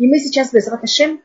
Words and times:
И 0.00 0.06
мы 0.06 0.18
сейчас 0.18 0.50
без 0.50 0.66
Раташем 0.66 1.20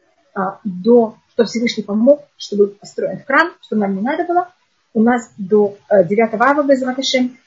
до, 0.65 1.16
что 1.31 1.46
Всевышний 1.46 1.83
помог, 1.83 2.25
чтобы 2.35 2.68
построен 2.68 3.23
храм, 3.25 3.53
что 3.61 3.77
нам 3.77 3.95
не 3.95 4.01
надо 4.01 4.25
было. 4.25 4.49
У 4.94 5.01
нас 5.01 5.31
до 5.38 5.78
9 5.89 6.12
э, 6.12 6.38
ава 6.38 6.62
без 6.62 6.83
Раташем 6.83 7.38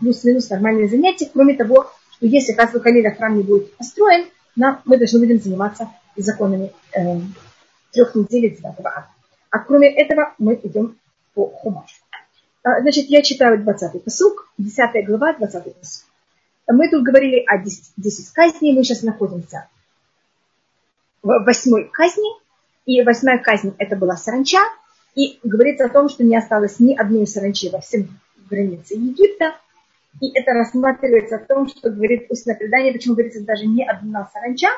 плюс-минус 0.00 0.50
нормальные 0.50 0.88
занятия, 0.88 1.30
кроме 1.32 1.54
того, 1.54 1.92
что 2.10 2.26
если 2.26 2.54
Хасбу 2.54 2.80
Халиля 2.80 3.14
храм 3.14 3.36
не 3.36 3.44
будет 3.44 3.76
построен, 3.76 4.26
нам, 4.56 4.82
мы 4.84 4.98
должны 4.98 5.20
будем 5.20 5.40
заниматься 5.40 5.90
законами 6.16 6.72
э, 6.92 7.20
трех 7.92 8.16
недель 8.16 8.56
9 8.56 8.64
ава. 8.64 9.06
А 9.50 9.58
кроме 9.60 9.94
этого 9.94 10.34
мы 10.38 10.58
идем 10.60 10.98
по 11.34 11.50
Хумашу. 11.50 12.02
А, 12.64 12.80
значит, 12.80 13.06
я 13.06 13.22
читаю 13.22 13.62
20-й 13.62 14.00
посук, 14.00 14.52
10 14.58 15.06
глава, 15.06 15.36
20-й 15.38 15.70
посук. 15.70 16.08
Мы 16.66 16.90
тут 16.90 17.04
говорили 17.04 17.44
о 17.46 17.58
10, 17.58 17.92
10 17.96 18.30
казней, 18.32 18.76
мы 18.76 18.82
сейчас 18.82 19.02
находимся 19.02 19.68
восьмой 21.24 21.88
казни, 21.90 22.28
и 22.86 23.02
восьмая 23.02 23.38
казнь 23.38 23.74
это 23.78 23.96
была 23.96 24.16
саранча, 24.16 24.58
и 25.14 25.38
говорится 25.42 25.86
о 25.86 25.88
том, 25.88 26.08
что 26.08 26.22
не 26.24 26.36
осталось 26.36 26.78
ни 26.80 26.94
одной 26.94 27.26
саранчи 27.26 27.70
во 27.70 27.80
всем 27.80 28.08
границе 28.50 28.94
Египта, 28.94 29.54
и 30.20 30.30
это 30.38 30.52
рассматривается 30.52 31.36
о 31.36 31.44
том, 31.44 31.66
что 31.68 31.90
говорит 31.90 32.26
устное 32.30 32.54
предание, 32.54 32.92
почему 32.92 33.14
говорится 33.14 33.42
даже 33.42 33.66
не 33.66 33.84
одна 33.84 34.28
саранча, 34.32 34.68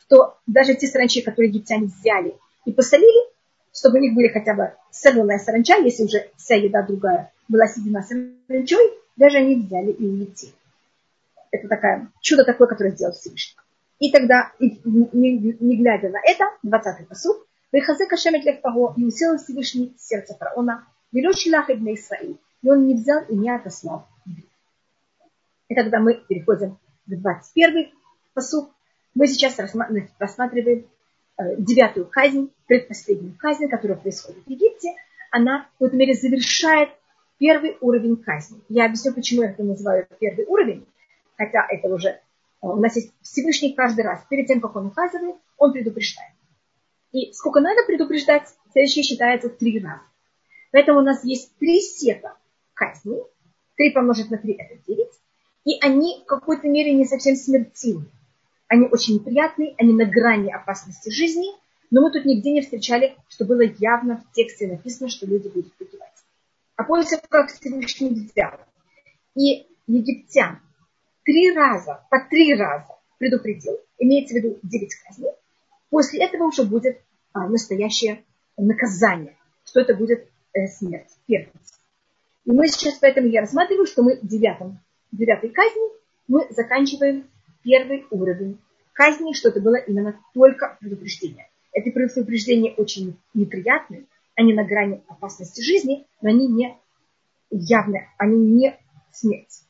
что 0.00 0.38
даже 0.46 0.74
те 0.74 0.86
саранчи, 0.86 1.22
которые 1.22 1.50
египтяне 1.50 1.86
взяли 1.86 2.34
и 2.64 2.72
посолили, 2.72 3.30
чтобы 3.72 3.98
у 3.98 4.00
них 4.00 4.14
были 4.14 4.28
хотя 4.28 4.54
бы 4.54 4.72
соленая 4.90 5.38
саранча, 5.38 5.76
если 5.76 6.04
уже 6.04 6.30
вся 6.36 6.56
еда 6.56 6.82
другая 6.82 7.32
была 7.48 7.66
съедена 7.66 8.02
саранчой, 8.02 8.98
даже 9.16 9.38
они 9.38 9.56
взяли 9.56 9.92
и 9.92 10.06
улетели. 10.06 10.52
Это 11.50 11.68
такое 11.68 12.08
чудо 12.20 12.44
такое, 12.44 12.68
которое 12.68 12.90
сделал 12.90 13.12
Всевышний. 13.12 13.56
И 14.00 14.10
тогда, 14.10 14.52
не, 14.58 15.56
не 15.60 15.76
глядя 15.76 16.08
на 16.08 16.18
это, 16.24 16.44
20-й 16.66 17.06
посуд, 17.06 17.46
Вехазе 17.70 18.06
кашемет 18.06 18.44
лег 18.44 18.60
паго, 18.62 18.94
и 18.96 19.04
усилил 19.04 19.38
Всевышний 19.38 19.94
сердце 19.96 20.34
фараона, 20.34 20.84
велел 21.12 21.32
шилах 21.32 21.70
ibn 21.70 21.94
Исраиль, 21.94 22.36
и 22.62 22.68
он 22.68 22.86
не 22.86 22.94
взял 22.94 23.22
и 23.28 23.36
не 23.36 23.54
отослал. 23.54 24.08
И 25.68 25.74
тогда 25.76 26.00
мы 26.00 26.14
переходим 26.14 26.78
к 27.06 27.12
21-й 27.12 27.94
посуд. 28.34 28.70
Мы 29.14 29.28
сейчас 29.28 29.56
рассматриваем 29.58 30.86
Э, 31.40 31.56
девятую 31.56 32.06
казнь, 32.06 32.50
предпоследнюю 32.66 33.34
казнь, 33.38 33.66
которая 33.68 33.96
происходит 33.96 34.44
в 34.44 34.50
Египте, 34.50 34.94
она 35.30 35.62
в 35.62 35.72
какой-то 35.72 35.96
мере 35.96 36.12
завершает 36.12 36.90
первый 37.38 37.78
уровень 37.80 38.16
казни. 38.16 38.60
Я 38.68 38.84
объясню, 38.84 39.14
почему 39.14 39.42
я 39.42 39.50
это 39.50 39.62
называю 39.62 40.06
первый 40.18 40.44
уровень, 40.44 40.86
хотя 41.38 41.66
это 41.70 41.88
уже 41.88 42.20
у 42.60 42.76
нас 42.76 42.96
есть 42.96 43.12
Всевышний 43.22 43.72
каждый 43.72 44.04
раз, 44.04 44.24
перед 44.28 44.46
тем, 44.46 44.60
как 44.60 44.76
он 44.76 44.86
указывает, 44.86 45.36
он 45.56 45.72
предупреждает. 45.72 46.32
И 47.12 47.32
сколько 47.32 47.60
надо 47.60 47.84
предупреждать, 47.86 48.48
следующее 48.72 49.02
считается 49.02 49.48
три 49.48 49.80
раза. 49.80 50.02
Поэтому 50.70 51.00
у 51.00 51.02
нас 51.02 51.24
есть 51.24 51.56
три 51.58 51.80
сета 51.80 52.36
казней, 52.74 53.22
три 53.76 53.90
помножить 53.90 54.30
на 54.30 54.38
три 54.38 54.52
это 54.52 54.76
девять, 54.86 55.12
и 55.64 55.78
они 55.80 56.22
в 56.22 56.26
какой-то 56.26 56.68
мере 56.68 56.92
не 56.92 57.06
совсем 57.06 57.34
смертельны. 57.34 58.06
Они 58.68 58.86
очень 58.86 59.14
неприятные, 59.14 59.74
они 59.78 59.92
на 59.92 60.04
грани 60.04 60.50
опасности 60.50 61.10
жизни, 61.10 61.48
но 61.90 62.02
мы 62.02 62.12
тут 62.12 62.24
нигде 62.24 62.52
не 62.52 62.60
встречали, 62.60 63.16
что 63.28 63.44
было 63.44 63.62
явно 63.62 64.18
в 64.18 64.32
тексте 64.32 64.68
написано, 64.68 65.08
что 65.08 65.26
люди 65.26 65.48
будут 65.48 65.74
погибать. 65.74 66.08
А 66.76 66.84
после 66.84 67.20
как 67.28 67.50
Всевышний 67.50 68.10
взял 68.10 68.60
и 69.34 69.66
египтян 69.88 70.60
три 71.24 71.52
раза, 71.54 72.04
по 72.10 72.20
три 72.28 72.54
раза 72.54 72.96
предупредил, 73.18 73.78
имеется 73.98 74.34
в 74.34 74.38
виду 74.38 74.58
девять 74.62 74.94
казней, 74.94 75.32
после 75.90 76.24
этого 76.24 76.44
уже 76.44 76.64
будет 76.64 77.00
а, 77.32 77.48
настоящее 77.48 78.24
наказание, 78.56 79.36
что 79.64 79.80
это 79.80 79.94
будет 79.94 80.26
э, 80.54 80.66
смерть, 80.66 81.10
первенство. 81.26 81.78
И 82.44 82.52
мы 82.52 82.68
сейчас, 82.68 82.94
поэтому 82.98 83.28
я 83.28 83.42
рассматриваю, 83.42 83.86
что 83.86 84.02
мы 84.02 84.16
в 84.16 84.26
девятом, 84.26 84.80
девятой 85.12 85.50
казни 85.50 86.00
мы 86.28 86.46
заканчиваем 86.50 87.28
первый 87.62 88.06
уровень 88.10 88.58
казни, 88.92 89.32
что 89.32 89.48
это 89.48 89.60
было 89.60 89.76
именно 89.76 90.18
только 90.34 90.76
предупреждение. 90.80 91.48
Эти 91.72 91.90
предупреждения 91.90 92.72
очень 92.74 93.16
неприятные, 93.34 94.04
они 94.34 94.52
на 94.52 94.64
грани 94.64 95.02
опасности 95.08 95.60
жизни, 95.60 96.06
но 96.20 96.30
они 96.30 96.46
не 96.48 96.76
явные, 97.50 98.08
они 98.18 98.38
не 98.38 98.76
смерть. 99.12 99.62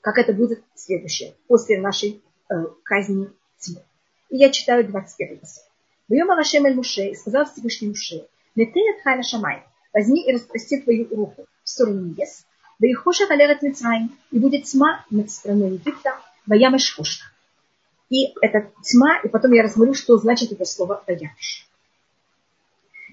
Как 0.00 0.18
это 0.18 0.32
будет 0.32 0.62
следующее, 0.74 1.34
после 1.46 1.80
нашей 1.80 2.22
э, 2.48 2.54
казни 2.82 3.28
тьмы. 3.58 3.82
И 4.30 4.36
я 4.36 4.50
читаю 4.50 4.86
21 4.86 5.38
посыл. 5.38 5.62
Бьем 6.08 6.30
Алашем 6.30 6.66
Эль 6.66 6.74
Муше 6.74 7.08
и 7.08 7.14
сказал 7.14 7.44
Всевышний 7.44 7.88
Муше, 7.88 8.26
Летеет 8.54 9.02
Хайна 9.02 9.22
Шамай, 9.22 9.62
возьми 9.92 10.26
и 10.26 10.32
распрости 10.32 10.80
твою 10.80 11.08
руку 11.14 11.46
в 11.62 11.68
сторону 11.68 12.00
небес, 12.00 12.46
да 12.78 12.88
и 12.88 12.92
хоша 12.92 13.26
халерет 13.26 13.62
Мицраим, 13.62 14.16
и 14.32 14.38
будет 14.38 14.64
тьма 14.64 15.04
над 15.10 15.30
страной 15.30 15.74
Египта, 15.74 16.16
Ваям 16.46 16.76
Эшхошна. 16.76 17.26
И 18.08 18.34
это 18.40 18.72
тьма, 18.82 19.20
и 19.22 19.28
потом 19.28 19.52
я 19.52 19.62
рассмотрю, 19.62 19.94
что 19.94 20.16
значит 20.16 20.50
это 20.50 20.64
слово 20.64 21.04
Ваямш. 21.06 21.68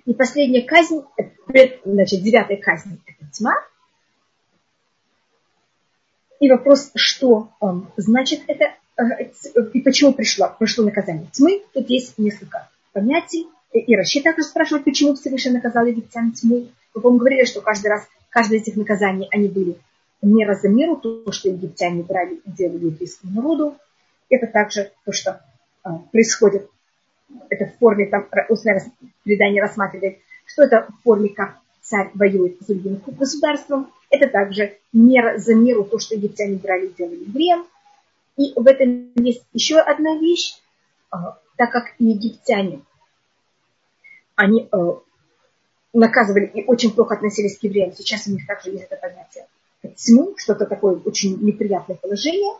И 0.05 0.13
последняя 0.13 0.63
казнь, 0.63 1.03
значит, 1.85 2.23
девятая 2.23 2.57
казнь, 2.57 2.99
это 3.05 3.31
тьма. 3.31 3.53
И 6.39 6.49
вопрос, 6.49 6.91
что 6.95 7.49
он 7.59 7.87
значит 7.97 8.41
это, 8.47 8.73
э, 8.97 9.31
и 9.73 9.81
почему 9.81 10.13
пришло, 10.13 10.53
пришло 10.57 10.85
наказание 10.85 11.27
тьмы. 11.31 11.63
Тут 11.73 11.89
есть 11.89 12.17
несколько 12.17 12.69
понятий. 12.93 13.47
И 13.73 13.95
Раши 13.95 14.21
также 14.21 14.43
спрашивает, 14.43 14.85
почему 14.85 15.15
Всевышний 15.15 15.51
наказал 15.51 15.85
египтян 15.85 16.31
тьмой. 16.31 16.71
Мы, 16.93 17.01
по 17.01 17.11
говорили, 17.11 17.45
что 17.45 17.61
каждый 17.61 17.87
раз, 17.87 18.07
каждое 18.29 18.59
из 18.59 18.63
этих 18.63 18.75
наказаний, 18.75 19.27
они 19.31 19.47
были 19.49 19.77
мера 20.21 20.55
за 20.55 20.69
меру, 20.69 20.95
то, 20.97 21.31
что 21.31 21.49
египтяне 21.49 22.03
брали 22.03 22.35
и 22.35 22.51
делали 22.51 22.85
еврейскому 22.85 23.33
народу. 23.33 23.75
Это 24.29 24.47
также 24.47 24.91
то, 25.05 25.11
что 25.11 25.41
а, 25.83 25.99
происходит, 26.11 26.69
это 27.49 27.65
в 27.65 27.77
форме, 27.77 28.07
там 28.07 28.27
устное 28.49 28.83
предание 29.23 29.61
рассматривает, 29.61 30.19
что 30.45 30.63
это 30.63 30.87
в 30.87 31.03
форме, 31.03 31.29
как 31.29 31.59
царь 31.81 32.09
воюет 32.13 32.57
с 32.61 32.65
другим 32.65 33.01
государством. 33.05 33.91
Это 34.09 34.27
также 34.29 34.77
мера 34.93 35.37
за 35.37 35.55
меру, 35.55 35.83
то, 35.83 35.99
что 35.99 36.15
египтяне 36.15 36.55
брали 36.57 36.87
и 36.87 36.93
делали 36.93 37.23
евреям. 37.27 37.67
И 38.37 38.53
в 38.55 38.65
этом 38.67 39.11
есть 39.15 39.43
еще 39.53 39.79
одна 39.79 40.17
вещь, 40.17 40.55
а, 41.09 41.39
так 41.57 41.71
как 41.71 41.93
египтяне, 41.99 42.81
они 44.35 44.67
а, 44.71 44.99
наказывали 45.93 46.45
и 46.45 46.63
очень 46.65 46.93
плохо 46.93 47.15
относились 47.15 47.57
к 47.57 47.63
евреям, 47.63 47.93
сейчас 47.93 48.27
у 48.27 48.31
них 48.31 48.45
также 48.45 48.71
есть 48.71 48.85
это 48.85 48.97
понятие 48.97 49.47
тьму, 49.95 50.35
что-то 50.37 50.65
такое 50.65 50.95
очень 50.95 51.37
неприятное 51.41 51.95
положение. 51.95 52.53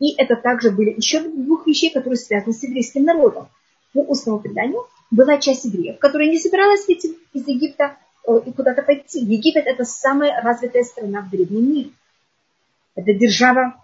И 0.00 0.14
это 0.20 0.36
также 0.36 0.70
были 0.70 0.94
еще 0.96 1.20
двух 1.20 1.66
вещей, 1.66 1.90
которые 1.92 2.16
связаны 2.16 2.52
с 2.52 2.62
еврейским 2.62 3.04
народом. 3.04 3.48
По 3.92 4.00
устному 4.00 4.40
преданию 4.40 4.86
была 5.10 5.38
часть 5.38 5.64
евреев, 5.64 5.98
которая 5.98 6.28
не 6.28 6.38
собиралась 6.38 6.86
выйти 6.86 7.14
из 7.32 7.46
Египта 7.46 7.84
э, 7.84 8.03
и 8.26 8.52
куда-то 8.52 8.82
пойти. 8.82 9.20
Египет– 9.20 9.64
это 9.66 9.84
самая 9.84 10.40
развитая 10.42 10.82
страна 10.82 11.20
в 11.22 11.30
древнем 11.30 11.72
мире. 11.72 11.90
Это 12.94 13.12
держава. 13.12 13.74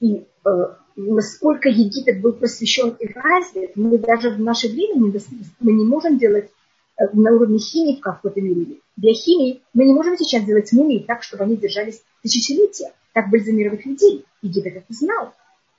И 0.00 0.26
э, 0.44 0.50
насколько 0.96 1.68
Египет 1.68 2.20
был 2.20 2.32
посвящен 2.32 2.90
и 2.98 3.06
развит, 3.06 3.76
мы 3.76 3.98
даже 3.98 4.30
в 4.30 4.40
наше 4.40 4.68
время 4.68 4.96
не, 4.96 5.12
мы 5.60 5.72
не 5.72 5.84
можем 5.84 6.18
делать 6.18 6.50
э, 6.98 7.04
на 7.12 7.32
уровне 7.32 7.58
химии 7.58 7.96
в 7.96 8.00
какой-то 8.00 8.40
мере 8.40 8.80
биохимии, 8.96 9.62
мы 9.72 9.84
не 9.84 9.94
можем 9.94 10.16
сейчас 10.16 10.44
делать 10.44 10.72
мумии 10.72 11.04
так, 11.06 11.22
чтобы 11.22 11.44
они 11.44 11.56
держались 11.56 12.02
тысячелетия. 12.22 12.92
Так 13.12 13.30
бальзамировать 13.30 13.86
людей. 13.86 14.24
Египет 14.42 14.76
это 14.76 14.92
знал. 14.92 15.32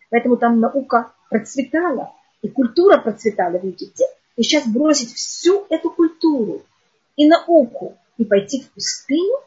Поэтому 0.09 0.37
там 0.37 0.59
наука 0.59 1.11
процветала, 1.29 2.13
и 2.41 2.47
культура 2.47 2.97
процветала 2.97 3.57
в 3.57 3.65
Египте. 3.65 4.05
И 4.37 4.43
сейчас 4.43 4.67
бросить 4.67 5.13
всю 5.13 5.65
эту 5.69 5.89
культуру 5.91 6.63
и 7.15 7.27
науку 7.27 7.97
и 8.17 8.25
пойти 8.25 8.61
в 8.61 8.71
пустыню, 8.71 9.39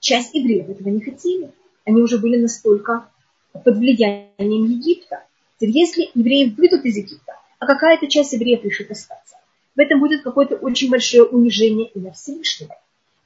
часть 0.00 0.34
евреев 0.34 0.68
этого 0.68 0.88
не 0.88 1.00
хотели. 1.00 1.50
Они 1.84 2.00
уже 2.00 2.18
были 2.18 2.36
настолько 2.36 3.08
под 3.52 3.76
влиянием 3.76 4.64
Египта. 4.64 5.22
Теперь, 5.56 5.78
если 5.78 6.10
евреи 6.14 6.54
выйдут 6.56 6.84
из 6.84 6.96
Египта, 6.96 7.34
а 7.58 7.66
какая-то 7.66 8.06
часть 8.06 8.32
евреев 8.32 8.64
решит 8.64 8.90
остаться, 8.90 9.36
в 9.74 9.80
этом 9.80 10.00
будет 10.00 10.22
какое-то 10.22 10.56
очень 10.56 10.90
большое 10.90 11.24
унижение 11.24 11.88
и 11.88 12.00
на 12.00 12.12
Всевышнего. 12.12 12.76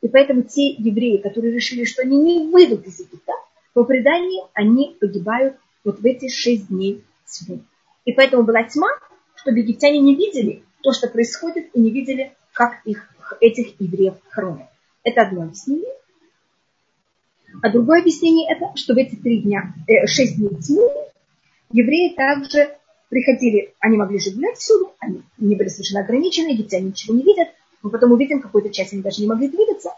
И 0.02 0.08
поэтому 0.08 0.42
те 0.42 0.70
евреи, 0.70 1.18
которые 1.18 1.52
решили, 1.52 1.84
что 1.84 2.02
они 2.02 2.16
не 2.16 2.50
выйдут 2.50 2.86
из 2.86 3.00
Египта, 3.00 3.32
по 3.72 3.84
преданию 3.84 4.48
они 4.54 4.96
погибают 5.00 5.56
вот 5.84 6.00
в 6.00 6.04
эти 6.04 6.28
шесть 6.28 6.68
дней 6.68 7.04
тьмы. 7.26 7.60
И 8.04 8.12
поэтому 8.12 8.42
была 8.42 8.64
тьма, 8.64 8.88
чтобы 9.36 9.60
египтяне 9.60 10.00
не 10.00 10.14
видели 10.14 10.62
то, 10.82 10.92
что 10.92 11.08
происходит, 11.08 11.68
и 11.74 11.80
не 11.80 11.90
видели, 11.90 12.32
как 12.52 12.80
их, 12.84 13.08
этих 13.40 13.80
евреев 13.80 14.14
хоронят. 14.28 14.68
Это 15.02 15.22
одно 15.22 15.42
объяснение. 15.42 15.92
А 17.62 17.70
другое 17.70 18.00
объяснение 18.00 18.50
это, 18.50 18.76
что 18.76 18.94
в 18.94 18.96
эти 18.96 19.16
три 19.16 19.40
дня, 19.40 19.74
э, 19.86 20.06
шесть 20.06 20.36
дней 20.36 20.54
тьмы 20.60 20.88
евреи 21.72 22.14
также 22.14 22.76
приходили, 23.08 23.74
они 23.80 23.96
могли 23.96 24.18
жить 24.18 24.36
всюду, 24.56 24.94
они 25.00 25.22
не 25.38 25.56
были 25.56 25.68
совершенно 25.68 26.04
ограничены, 26.04 26.52
египтяне 26.52 26.88
ничего 26.88 27.14
не 27.14 27.22
видят. 27.22 27.48
Мы 27.82 27.90
потом 27.90 28.12
увидим, 28.12 28.40
какую-то 28.40 28.70
часть 28.70 28.92
они 28.92 29.02
даже 29.02 29.20
не 29.20 29.26
могли 29.26 29.48
двигаться. 29.48 29.90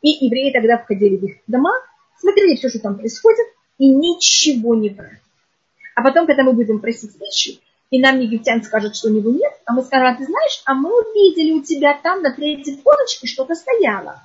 И 0.00 0.24
евреи 0.24 0.52
тогда 0.52 0.78
входили 0.78 1.16
в 1.16 1.24
их 1.24 1.36
дома, 1.46 1.72
смотрели 2.18 2.56
все, 2.56 2.68
что 2.68 2.78
там 2.80 2.96
происходит, 2.96 3.46
и 3.78 3.88
ничего 3.88 4.74
не 4.74 4.90
брали. 4.90 5.20
А 5.94 6.02
потом, 6.02 6.26
когда 6.26 6.44
мы 6.44 6.52
будем 6.52 6.80
просить 6.80 7.18
вещи, 7.20 7.60
и 7.90 8.00
нам 8.00 8.20
египтян 8.20 8.62
скажет, 8.62 8.96
что 8.96 9.08
у 9.08 9.12
него 9.12 9.30
нет, 9.30 9.52
а 9.64 9.72
мы 9.72 9.82
скажем, 9.82 10.08
а 10.08 10.16
ты 10.16 10.24
знаешь, 10.24 10.62
а 10.64 10.74
мы 10.74 10.90
увидели 10.90 11.52
у 11.52 11.62
тебя 11.62 11.98
там 12.02 12.22
на 12.22 12.32
третьей 12.32 12.76
полочке 12.76 13.26
что-то 13.26 13.54
стояло. 13.54 14.22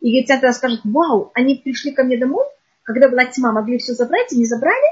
Египтян 0.00 0.40
тогда 0.40 0.52
скажет, 0.52 0.80
вау, 0.84 1.30
они 1.34 1.56
пришли 1.56 1.92
ко 1.92 2.04
мне 2.04 2.18
домой, 2.18 2.44
когда 2.82 3.08
была 3.08 3.24
тьма, 3.24 3.52
могли 3.52 3.78
все 3.78 3.94
забрать 3.94 4.32
и 4.32 4.38
не 4.38 4.44
забрали. 4.44 4.86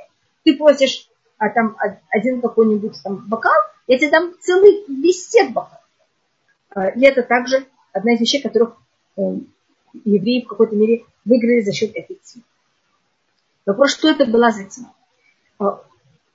Ты 0.45 0.57
просишь 0.57 1.11
а 1.41 1.49
там 1.49 1.75
один 2.11 2.43
какой-нибудь 2.43 3.03
там 3.03 3.17
бокал, 3.27 3.59
я 3.87 3.97
тебе 3.97 4.11
дам 4.11 4.35
целый 4.41 4.85
сет 5.11 5.55
бокал. 5.55 5.81
А, 6.69 6.89
и 6.89 7.03
это 7.03 7.23
также 7.23 7.67
одна 7.95 8.13
из 8.13 8.21
вещей, 8.21 8.43
которых 8.43 8.77
э, 9.17 9.23
евреи 10.05 10.43
в 10.43 10.49
какой-то 10.49 10.77
мере 10.77 11.07
выиграли 11.25 11.63
за 11.63 11.73
счет 11.73 11.97
этой 11.97 12.21
тьмы. 12.23 12.43
Вопрос, 13.65 13.93
что 13.93 14.11
это 14.11 14.27
была 14.27 14.51
за 14.51 14.65
тьма? 14.65 14.93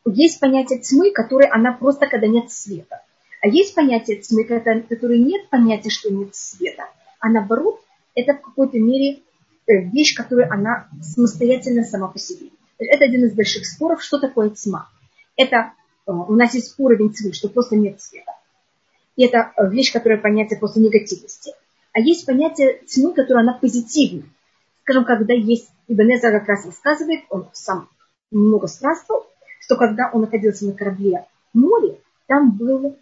Есть 0.05 0.39
понятие 0.39 0.79
тьмы, 0.79 1.11
которое 1.11 1.51
она 1.51 1.71
просто, 1.71 2.07
когда 2.07 2.27
нет 2.27 2.51
света. 2.51 3.01
А 3.41 3.47
есть 3.47 3.73
понятие 3.73 4.17
тьмы, 4.17 4.43
которое 4.43 5.17
нет 5.17 5.49
понятия, 5.49 5.89
что 5.89 6.11
нет 6.11 6.35
света. 6.35 6.85
А 7.19 7.29
наоборот, 7.29 7.81
это 8.13 8.33
в 8.33 8.41
какой-то 8.41 8.79
мере 8.79 9.21
э, 9.67 9.81
вещь, 9.81 10.15
которая 10.15 10.49
она 10.51 10.87
самостоятельно 11.01 11.83
сама 11.83 12.07
по 12.07 12.19
себе. 12.19 12.49
Это 12.77 13.05
один 13.05 13.25
из 13.25 13.33
больших 13.33 13.65
споров, 13.65 14.03
что 14.03 14.19
такое 14.19 14.51
тьма. 14.51 14.89
Это 15.35 15.73
э, 16.05 16.11
у 16.11 16.35
нас 16.35 16.53
есть 16.53 16.75
уровень 16.77 17.11
тьмы, 17.11 17.33
что 17.33 17.49
просто 17.49 17.75
нет 17.75 17.99
света. 17.99 18.31
И 19.15 19.25
это 19.25 19.53
э, 19.57 19.69
вещь, 19.69 19.91
которая 19.91 20.19
понятие 20.19 20.59
просто 20.59 20.79
негативности. 20.79 21.53
А 21.93 21.99
есть 21.99 22.25
понятие 22.25 22.81
тьмы, 22.87 23.13
которая 23.13 23.43
она 23.43 23.53
позитивна. 23.53 24.23
Скажем, 24.81 25.05
когда 25.05 25.33
есть, 25.33 25.69
Ибнеза 25.87 26.31
как 26.31 26.47
раз 26.47 26.65
рассказывает, 26.65 27.21
он 27.29 27.47
сам 27.53 27.89
много 28.31 28.67
странствовал, 28.67 29.25
что 29.65 29.77
когда 29.77 30.11
он 30.13 30.21
находился 30.21 30.67
на 30.67 30.73
корабле 30.73 31.25
в 31.53 31.57
море, 31.57 31.99
там 32.27 32.51
был, 32.51 32.95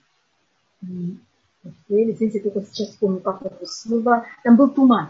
я 0.81 2.11
извините, 2.11 2.39
только 2.39 2.65
сейчас 2.71 2.95
помню, 2.95 3.19
как 3.19 3.41
это 3.41 3.65
слово, 3.65 4.25
там 4.43 4.55
был 4.55 4.69
туман. 4.69 5.09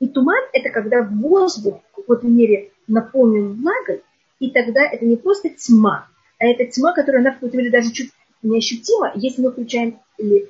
И 0.00 0.08
туман– 0.08 0.42
это 0.54 0.70
когда 0.70 1.02
воздух 1.02 1.80
в 1.92 1.96
какой-то 1.96 2.26
мере 2.26 2.70
наполнен 2.86 3.52
влагой, 3.52 4.02
и 4.38 4.50
тогда 4.50 4.82
это 4.82 5.04
не 5.04 5.16
просто 5.16 5.50
тьма, 5.50 6.08
а 6.38 6.46
это 6.46 6.64
тьма, 6.64 6.94
которая 6.94 7.20
она 7.20 7.32
в 7.32 7.34
какой-то 7.34 7.58
мере 7.58 7.70
даже 7.70 7.92
чуть 7.92 8.10
неощутима. 8.42 9.12
Если 9.14 9.42
мы 9.42 9.52
включаем 9.52 10.00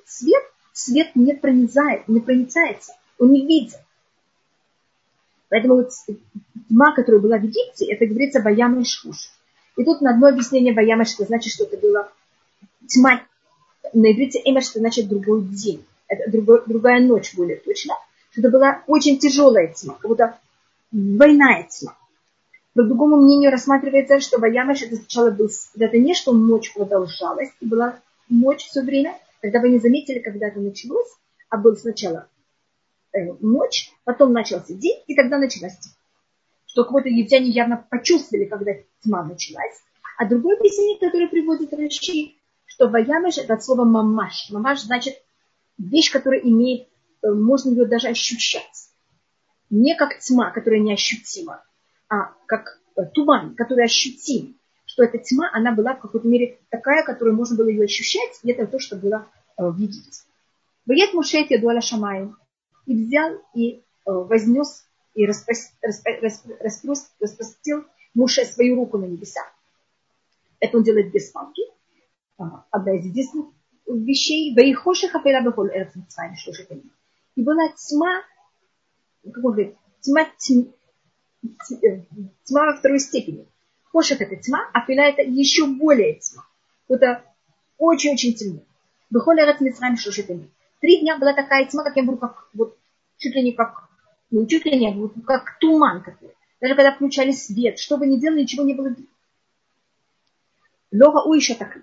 свет, 0.06 0.44
свет 0.72 1.16
не 1.16 1.34
проницает, 1.34 2.06
не 2.06 2.20
проницается, 2.20 2.92
он 3.18 3.32
не 3.32 3.44
видит. 3.44 3.74
Поэтому 5.48 5.74
вот 5.74 5.90
тьма, 6.68 6.94
которая 6.94 7.20
была 7.20 7.38
в 7.38 7.42
Египте, 7.42 7.86
это 7.92 8.06
говорится 8.06 8.40
Ваяма 8.40 8.82
и 8.82 8.84
Шхуш. 8.84 9.32
И 9.76 9.84
тут 9.84 10.00
на 10.00 10.10
одно 10.10 10.28
объяснение 10.28 10.74
Ваяма, 10.74 11.04
что 11.04 11.24
значит, 11.24 11.52
что 11.52 11.64
это 11.64 11.76
было 11.78 12.10
тьма. 12.86 13.22
На 13.92 14.12
иврите 14.12 14.40
Эмер, 14.44 14.62
что 14.62 14.78
значит 14.78 15.08
другой 15.08 15.42
день. 15.42 15.84
Это 16.08 16.30
другой, 16.30 16.62
другая 16.66 17.00
ночь 17.00 17.34
более 17.34 17.56
точно. 17.56 17.94
Что 18.30 18.40
это 18.42 18.50
была 18.50 18.82
очень 18.86 19.18
тяжелая 19.18 19.72
тьма, 19.72 19.94
как 19.94 20.08
будто 20.08 20.38
двойная 20.90 21.66
тьма. 21.70 21.96
По 22.74 22.82
другому 22.82 23.16
мнению 23.16 23.50
рассматривается, 23.50 24.20
что 24.20 24.38
Ваямаш 24.38 24.82
это 24.82 24.96
сначала 24.96 25.30
был, 25.30 25.50
это 25.78 25.98
не 25.98 26.14
что 26.14 26.32
ночь 26.32 26.72
продолжалась, 26.72 27.50
и 27.60 27.66
была 27.66 27.98
ночь 28.30 28.64
все 28.64 28.82
время, 28.82 29.18
когда 29.42 29.60
вы 29.60 29.68
не 29.68 29.78
заметили, 29.78 30.20
когда 30.20 30.48
это 30.48 30.58
началось, 30.60 31.10
а 31.50 31.58
был 31.58 31.76
сначала 31.76 32.28
э, 33.12 33.32
ночь, 33.40 33.92
потом 34.04 34.32
начался 34.32 34.72
день, 34.72 35.02
и 35.06 35.14
тогда 35.14 35.36
началась 35.36 35.76
тьма. 35.78 35.92
Что 36.72 36.84
кого-то 36.84 37.10
египтяне 37.10 37.50
явно 37.50 37.86
почувствовали, 37.90 38.46
когда 38.46 38.72
тьма 39.04 39.22
началась. 39.24 39.82
А 40.16 40.26
другое 40.26 40.56
объяснение, 40.56 40.98
которое 40.98 41.28
приводит 41.28 41.74
Раши, 41.74 42.32
что 42.64 42.88
Ваямаш 42.88 43.36
это 43.36 43.54
от 43.54 43.62
слова 43.62 43.84
мамаш. 43.84 44.48
Мамаш 44.48 44.80
значит 44.80 45.22
вещь, 45.76 46.10
которая 46.10 46.40
имеет, 46.40 46.88
э, 47.22 47.30
можно 47.30 47.68
ее 47.68 47.84
даже 47.84 48.08
ощущать. 48.08 48.88
Не 49.68 49.94
как 49.96 50.18
тьма, 50.20 50.50
которая 50.50 50.80
неощутима, 50.80 51.62
а 52.08 52.32
как 52.46 52.80
э, 52.96 53.02
туман, 53.12 53.54
который 53.54 53.84
ощутим, 53.84 54.56
что 54.86 55.04
эта 55.04 55.18
тьма, 55.18 55.50
она 55.52 55.72
была 55.72 55.94
в 55.94 56.00
какой-то 56.00 56.26
мере 56.26 56.58
такая, 56.70 57.04
которую 57.04 57.36
можно 57.36 57.54
было 57.54 57.68
ее 57.68 57.84
ощущать, 57.84 58.40
и 58.42 58.50
это 58.50 58.66
то, 58.66 58.78
что 58.78 58.96
было 58.96 59.26
э, 59.58 59.68
в 59.68 59.76
Египте. 59.76 60.22
Ваят 60.86 61.12
Мушет 61.12 61.50
Ядуаля 61.50 61.82
Шамаю 61.82 62.34
и 62.86 62.94
взял 62.94 63.42
и 63.54 63.82
вознес 64.06 64.86
и 65.14 65.26
распростил 65.26 67.84
Муше 68.14 68.44
свою 68.44 68.76
руку 68.76 68.98
на 68.98 69.06
небеса. 69.06 69.40
Это 70.60 70.78
он 70.78 70.84
делает 70.84 71.12
без 71.12 71.30
палки. 71.30 71.62
Одна 72.70 72.96
из 72.96 73.06
единственных 73.06 73.48
вещей. 73.86 74.54
И 77.34 77.42
была 77.42 77.68
тьма, 77.68 78.22
как 79.24 79.44
он 79.44 79.52
говорит, 79.52 79.76
тьма, 80.00 80.26
тьма 80.38 80.64
тьма 82.44 82.66
во 82.66 82.76
второй 82.76 83.00
степени. 83.00 83.46
Хошек 83.90 84.20
это 84.20 84.36
тьма, 84.36 84.70
а 84.72 84.86
филя 84.86 85.08
это 85.08 85.22
еще 85.22 85.66
более 85.66 86.14
тьма. 86.14 86.46
Это 86.88 87.24
очень-очень 87.78 88.34
темно. 88.34 88.60
Выходит 89.10 89.48
от 89.48 89.60
Мицраем 89.60 89.96
шушитами. 89.96 90.50
Три 90.80 91.00
дня 91.00 91.18
была 91.18 91.34
такая 91.34 91.66
тьма, 91.66 91.84
как 91.84 91.96
я 91.96 92.02
говорю, 92.02 92.18
как 92.18 92.48
вот 92.54 92.76
чуть 93.18 93.34
ли 93.34 93.42
не 93.42 93.52
как, 93.52 93.88
ну 94.32 94.46
чуть 94.46 94.64
ли 94.64 94.78
не, 94.78 94.92
вот, 94.92 95.12
как 95.24 95.58
туман 95.60 96.02
какой. 96.02 96.34
Даже 96.60 96.74
когда 96.74 96.92
включали 96.92 97.30
свет, 97.30 97.78
что 97.78 97.96
бы 97.96 98.06
ни 98.06 98.18
делали, 98.18 98.42
ничего 98.42 98.64
не 98.64 98.74
было 98.74 98.88
видно. 98.88 99.06
Лога 100.92 101.26
у 101.26 101.32
еще 101.34 101.54
так. 101.54 101.78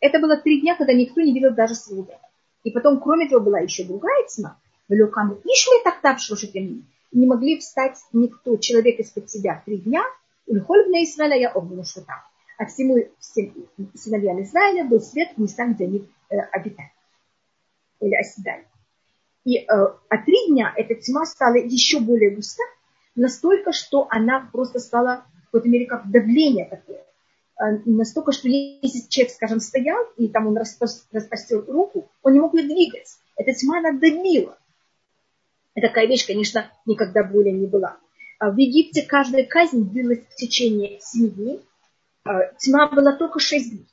Это 0.00 0.18
было 0.18 0.36
три 0.36 0.60
дня, 0.60 0.76
когда 0.76 0.92
никто 0.92 1.20
не 1.20 1.32
видел 1.32 1.54
даже 1.54 1.74
своего 1.74 2.04
брата. 2.04 2.26
И 2.64 2.70
потом, 2.70 3.00
кроме 3.00 3.28
того, 3.28 3.44
была 3.44 3.60
еще 3.60 3.84
другая 3.84 4.26
тьма. 4.26 4.58
В 4.88 4.92
Лёкаму. 4.92 5.34
Ишми 5.44 5.82
так 5.84 6.00
так 6.00 6.18
шушитами 6.18 6.84
не 7.12 7.26
могли 7.26 7.58
встать 7.58 7.98
никто, 8.12 8.56
человек 8.56 8.98
из-под 9.00 9.30
себя 9.30 9.62
три 9.64 9.78
дня, 9.78 10.02
Ульхольбна 10.46 11.02
Израиля 11.04 11.36
я 11.36 11.50
огню 11.50 11.84
шута. 11.84 12.24
А 12.58 12.66
всему 12.66 12.96
всем 13.20 13.54
сыновьям 13.94 14.42
Израиля 14.42 14.84
был 14.84 15.00
свет 15.00 15.30
в 15.36 15.40
местах, 15.40 15.70
где 15.70 15.84
они 15.84 16.08
э, 16.30 16.36
обитали 16.38 16.90
или 18.00 18.14
оседали. 18.14 18.66
И 19.48 19.60
э, 19.60 19.64
а 19.66 20.18
три 20.26 20.48
дня 20.48 20.74
эта 20.76 20.94
тьма 20.94 21.24
стала 21.24 21.54
еще 21.54 22.00
более 22.00 22.28
густа, 22.28 22.62
настолько, 23.14 23.72
что 23.72 24.06
она 24.10 24.46
просто 24.52 24.78
стала 24.78 25.24
в 25.40 25.44
какой-то 25.46 25.70
мере 25.70 25.86
как 25.86 26.10
давление 26.10 26.66
такое. 26.66 27.02
Э, 27.58 27.78
настолько, 27.86 28.32
что 28.32 28.46
если 28.46 29.08
человек, 29.08 29.32
скажем, 29.32 29.60
стоял, 29.60 30.04
и 30.18 30.28
там 30.28 30.48
он 30.48 30.58
распостил 30.58 31.64
руку, 31.66 32.10
он 32.22 32.34
не 32.34 32.40
мог 32.40 32.52
ее 32.52 32.64
двигать. 32.64 33.16
Эта 33.36 33.54
тьма, 33.54 33.78
она 33.78 33.92
давила. 33.92 34.58
Такая 35.74 36.06
вещь, 36.06 36.26
конечно, 36.26 36.70
никогда 36.84 37.24
более 37.24 37.54
не 37.54 37.66
была. 37.66 37.96
А 38.38 38.50
в 38.50 38.56
Египте 38.58 39.00
каждая 39.00 39.46
казнь 39.46 39.88
длилась 39.88 40.26
в 40.28 40.34
течение 40.34 41.00
7 41.00 41.30
дней. 41.30 41.60
А, 42.24 42.52
тьма 42.58 42.88
была 42.88 43.16
только 43.16 43.38
6 43.38 43.70
дней. 43.70 43.86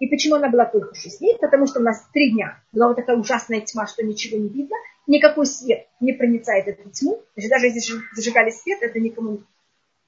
И 0.00 0.06
почему 0.08 0.36
она 0.36 0.48
была 0.48 0.64
только 0.64 0.94
6 0.94 1.20
дней? 1.20 1.36
Потому 1.38 1.66
что 1.66 1.78
у 1.78 1.82
нас 1.82 2.08
3 2.12 2.32
дня 2.32 2.60
была 2.72 2.88
вот 2.88 2.96
такая 2.96 3.16
ужасная 3.16 3.60
тьма, 3.60 3.86
что 3.86 4.02
ничего 4.02 4.38
не 4.38 4.48
видно. 4.48 4.76
Никакой 5.06 5.46
свет 5.46 5.86
не 6.00 6.12
проницает 6.12 6.66
эту 6.68 6.88
тьму. 6.90 7.22
Даже 7.36 7.66
если 7.66 7.94
зажигали 8.14 8.50
свет, 8.50 8.78
это 8.82 8.98
никому 8.98 9.42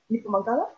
не 0.09 0.19
помогало. 0.19 0.73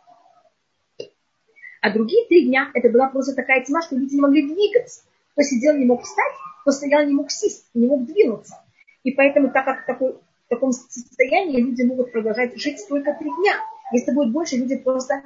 А 1.81 1.93
другие 1.93 2.27
три 2.27 2.47
дня 2.47 2.71
это 2.75 2.89
была 2.89 3.09
просто 3.09 3.35
такая 3.35 3.63
тьма, 3.65 3.83
что 3.83 3.95
люди 3.95 4.15
не 4.15 4.21
могли 4.21 4.43
двигаться. 4.43 5.03
Кто 5.33 5.43
сидел, 5.43 5.77
не 5.77 5.85
мог 5.85 6.03
встать, 6.03 6.33
кто 6.63 6.73
стоял, 6.73 7.05
не 7.05 7.13
мог 7.13 7.31
сесть, 7.31 7.67
не 7.75 7.87
мог 7.87 8.07
двинуться. 8.07 8.55
И 9.03 9.11
поэтому, 9.13 9.51
так 9.51 9.65
как 9.65 9.87
такой 9.87 10.15
в 10.15 10.49
таком 10.49 10.73
состоянии 10.73 11.61
люди 11.61 11.83
могут 11.83 12.11
продолжать 12.11 12.59
жить 12.59 12.81
только 12.89 13.15
три 13.15 13.29
дня. 13.29 13.61
Если 13.93 14.13
будет 14.13 14.33
больше, 14.33 14.57
люди 14.57 14.77
просто 14.77 15.23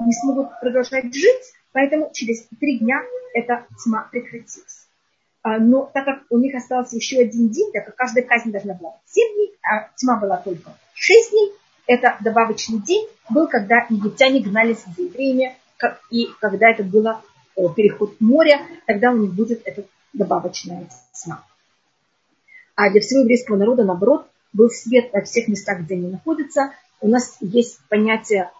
не 0.00 0.12
смогут 0.12 0.48
продолжать 0.60 1.14
жить, 1.14 1.54
поэтому 1.74 2.10
через 2.14 2.46
три 2.58 2.78
дня 2.78 3.02
эта 3.34 3.66
тьма 3.82 4.08
прекратится. 4.10 4.60
А, 5.42 5.58
но 5.58 5.90
так 5.92 6.06
как 6.06 6.22
у 6.30 6.38
них 6.38 6.54
остался 6.54 6.96
еще 6.96 7.18
один 7.18 7.50
день, 7.50 7.70
так 7.72 7.84
как 7.84 7.96
каждая 7.96 8.24
казнь 8.24 8.50
должна 8.50 8.72
была 8.74 8.94
7 9.04 9.34
дней, 9.34 9.54
а 9.62 9.90
тьма 9.96 10.16
была 10.16 10.38
только 10.38 10.74
6 10.94 11.30
дней, 11.30 11.52
это 11.86 12.16
добавочный 12.22 12.78
день 12.78 13.06
был, 13.28 13.46
когда 13.48 13.86
египтяне 13.90 14.40
гнались 14.40 14.84
за 14.86 15.02
евреями, 15.02 15.54
и 16.10 16.28
когда 16.40 16.70
это 16.70 16.82
было 16.82 17.20
э, 17.56 17.60
переход 17.76 18.18
моря, 18.20 18.62
тогда 18.86 19.10
у 19.10 19.18
них 19.18 19.34
будет 19.34 19.60
эта 19.66 19.84
добавочная 20.14 20.88
тьма. 21.12 21.44
А 22.76 22.90
для 22.90 23.02
всего 23.02 23.20
еврейского 23.20 23.56
народа, 23.56 23.84
наоборот, 23.84 24.26
был 24.52 24.70
свет 24.70 25.12
во 25.12 25.20
всех 25.22 25.48
местах, 25.48 25.80
где 25.80 25.94
они 25.94 26.08
находятся. 26.08 26.72
У 27.00 27.08
нас 27.08 27.36
есть 27.40 27.80
понятие 27.90 28.50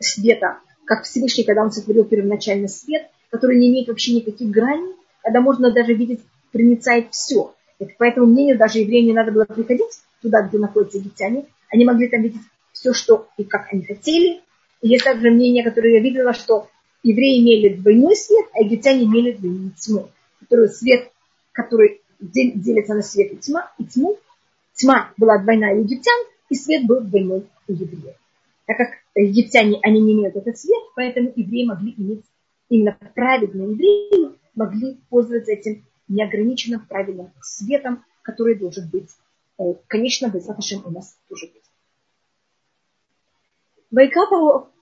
света, 0.00 0.58
как 0.90 1.04
Всевышний, 1.04 1.44
когда 1.44 1.62
он 1.62 1.70
сотворил 1.70 2.04
первоначально 2.04 2.66
свет, 2.66 3.06
который 3.30 3.56
не 3.60 3.68
имеет 3.68 3.86
вообще 3.86 4.12
никаких 4.12 4.50
граней, 4.50 4.96
когда 5.22 5.40
можно 5.40 5.70
даже 5.70 5.94
видеть, 5.94 6.18
проницает 6.50 7.12
все. 7.12 7.54
Это 7.78 7.92
по 7.96 8.02
этому 8.02 8.26
мнению 8.26 8.58
даже 8.58 8.80
евреям 8.80 9.06
не 9.06 9.12
надо 9.12 9.30
было 9.30 9.44
приходить 9.44 10.00
туда, 10.20 10.42
где 10.42 10.58
находятся 10.58 10.98
египтяне. 10.98 11.46
Они 11.68 11.84
могли 11.84 12.08
там 12.08 12.22
видеть 12.22 12.40
все, 12.72 12.92
что 12.92 13.28
и 13.36 13.44
как 13.44 13.72
они 13.72 13.84
хотели. 13.84 14.40
И 14.82 14.88
есть 14.88 15.04
также 15.04 15.30
мнение, 15.30 15.62
которое 15.62 15.94
я 15.94 16.00
видела, 16.00 16.32
что 16.32 16.68
евреи 17.04 17.40
имели 17.40 17.76
двойной 17.76 18.16
свет, 18.16 18.46
а 18.52 18.64
египтяне 18.64 19.04
имели 19.04 19.30
двойную 19.30 19.70
тьму. 19.78 20.10
Который 20.40 20.70
свет, 20.70 21.12
который 21.52 22.00
делится 22.18 22.94
на 22.94 23.02
свет 23.02 23.32
и 23.32 23.36
тьма, 23.36 23.70
и 23.78 23.84
тьму. 23.84 24.18
Тьма 24.74 25.12
была 25.16 25.38
двойная 25.38 25.76
у 25.76 25.84
египтян, 25.84 26.18
и 26.48 26.56
свет 26.56 26.84
был 26.84 27.00
двойной 27.00 27.46
у 27.68 27.72
евреев. 27.72 28.16
Так 28.69 28.77
как 28.77 28.89
египтяне, 29.15 29.79
они 29.83 30.01
не 30.01 30.13
имеют 30.13 30.35
этот 30.35 30.57
свет, 30.57 30.83
поэтому 30.95 31.31
евреи 31.35 31.65
могли 31.65 31.93
иметь 31.97 32.25
именно 32.69 32.97
праведные 33.13 33.71
евреи, 33.71 34.35
могли 34.55 34.97
пользоваться 35.09 35.51
этим 35.51 35.85
неограниченным 36.07 36.85
правильным 36.87 37.31
светом, 37.41 38.03
который 38.21 38.55
должен 38.55 38.89
быть, 38.89 39.09
э, 39.59 39.63
конечно, 39.87 40.27
без 40.29 40.47
у 40.47 40.91
нас 40.91 41.17
тоже 41.29 41.47
быть. 41.47 41.61
ויקרא 43.91 44.21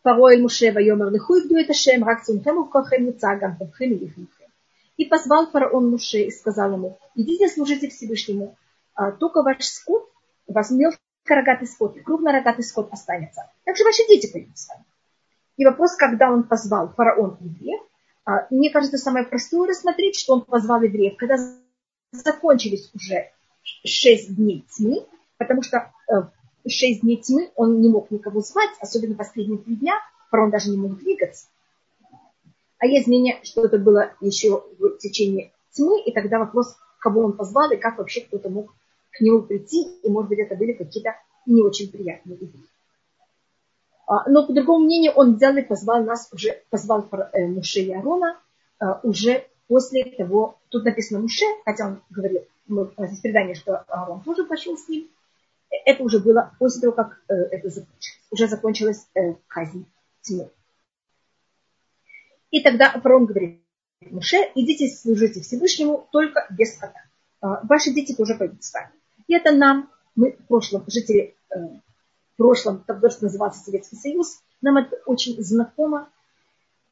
פרעה 0.01 0.33
אל 0.33 0.41
משה 0.41 0.69
ויאמר 0.75 1.09
לכו 1.09 1.35
עבדו 1.35 1.59
את 1.59 1.69
השם 1.69 2.03
רק 2.03 2.21
צונכם 2.23 2.57
ובכוחכם 2.57 3.07
יצא 3.09 3.27
גם 3.41 3.51
טובכם 3.59 3.85
ולחמכם. 3.91 4.43
И 4.97 5.05
позвал 5.05 5.47
фараон 5.47 5.89
Муше 5.89 6.21
и 6.21 6.31
сказал 6.31 6.73
ему, 6.73 6.99
идите 7.15 7.47
служите 7.49 7.89
Всевышнему, 7.89 8.55
а 8.93 9.11
только 9.11 9.41
ваш 9.41 9.63
скот, 9.65 10.07
ваш 10.47 10.67
мелкорогатый 11.28 11.68
скот 11.68 11.96
и 11.96 12.00
крупнорогатый 12.00 12.64
скот 12.64 12.88
останется. 12.92 13.50
Также 13.64 13.84
ваши 13.84 14.06
дети 14.08 14.30
пойдут 14.30 14.56
с 14.56 14.68
вами. 14.68 14.84
И 15.56 15.64
вопрос, 15.64 15.94
когда 15.96 16.30
он 16.32 16.44
позвал 16.44 16.92
фараон 16.94 17.36
евреев, 17.40 17.80
а, 18.24 18.46
мне 18.50 18.70
кажется, 18.70 18.98
самое 18.98 19.24
простое 19.26 19.68
рассмотреть, 19.68 20.18
что 20.18 20.34
он 20.34 20.42
позвал 20.42 20.82
евреев, 20.82 21.16
когда 21.16 21.36
закончились 22.12 22.90
уже 22.94 23.30
шесть 23.84 24.36
дней 24.36 24.64
тьмы, 24.76 25.06
потому 25.36 25.62
что 25.62 25.92
э, 26.10 26.22
шесть 26.68 27.02
дней 27.02 27.16
тьмы 27.20 27.50
он 27.54 27.80
не 27.80 27.88
мог 27.88 28.10
никого 28.10 28.40
звать, 28.40 28.70
особенно 28.80 29.14
последние 29.14 29.58
три 29.58 29.76
дня, 29.76 29.94
фараон 30.30 30.50
даже 30.50 30.70
не 30.70 30.76
мог 30.76 30.98
двигаться. 30.98 31.48
А 32.78 32.86
есть 32.86 33.08
мнение, 33.08 33.40
что 33.42 33.64
это 33.64 33.78
было 33.78 34.12
еще 34.20 34.62
в 34.78 34.98
течение 34.98 35.52
тьмы, 35.72 36.00
и 36.02 36.12
тогда 36.12 36.38
вопрос, 36.38 36.76
кого 37.00 37.22
он 37.22 37.32
позвал, 37.32 37.70
и 37.72 37.76
как 37.76 37.98
вообще 37.98 38.22
кто-то 38.22 38.48
мог 38.48 38.72
к 39.18 39.20
нему 39.20 39.42
прийти, 39.42 39.88
и, 40.02 40.08
может 40.08 40.28
быть, 40.28 40.38
это 40.38 40.54
были 40.54 40.72
какие-то 40.72 41.16
не 41.46 41.62
очень 41.62 41.90
приятные 41.90 42.36
идеи. 42.36 42.62
А, 44.06 44.28
но 44.30 44.46
по 44.46 44.52
другому 44.52 44.84
мнению, 44.84 45.12
он 45.12 45.34
взял 45.34 45.56
и 45.56 45.62
позвал 45.62 46.04
нас 46.04 46.28
уже, 46.32 46.62
позвал 46.70 47.06
э, 47.32 47.46
Муше 47.46 47.80
и 47.80 47.92
Арона 47.92 48.38
а, 48.78 49.00
уже 49.02 49.46
после 49.66 50.04
того, 50.04 50.58
тут 50.68 50.84
написано 50.84 51.20
Муше, 51.20 51.44
хотя 51.64 51.88
он 51.88 52.00
говорил, 52.10 52.42
мы, 52.68 52.90
здесь 52.96 53.20
предание, 53.20 53.54
что 53.54 53.84
Аарон 53.88 54.22
тоже 54.22 54.44
пошел 54.44 54.78
с 54.78 54.88
ним, 54.88 55.08
это 55.84 56.02
уже 56.02 56.20
было 56.20 56.54
после 56.58 56.80
того, 56.80 56.92
как 56.92 57.20
э, 57.28 57.34
это 57.34 57.68
закончилось. 57.68 58.20
Уже 58.30 58.46
закончилась 58.46 59.06
э, 59.14 59.34
казнь 59.48 59.84
тьмы. 60.22 60.50
И 62.50 62.62
тогда 62.62 62.90
фараон 62.92 63.26
говорит, 63.26 63.60
Муше, 64.10 64.36
идите 64.54 64.88
служите 64.88 65.40
Всевышнему 65.40 66.08
только 66.12 66.46
без 66.50 66.74
скота. 66.74 67.02
А, 67.40 67.60
ваши 67.64 67.92
дети 67.92 68.14
тоже 68.14 68.34
пойдут 68.36 68.62
с 68.62 68.72
вами. 68.72 68.90
И 69.28 69.34
это 69.34 69.52
нам, 69.52 69.90
мы 70.16 70.32
в 70.32 70.46
прошлом, 70.46 70.84
жители, 70.88 71.36
э, 71.50 71.54
в 71.58 72.36
прошлом, 72.36 72.82
тогда 72.86 73.10
что 73.10 73.24
назывался 73.24 73.60
Советский 73.60 73.96
Союз, 73.96 74.42
нам 74.60 74.78
это 74.78 74.96
очень 75.06 75.40
знакомо. 75.42 76.08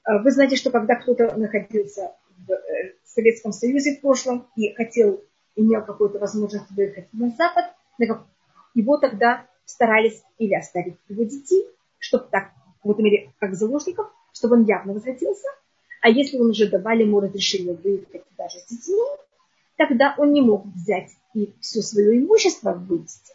А, 0.05 0.19
вы 0.19 0.31
знаете, 0.31 0.57
что 0.57 0.71
когда 0.71 0.95
кто-то 0.97 1.37
находился 1.37 2.13
в 2.47 2.53
э, 2.53 2.95
Советском 3.05 3.53
Союзе 3.53 3.97
в 3.97 4.01
прошлом 4.03 4.47
и 4.55 4.73
хотел, 4.75 5.25
имел 5.57 5.83
какую-то 5.83 6.19
возможность 6.19 6.71
выехать 6.71 7.09
на 7.13 7.31
Запад, 7.31 7.65
его 8.75 8.99
тогда 8.99 9.47
старались 9.65 10.23
или 10.39 10.55
оставить 10.55 10.97
его 11.09 11.25
детей, 11.25 11.67
чтобы 11.99 12.27
так, 12.31 12.51
в 12.85 12.91
этом 12.91 13.05
мере, 13.05 13.33
как 13.41 13.55
заложников, 13.55 14.13
чтобы 14.33 14.57
он 14.57 14.65
явно 14.65 14.93
возвратился. 14.93 15.49
А 16.03 16.11
если 16.11 16.39
он 16.39 16.51
уже 16.51 16.69
давали 16.69 17.03
ему 17.03 17.21
разрешение 17.21 17.75
выехать 17.75 18.23
даже 18.37 18.59
с 18.59 18.67
детьми, 18.67 19.01
тогда 19.77 20.15
он 20.19 20.33
не 20.33 20.41
мог 20.41 20.67
взять 20.67 21.11
и 21.35 21.53
все 21.61 21.83
свое 21.83 22.19
имущество 22.19 22.73
выйти. 22.73 23.35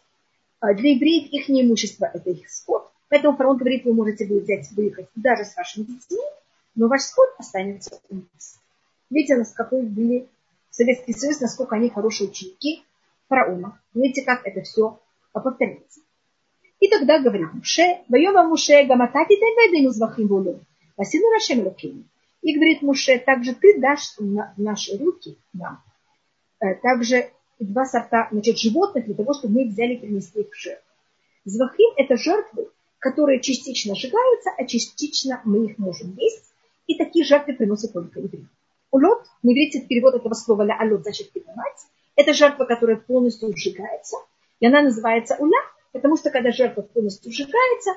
А 0.60 0.74
для 0.74 0.92
евреев 0.92 1.30
их 1.32 1.50
имущество– 1.50 2.10
это 2.14 2.30
их 2.30 2.48
скот. 2.48 2.90
Поэтому 3.08 3.36
фараон 3.36 3.56
говорит, 3.56 3.84
вы 3.84 3.94
можете 3.94 4.26
взять, 4.26 4.70
выехать 4.72 5.08
даже 5.14 5.44
с 5.44 5.56
вашими 5.56 5.84
детьми, 5.84 6.22
но 6.74 6.88
ваш 6.88 7.02
скот 7.02 7.28
останется 7.38 8.00
у 8.08 8.14
нас. 8.16 8.58
Видите, 9.10 9.36
нас 9.36 9.52
какой 9.52 9.82
были 9.82 10.28
Советский 10.70 11.12
Союз, 11.12 11.40
насколько 11.40 11.76
они 11.76 11.90
хорошие 11.90 12.30
ученики 12.30 12.82
фараона. 13.28 13.80
Видите, 13.94 14.22
как 14.22 14.46
это 14.46 14.62
все 14.62 14.98
повторяется. 15.32 16.00
И 16.80 16.88
тогда 16.88 17.20
говорит 17.20 17.52
Муше, 17.52 18.00
Вайова 18.08 18.42
Муше, 18.42 18.84
Гаматати 18.84 19.36
Тайведину 19.38 19.90
Звахим 19.90 20.28
Волю, 20.28 20.60
Васину 20.96 21.30
Рашем 21.30 21.64
Луким. 21.64 22.08
И 22.40 22.54
говорит 22.54 22.82
Муше, 22.82 23.18
также 23.18 23.54
ты 23.54 23.78
дашь 23.78 24.16
в 24.18 24.54
наши 24.56 24.96
руки 24.96 25.38
нам 25.52 25.82
также 26.82 27.30
два 27.58 27.84
сорта 27.84 28.28
значит, 28.30 28.58
животных 28.58 29.06
для 29.06 29.14
того, 29.14 29.34
чтобы 29.34 29.54
мы 29.54 29.68
взяли 29.68 29.94
и 29.94 29.98
принесли 29.98 30.42
их 30.42 30.50
в 30.50 30.56
жертву. 30.56 30.84
Звахим– 31.44 31.90
это 31.96 32.16
жертвы, 32.16 32.68
которые 32.98 33.40
частично 33.40 33.94
сжигаются, 33.94 34.50
а 34.56 34.64
частично 34.64 35.40
мы 35.44 35.66
их 35.66 35.78
можем 35.78 36.14
есть. 36.16 36.44
И 36.86 36.96
такие 36.96 37.24
жертвы 37.24 37.54
приносят 37.54 37.92
только 37.92 38.20
евреи. 38.20 38.46
Улот, 38.90 39.24
на 39.42 39.50
иврите 39.50 39.80
перевод 39.80 40.14
этого 40.14 40.34
слова 40.34 40.62
ля 40.62 40.76
алот 40.78 41.02
значит 41.02 41.32
поднимать. 41.32 41.86
Это 42.14 42.34
жертва, 42.34 42.64
которая 42.64 42.96
полностью 42.96 43.56
сжигается. 43.56 44.16
И 44.60 44.66
она 44.66 44.82
называется 44.82 45.36
уля, 45.38 45.58
потому 45.92 46.16
что 46.16 46.30
когда 46.30 46.52
жертва 46.52 46.82
полностью 46.82 47.32
сжигается, 47.32 47.90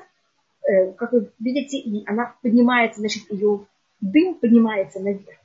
э, 0.62 0.92
как 0.92 1.12
вы 1.12 1.30
видите, 1.38 1.78
и 1.78 2.04
она 2.06 2.34
поднимается, 2.42 3.00
значит, 3.00 3.30
ее 3.30 3.66
дым 4.00 4.34
поднимается 4.34 5.00
наверх. 5.00 5.38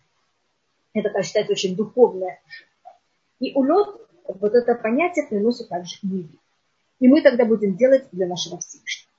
Это, 0.93 1.09
так 1.09 1.23
считается, 1.23 1.53
очень 1.53 1.75
духовная 1.75 2.39
жертва. 2.47 2.70
И 3.41 3.53
улет, 3.53 3.89
вот 4.27 4.53
это 4.53 4.75
понятие 4.75 5.27
приносит 5.27 5.67
также 5.67 5.97
и 6.03 6.27
И 6.99 7.07
мы 7.07 7.21
тогда 7.21 7.43
будем 7.43 7.75
делать 7.75 8.05
для 8.11 8.27
нашего 8.27 8.59
Всевышнего. 8.59 9.11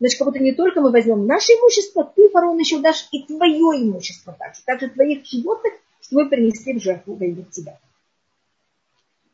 Значит, 0.00 0.18
как 0.18 0.26
будто 0.26 0.40
не 0.40 0.52
только 0.52 0.80
мы 0.80 0.90
возьмем 0.90 1.24
наше 1.26 1.52
имущество, 1.52 2.04
ты, 2.04 2.28
фараон, 2.30 2.58
еще 2.58 2.80
дашь 2.80 3.08
и 3.12 3.22
твое 3.22 3.82
имущество 3.82 4.36
также. 4.38 4.62
Также 4.64 4.90
твоих 4.90 5.24
животных, 5.24 5.72
что 6.00 6.16
мы 6.16 6.28
принесли 6.28 6.78
в 6.78 6.82
жертву 6.82 7.14
во 7.14 7.24
имя 7.24 7.44
тебя. 7.44 7.78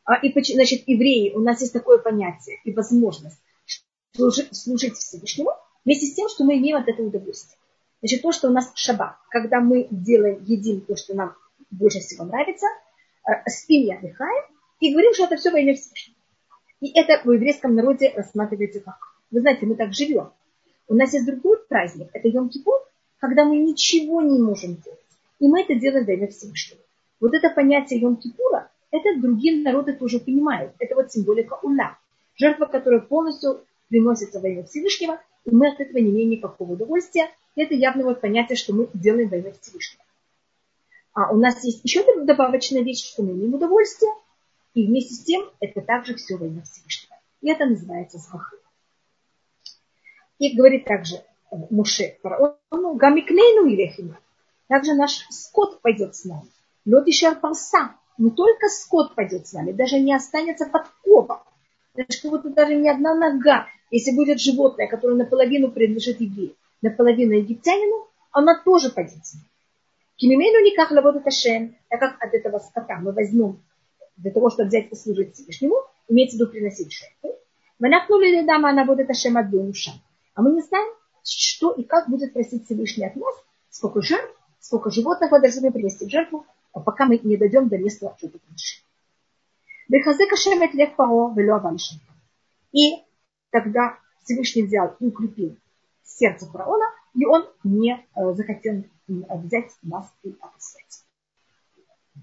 А, 0.04 0.16
и, 0.16 0.32
значит, 0.54 0.86
евреи, 0.86 1.32
у 1.34 1.40
нас 1.40 1.60
есть 1.62 1.72
такое 1.72 1.98
понятие 1.98 2.58
и 2.64 2.72
возможность 2.72 3.40
служить, 4.14 4.54
служить 4.54 4.96
Всевышнему, 4.96 5.52
вместе 5.84 6.06
с 6.06 6.14
тем, 6.14 6.28
что 6.28 6.44
мы 6.44 6.58
имеем 6.58 6.76
от 6.76 6.88
этого 6.88 7.06
удовольствие. 7.06 7.58
Значит, 8.02 8.22
то, 8.22 8.32
что 8.32 8.48
у 8.48 8.52
нас 8.52 8.70
шаббат, 8.74 9.16
когда 9.30 9.60
мы 9.60 9.88
делаем, 9.90 10.44
едим 10.44 10.82
то, 10.82 10.96
что 10.96 11.14
нам 11.14 11.34
больше 11.70 12.00
всего 12.00 12.24
нравится, 12.24 12.66
спим 13.46 13.86
и 13.86 13.94
отдыхаем, 13.94 14.44
и 14.80 14.92
говорим, 14.92 15.12
что 15.14 15.24
это 15.24 15.36
все 15.36 15.50
во 15.50 15.58
имя 15.58 15.74
Всевышнего. 15.74 16.16
И 16.80 16.98
это 16.98 17.20
в 17.24 17.32
еврейском 17.32 17.74
народе 17.74 18.12
рассматривается 18.16 18.80
как. 18.80 18.98
Вы 19.30 19.40
знаете, 19.40 19.66
мы 19.66 19.74
так 19.74 19.92
живем. 19.92 20.30
У 20.88 20.94
нас 20.94 21.12
есть 21.12 21.26
другой 21.26 21.58
праздник, 21.68 22.08
это 22.12 22.28
Йом-Кипур, 22.28 22.80
когда 23.18 23.44
мы 23.44 23.58
ничего 23.58 24.22
не 24.22 24.40
можем 24.40 24.76
делать. 24.76 24.98
И 25.38 25.46
мы 25.46 25.62
это 25.62 25.74
делаем 25.74 26.06
во 26.06 26.12
имя 26.12 26.28
Всевышнего. 26.28 26.80
Вот 27.20 27.34
это 27.34 27.50
понятие 27.50 28.00
Йом-Кипура, 28.00 28.68
это 28.90 29.20
другие 29.20 29.62
народы 29.62 29.92
тоже 29.92 30.18
понимают. 30.18 30.72
Это 30.78 30.94
вот 30.94 31.12
символика 31.12 31.58
ула. 31.62 31.96
Жертва, 32.36 32.66
которая 32.66 33.00
полностью 33.00 33.60
приносится 33.88 34.40
во 34.40 34.48
имя 34.48 34.64
Всевышнего, 34.64 35.20
и 35.44 35.54
мы 35.54 35.68
от 35.68 35.80
этого 35.80 35.98
не 35.98 36.10
имеем 36.10 36.30
никакого 36.30 36.72
удовольствия. 36.72 37.30
Это 37.56 37.74
явно 37.74 38.04
вот 38.04 38.20
понятие, 38.20 38.56
что 38.56 38.74
мы 38.74 38.88
делаем 38.94 39.28
во 39.28 39.36
имя 39.36 39.52
Всевышнего. 39.60 40.02
А 41.12 41.32
у 41.32 41.36
нас 41.36 41.64
есть 41.64 41.84
еще 41.84 42.04
добавочная 42.24 42.82
вещь, 42.82 43.04
что 43.04 43.22
мы 43.22 43.32
имеем 43.32 43.54
удовольствие, 43.54 44.12
и 44.74 44.86
вместе 44.86 45.14
с 45.14 45.24
тем 45.24 45.50
это 45.58 45.80
также 45.80 46.14
все 46.14 46.36
во 46.36 46.46
Всевышнего. 46.62 47.16
И 47.40 47.50
это 47.50 47.66
называется 47.66 48.18
смахы. 48.18 48.56
И 50.38 50.56
говорит 50.56 50.84
также 50.84 51.16
э, 51.16 51.56
Муше 51.70 52.16
фараону, 52.22 52.94
гамиклейну 52.94 53.66
или 53.66 53.92
Также 54.68 54.94
наш 54.94 55.26
скот 55.30 55.80
пойдет 55.80 56.14
с 56.14 56.24
нами. 56.24 56.48
Лодишар 56.86 57.38
парса, 57.38 57.96
не 58.16 58.30
только 58.30 58.68
скот 58.68 59.14
пойдет 59.14 59.48
с 59.48 59.52
нами, 59.52 59.72
даже 59.72 59.98
не 59.98 60.14
останется 60.14 60.66
подкова. 60.66 61.44
Значит, 61.94 62.24
вот 62.24 62.54
даже 62.54 62.76
ни 62.76 62.88
одна 62.88 63.14
нога, 63.14 63.66
если 63.90 64.12
будет 64.12 64.40
животное, 64.40 64.86
которое 64.86 65.14
наполовину 65.16 65.70
принадлежит 65.70 66.20
еврею, 66.20 66.54
наполовину 66.82 67.32
египтянину, 67.32 68.06
она 68.30 68.62
тоже 68.62 68.90
пойдет 68.90 69.26
с 69.26 69.34
нами. 69.34 69.49
Кимимену 70.20 70.62
никак 70.64 70.90
лаводит 70.90 71.26
Ашем, 71.26 71.76
так 71.88 72.00
как 72.00 72.22
от 72.22 72.34
этого 72.34 72.58
скота 72.58 72.98
мы 72.98 73.12
возьмем 73.12 73.62
для 74.18 74.30
того, 74.30 74.50
чтобы 74.50 74.68
взять 74.68 74.92
и 74.92 74.94
служить 74.94 75.34
Всевышнему, 75.34 75.76
имеется 76.08 76.36
в 76.36 76.40
виду 76.40 76.50
приносить 76.50 76.92
жертву. 76.92 77.38
Мы 77.78 77.88
нахнули 77.88 78.44
дама, 78.44 78.68
она 78.68 78.84
будет 78.84 79.08
Ашем 79.08 79.38
от 79.38 79.46
А 79.46 80.42
мы 80.42 80.50
не 80.52 80.60
знаем, 80.60 80.92
что 81.24 81.72
и 81.72 81.84
как 81.84 82.10
будет 82.10 82.34
просить 82.34 82.66
Всевышний 82.66 83.06
от 83.06 83.16
нас, 83.16 83.34
сколько 83.70 84.02
жертв 84.02 84.36
сколько 84.60 84.90
животных 84.90 85.30
мы 85.32 85.40
должны 85.40 85.72
принести 85.72 86.06
в 86.06 86.10
жертву, 86.10 86.46
пока 86.72 87.06
мы 87.06 87.18
не 87.18 87.36
дойдем 87.36 87.68
до 87.68 87.78
места 87.78 88.14
жертвоприношения. 88.20 88.84
И 92.72 93.04
тогда 93.50 93.98
Всевышний 94.22 94.62
взял 94.62 94.94
и 95.00 95.06
укрепил 95.06 95.56
сердце 96.04 96.46
фараона, 96.46 96.84
и 97.14 97.24
он 97.24 97.48
не 97.64 98.06
захотел 98.14 98.84
взять 99.10 99.70
нас 99.82 100.06
и 100.22 100.34
отослать. 100.40 101.04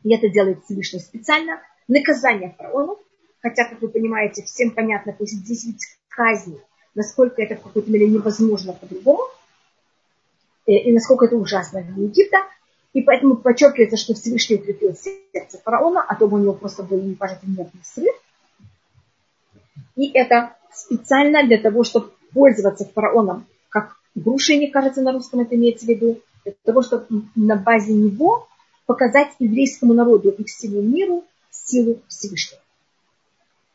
И 0.03 0.13
это 0.13 0.29
делает 0.29 0.63
Всевышний 0.63 0.99
специально. 0.99 1.61
Наказание 1.87 2.53
фараону, 2.57 2.99
хотя, 3.41 3.65
как 3.65 3.81
вы 3.81 3.89
понимаете, 3.89 4.43
всем 4.43 4.71
понятно, 4.71 5.13
пусть 5.13 5.33
здесь 5.33 5.65
ведь 5.65 5.85
казни, 6.09 6.59
насколько 6.95 7.41
это 7.41 7.55
в 7.55 7.61
какой-то 7.61 7.89
мере 7.91 8.07
невозможно 8.09 8.73
по-другому, 8.73 9.23
и, 10.65 10.73
э, 10.73 10.83
и 10.83 10.91
насколько 10.91 11.25
это 11.25 11.35
ужасно 11.35 11.81
для 11.81 12.03
Египта. 12.03 12.37
И 12.93 13.01
поэтому 13.01 13.35
подчеркивается, 13.35 13.97
что 13.97 14.15
Всевышний 14.15 14.55
укрепил 14.55 14.95
сердце 14.95 15.59
фараона, 15.63 16.03
а 16.07 16.15
то 16.15 16.25
у 16.25 16.37
него 16.37 16.53
просто 16.53 16.83
был 16.83 16.99
непожатый 16.99 17.49
нервный 17.49 17.83
срыв. 17.83 18.15
И 19.95 20.11
это 20.13 20.55
специально 20.73 21.45
для 21.45 21.59
того, 21.59 21.83
чтобы 21.83 22.11
пользоваться 22.33 22.89
фараоном, 22.93 23.45
как 23.69 23.95
грушей, 24.15 24.57
мне 24.57 24.69
кажется, 24.69 25.01
на 25.01 25.11
русском 25.11 25.41
это 25.41 25.55
имеется 25.55 25.85
в 25.85 25.89
виду, 25.89 26.21
для 26.51 26.73
того, 26.73 26.81
чтобы 26.81 27.23
на 27.35 27.55
базе 27.55 27.93
него 27.93 28.47
показать 28.85 29.29
еврейскому 29.39 29.93
народу 29.93 30.29
и 30.29 30.43
всему 30.45 30.81
миру 30.81 31.23
силу 31.51 31.99
Всевышнего. 32.07 32.61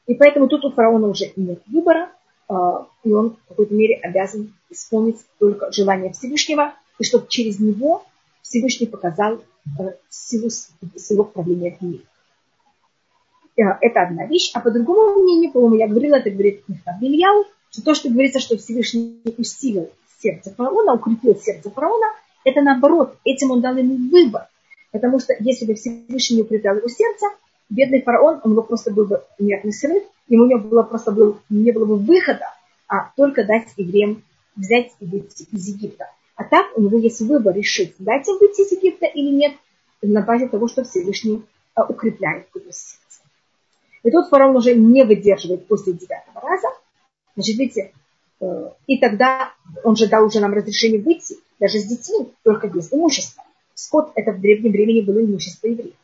И 0.06 0.14
поэтому 0.14 0.48
тут 0.48 0.64
у 0.64 0.70
фараона 0.72 1.08
уже 1.08 1.32
нет 1.36 1.62
выбора, 1.66 2.10
а, 2.48 2.86
и 3.04 3.12
он 3.12 3.36
в 3.36 3.48
какой-то 3.48 3.74
мере 3.74 3.96
обязан 3.96 4.52
исполнить 4.70 5.18
только 5.38 5.70
желание 5.72 6.12
Всевышнего, 6.12 6.74
и 6.98 7.04
чтобы 7.04 7.26
через 7.28 7.60
него 7.60 8.04
Всевышний 8.42 8.86
показал 8.86 9.42
э, 9.78 9.92
силу 10.08 10.50
своего 10.50 11.24
правления 11.24 11.76
в 11.78 11.82
мире. 11.82 12.04
Э, 13.56 13.62
это 13.80 14.02
одна 14.02 14.26
вещь. 14.26 14.50
А 14.54 14.60
по 14.60 14.70
другому 14.70 15.22
мнению, 15.22 15.52
по-моему, 15.52 15.76
я 15.76 15.88
говорила, 15.88 16.16
это 16.16 16.30
говорит 16.30 16.64
Михтаб 16.68 17.00
Ильяу, 17.00 17.44
что 17.70 17.82
то, 17.82 17.94
что 17.94 18.10
говорится, 18.10 18.40
что 18.40 18.56
Всевышний 18.56 19.22
усилил 19.38 19.90
сердце 20.20 20.50
фараона, 20.50 20.94
укрепил 20.94 21.36
сердце 21.36 21.70
фараона, 21.70 22.06
это 22.44 22.60
наоборот, 22.60 23.16
этим 23.24 23.50
он 23.50 23.60
дал 23.60 23.76
ему 23.76 23.96
выбор. 24.10 24.48
Потому 24.90 25.20
что 25.20 25.34
если 25.40 25.66
бы 25.66 25.74
Всевышний 25.74 26.42
укреплял 26.42 26.76
его 26.76 26.88
сердце, 26.88 27.26
бедный 27.70 28.02
фараон, 28.02 28.40
у 28.44 28.50
него 28.50 28.62
просто 28.62 28.92
был 28.92 29.06
бы 29.06 29.24
нервный 29.38 29.72
срыв, 29.72 30.02
ему 30.28 30.46
не 30.46 30.56
было 30.56 30.82
просто 30.82 31.12
был, 31.12 31.38
не 31.48 31.72
было 31.72 31.86
бы 31.86 31.96
выхода, 31.96 32.46
а 32.88 33.10
только 33.16 33.44
дать 33.44 33.68
евреям 33.76 34.22
взять 34.54 34.90
и 35.00 35.06
выйти 35.06 35.46
из 35.50 35.68
Египта. 35.68 36.06
А 36.36 36.44
так 36.44 36.66
у 36.76 36.82
него 36.82 36.98
есть 36.98 37.20
выбор 37.20 37.54
решить, 37.54 37.94
дать 37.98 38.28
им 38.28 38.38
выйти 38.38 38.62
из 38.62 38.72
Египта 38.72 39.06
или 39.06 39.34
нет, 39.34 39.52
на 40.02 40.22
базе 40.22 40.48
того, 40.48 40.68
что 40.68 40.84
Всевышний 40.84 41.42
а, 41.74 41.84
укрепляет 41.84 42.48
его 42.54 42.66
сердце. 42.66 43.22
И 44.02 44.10
тут 44.10 44.28
фараон 44.28 44.56
уже 44.56 44.74
не 44.74 45.04
выдерживает 45.04 45.66
после 45.68 45.92
девятого 45.92 46.40
раза. 46.40 46.68
Значит, 47.34 47.56
видите, 47.56 47.92
э, 48.40 48.70
и 48.86 48.98
тогда 48.98 49.52
он 49.84 49.96
же 49.96 50.08
дал 50.08 50.26
уже 50.26 50.40
нам 50.40 50.52
разрешение 50.52 51.00
выйти, 51.00 51.36
даже 51.62 51.78
с 51.78 51.84
детьми, 51.84 52.34
только 52.42 52.66
без 52.66 52.92
имущества. 52.92 53.44
Скот 53.74 54.10
это 54.16 54.32
в 54.32 54.40
древнем 54.40 54.72
времени 54.72 55.00
было 55.00 55.24
имущество 55.24 55.68
евреев. 55.68 55.94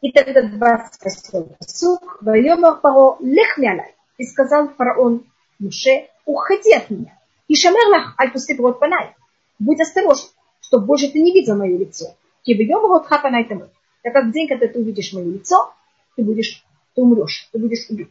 И 0.00 0.10
тогда 0.12 0.48
28 0.48 1.56
посук, 1.58 2.22
«Вайома 2.22 2.80
фаро 2.80 3.18
лехмяна». 3.20 3.84
И 4.16 4.24
сказал 4.24 4.68
фараон 4.70 5.24
Муше, 5.58 6.08
уходи 6.24 6.72
от 6.72 6.88
меня. 6.88 7.18
И 7.48 7.54
шамерлах 7.54 8.18
аль 8.18 8.32
рот 8.58 8.80
панай. 8.80 9.14
Будь 9.58 9.80
осторожен, 9.80 10.30
чтобы 10.62 10.86
больше 10.86 11.10
ты 11.10 11.20
не 11.20 11.34
видел 11.34 11.56
мое 11.56 11.76
лицо. 11.76 12.16
Кибьем 12.42 12.80
рот 12.80 13.06
хапанай 13.06 13.44
тому. 13.44 13.68
Так 14.02 14.14
как 14.14 14.28
в 14.28 14.32
день, 14.32 14.48
когда 14.48 14.68
ты 14.68 14.78
увидишь 14.78 15.12
мое 15.12 15.26
лицо, 15.26 15.74
ты 16.16 16.22
будешь 16.22 16.64
ты 16.94 17.02
умрешь, 17.02 17.50
ты 17.52 17.58
будешь 17.58 17.90
убит. 17.90 18.10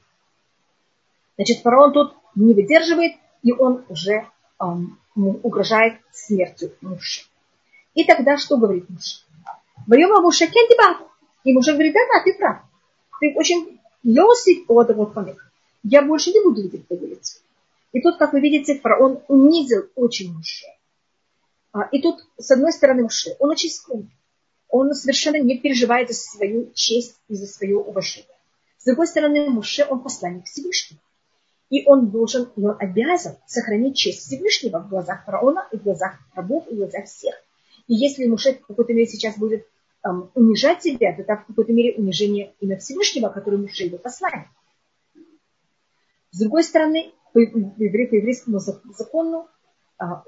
Значит, 1.38 1.64
фараон 1.64 1.92
тут 1.92 2.14
не 2.36 2.54
выдерживает, 2.54 3.14
и 3.42 3.52
он 3.52 3.84
уже 3.90 4.28
эм, 4.62 5.00
угрожает 5.16 6.00
смертью 6.12 6.74
мужа. 6.82 7.24
И 7.94 8.04
тогда 8.04 8.38
что 8.38 8.58
говорит 8.58 8.90
муж? 8.90 9.26
Боема 9.88 10.22
Муше 10.22 10.48
кендибат. 10.48 11.08
И 11.44 11.54
муж 11.54 11.66
говорит, 11.66 11.94
да, 11.94 12.00
да, 12.14 12.24
ты 12.24 12.38
прав. 12.38 12.58
Ты 13.20 13.34
очень 13.36 13.80
Йосиф 14.04 14.70
от 14.70 14.96
вот 14.96 15.16
Я 15.84 16.02
больше 16.02 16.32
не 16.32 16.44
буду 16.44 16.62
видеть 16.62 16.88
твою 16.88 17.08
лицо. 17.08 17.40
И 17.92 18.02
тут, 18.02 18.18
как 18.18 18.34
вы 18.34 18.42
видите, 18.42 18.80
фараон 18.80 19.22
унизил 19.28 19.90
очень 19.96 20.34
Муше. 20.34 20.66
А, 21.72 21.84
и 21.92 22.02
тут, 22.02 22.20
с 22.38 22.52
одной 22.52 22.74
стороны, 22.74 23.04
Муше, 23.04 23.36
он 23.40 23.52
очень 23.52 23.70
скромный. 23.70 24.12
Он 24.70 24.94
совершенно 24.94 25.38
не 25.38 25.58
переживает 25.58 26.10
за 26.10 26.16
свою 26.16 26.72
честь 26.74 27.16
и 27.30 27.36
за 27.36 27.48
свое 27.48 27.78
уважение. 27.78 28.28
С 28.80 28.86
другой 28.86 29.08
стороны, 29.08 29.50
Муше, 29.50 29.86
он 29.90 30.02
посланник 30.02 30.46
Всевышнего. 30.46 31.00
И 31.70 31.86
он 31.86 32.10
должен, 32.10 32.52
он 32.56 32.76
обязан 32.80 33.38
сохранить 33.48 33.98
честь 33.98 34.22
Всевышнего 34.22 34.80
в 34.80 34.90
глазах 34.90 35.26
фараона 35.26 35.68
и 35.72 35.78
в 35.78 35.84
глазах 35.84 36.18
рабов 36.36 36.68
и 36.68 36.74
в 36.74 36.78
глазах 36.78 37.06
всех. 37.06 37.36
И 37.88 37.96
если 37.96 38.26
Муше 38.28 38.54
в 38.54 38.68
какой-то 38.68 38.94
мере 38.94 39.08
сейчас 39.08 39.38
будет 39.38 39.66
эм, 40.04 40.30
унижать 40.36 40.84
себя, 40.84 41.16
то 41.16 41.22
это 41.22 41.38
в 41.38 41.48
какой-то 41.48 41.74
мере 41.74 41.96
унижение 41.96 42.54
имя 42.60 42.78
Всевышнего, 42.78 43.30
который 43.30 43.60
Муше 43.60 43.84
его 43.84 43.98
посланник. 43.98 44.48
С 46.32 46.40
другой 46.40 46.64
стороны, 46.64 47.14
по, 47.34 47.40
по 47.40 47.84
еврейскому 47.84 48.60
закону 48.60 49.48
а, 49.98 50.24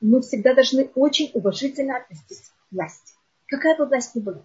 мы 0.00 0.20
всегда 0.20 0.54
должны 0.54 0.90
очень 0.94 1.30
уважительно 1.34 1.96
относиться 1.96 2.52
к 2.52 2.72
власти. 2.72 3.14
Какая 3.46 3.76
бы 3.76 3.86
власть 3.86 4.14
ни 4.14 4.20
была. 4.20 4.42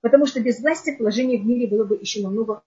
Потому 0.00 0.26
что 0.26 0.40
без 0.40 0.60
власти 0.60 0.94
положение 0.96 1.40
в 1.40 1.46
мире 1.46 1.66
было 1.66 1.84
бы 1.84 1.96
еще 1.96 2.22
намного 2.22 2.62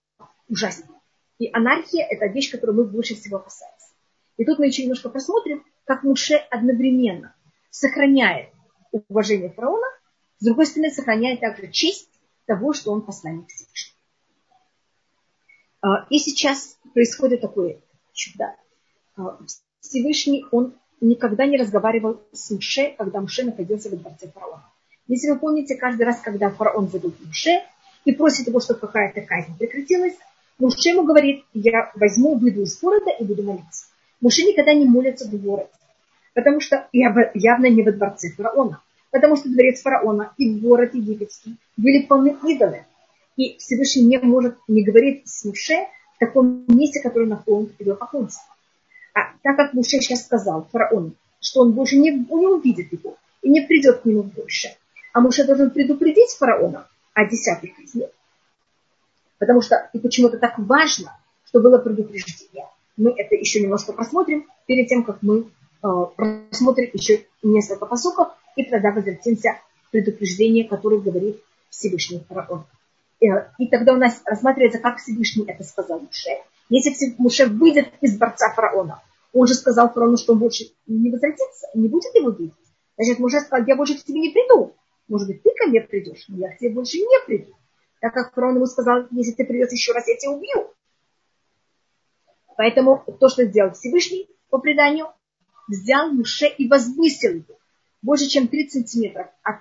ужаснее. 0.50 1.01
И 1.42 1.50
анархия– 1.54 2.06
это 2.10 2.28
вещь, 2.28 2.52
которую 2.52 2.78
мы 2.78 2.84
больше 2.84 3.16
всего 3.16 3.38
опасаемся. 3.38 3.88
И 4.38 4.46
тут 4.46 4.60
мы 4.60 4.68
еще 4.68 4.84
немножко 4.84 5.10
посмотрим, 5.10 5.66
как 5.86 6.04
Муше 6.04 6.36
одновременно 6.36 7.34
сохраняет 7.72 8.50
уважение 9.10 9.50
фараона, 9.50 9.88
с 10.38 10.46
другой 10.46 10.68
стороны, 10.68 10.92
сохраняет 10.92 11.40
также 11.40 11.72
честь 11.72 12.12
того, 12.46 12.74
что 12.74 12.92
он 12.92 13.02
посланник 13.02 13.48
Всевышнего. 13.48 13.98
А, 15.82 16.06
и 16.12 16.20
сейчас 16.20 16.78
происходит 16.94 17.42
такое 17.42 17.82
чудо. 18.14 18.56
А, 19.16 19.40
Всевышний, 19.80 20.46
он 20.52 20.76
никогда 21.00 21.48
не 21.48 21.58
разговаривал 21.58 22.22
с 22.34 22.52
Муше, 22.52 22.94
когда 23.00 23.20
Муше 23.20 23.46
находился 23.46 23.90
во 23.90 23.98
дворце 23.98 24.28
фараона. 24.28 24.72
Если 25.08 25.32
вы 25.32 25.40
помните, 25.40 25.76
каждый 25.76 26.04
раз, 26.04 26.22
когда 26.22 26.52
фараон 26.52 26.88
зовет 26.90 27.20
Муше 27.20 27.64
и 28.06 28.12
просит 28.12 28.46
его, 28.46 28.60
чтобы 28.60 28.82
какая-то 28.82 29.22
казнь 29.22 29.58
прекратилась, 29.58 30.14
Муше 30.62 30.90
ему 30.90 31.04
говорит, 31.06 31.44
я 31.56 31.92
возьму, 31.96 32.38
выйду 32.38 32.62
из 32.62 32.80
города 32.80 33.10
и 33.10 33.24
буду 33.24 33.42
молиться. 33.42 33.88
Муше 34.22 34.44
никогда 34.44 34.76
не 34.76 34.86
молится 34.86 35.28
в 35.28 35.36
городе, 35.42 35.72
потому 36.36 36.60
что 36.60 36.88
явно 36.92 37.66
не 37.66 37.82
во 37.82 37.92
дворце 37.92 38.30
фараона. 38.30 38.80
Потому 39.10 39.38
что 39.38 39.50
дворец 39.50 39.82
фараона 39.82 40.34
и 40.38 40.54
город 40.60 40.94
египетский 40.94 41.58
были 41.78 42.06
полны 42.06 42.38
идолы. 42.48 42.86
И 43.38 43.58
Всевышний 43.58 44.04
не 44.04 44.20
может 44.20 44.56
не 44.68 44.84
говорить 44.84 45.28
с 45.28 45.44
Муше 45.46 45.88
в 46.16 46.20
таком 46.20 46.64
месте, 46.68 47.02
которое 47.02 47.26
находится 47.26 47.84
в 47.84 47.96
поклонство. 47.96 48.44
А 49.16 49.34
так 49.42 49.58
как 49.58 49.74
Муше 49.74 50.00
сейчас 50.00 50.26
сказал 50.26 50.68
фараону, 50.72 51.14
что 51.40 51.62
он 51.62 51.72
больше 51.72 51.98
не, 51.98 52.12
не 52.12 52.48
увидит 52.48 52.94
его 52.94 53.18
и 53.42 53.50
не 53.50 53.62
придет 53.62 54.02
к 54.02 54.06
нему 54.06 54.22
больше, 54.22 54.70
а 55.12 55.22
Муше 55.22 55.44
должен 55.44 55.72
предупредить 55.72 56.30
фараона 56.38 56.88
о 57.16 57.26
десятых 57.26 57.76
казнях. 57.76 58.12
Потому 59.42 59.62
что 59.62 59.90
и 59.92 59.98
почему-то 59.98 60.38
так 60.38 60.60
важно, 60.60 61.18
что 61.46 61.62
было 61.62 61.80
предупреждение. 61.80 62.68
Мы 62.96 63.12
это 63.18 63.34
еще 63.34 63.60
немножко 63.60 63.92
просмотрим 63.92 64.46
перед 64.68 64.88
тем, 64.88 65.04
как 65.04 65.24
мы 65.24 65.48
э, 65.82 65.88
просмотрим 66.16 66.92
еще 66.94 67.26
несколько 67.42 67.88
посуков 67.88 68.28
и 68.56 68.64
тогда 68.66 68.92
возвратимся 68.92 69.54
к 69.88 69.90
предупреждению, 69.90 70.68
которое 70.68 71.02
говорит 71.02 71.42
Всевышний 71.72 72.24
фараон. 72.30 72.66
Э, 73.20 73.48
и 73.58 73.66
тогда 73.68 73.94
у 73.94 73.98
нас 73.98 74.22
рассматривается, 74.26 74.78
как 74.78 75.00
Всевышний 75.00 75.46
это 75.48 75.64
сказал 75.64 76.02
Муше. 76.02 76.30
Если 76.70 77.16
Муше 77.18 77.48
выйдет 77.48 77.88
из 78.00 78.20
борца 78.20 78.54
фараона, 78.54 79.02
он 79.34 79.48
же 79.48 79.56
сказал 79.56 79.92
фараону, 79.92 80.18
что 80.18 80.34
он 80.34 80.40
больше 80.40 80.66
не 80.86 81.10
возвратится, 81.10 81.68
не 81.74 81.88
будет 81.88 82.14
его 82.14 82.30
видеть. 82.30 82.54
Значит, 82.96 83.18
Муше 83.18 83.40
сказал, 83.40 83.66
я 83.66 83.76
больше 83.76 83.98
к 83.98 84.04
тебе 84.04 84.20
не 84.20 84.30
приду. 84.30 84.76
Может 85.08 85.30
быть, 85.30 85.42
ты 85.42 85.50
ко 85.58 85.68
мне 85.68 85.82
придешь, 85.82 86.26
но 86.28 86.38
я 86.38 86.56
к 86.56 86.60
тебе 86.60 86.70
больше 86.70 87.00
не 87.00 87.26
приду. 87.26 87.56
Так 88.02 88.14
как 88.14 88.34
фараон 88.34 88.56
ему 88.56 88.66
сказал, 88.66 89.08
если 89.12 89.32
ты 89.32 89.46
придешь 89.46 89.72
еще 89.72 89.94
раз, 89.94 90.08
я 90.08 90.18
тебя 90.18 90.32
убью. 90.32 90.74
Поэтому 92.58 93.04
то, 93.20 93.30
что 93.30 93.46
сделал 93.46 93.72
Всевышний 93.72 94.28
по 94.50 94.58
преданию, 94.58 95.08
взял 95.68 96.12
Муше 96.12 96.48
и 96.48 96.68
возвысил 96.68 97.32
его 97.36 97.60
больше, 98.02 98.28
чем 98.28 98.48
30 98.48 98.72
сантиметров 98.72 99.28
от 99.44 99.58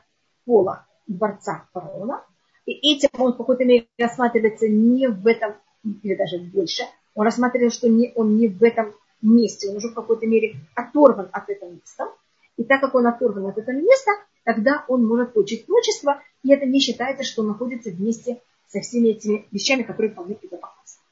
пола 0.47 0.87
дворца 1.07 1.69
фараона. 1.73 2.25
И 2.65 2.95
этим 2.95 3.11
он 3.19 3.35
в 3.35 3.37
какой-то 3.37 3.65
мере 3.65 3.89
рассматривается 3.99 4.69
не 4.69 5.07
в 5.09 5.27
этом, 5.27 5.55
или 6.03 6.15
даже 6.15 6.39
больше, 6.39 6.85
он 7.15 7.25
рассматривает, 7.25 7.75
что 7.75 7.89
не, 7.89 8.13
он 8.15 8.37
не 8.37 8.49
в 8.49 8.63
этом 8.63 8.95
месте, 9.21 9.69
он 9.69 9.77
уже 9.77 9.89
в 9.89 9.95
какой-то 9.95 10.27
мере 10.27 10.57
оторван 10.75 11.29
от 11.33 11.49
этого 11.51 11.71
места. 11.71 12.09
И 12.57 12.65
так 12.65 12.81
как 12.81 12.95
он 12.95 13.07
оторван 13.07 13.47
от 13.47 13.59
этого 13.59 13.77
места, 13.77 14.13
тогда 14.53 14.85
он 14.89 15.07
может 15.07 15.33
получить 15.33 15.65
имущество, 15.69 16.21
и 16.43 16.53
это 16.53 16.67
не 16.67 16.81
считается, 16.81 17.23
что 17.23 17.43
он 17.43 17.49
находится 17.49 17.91
вместе 17.91 18.43
со 18.67 18.81
всеми 18.81 19.11
этими 19.11 19.47
вещами, 19.53 19.85
которые 19.85 20.11
вполне 20.11 20.37
безопасны. 20.43 21.03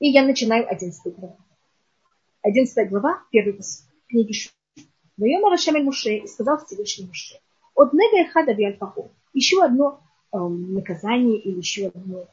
И 0.00 0.08
я 0.08 0.24
начинаю 0.24 0.68
11 0.68 1.16
главу. 1.16 1.36
11 2.42 2.88
глава, 2.88 3.22
первый 3.30 3.52
посыл 3.52 3.86
книги 4.08 4.32
Шу. 4.32 4.50
Воем 5.16 5.44
Рашамель 5.44 5.84
Муше 5.84 6.16
и 6.16 6.26
сказал 6.26 6.58
Всевышний 6.58 7.06
Муше. 7.06 7.36
От 7.76 7.92
нега 7.92 8.28
эхада 8.28 8.52
биальпаху. 8.52 9.12
Еще 9.32 9.62
одно 9.62 10.00
э, 10.32 10.38
наказание 10.38 11.38
или 11.38 11.58
еще 11.58 11.92
одно 11.94 12.26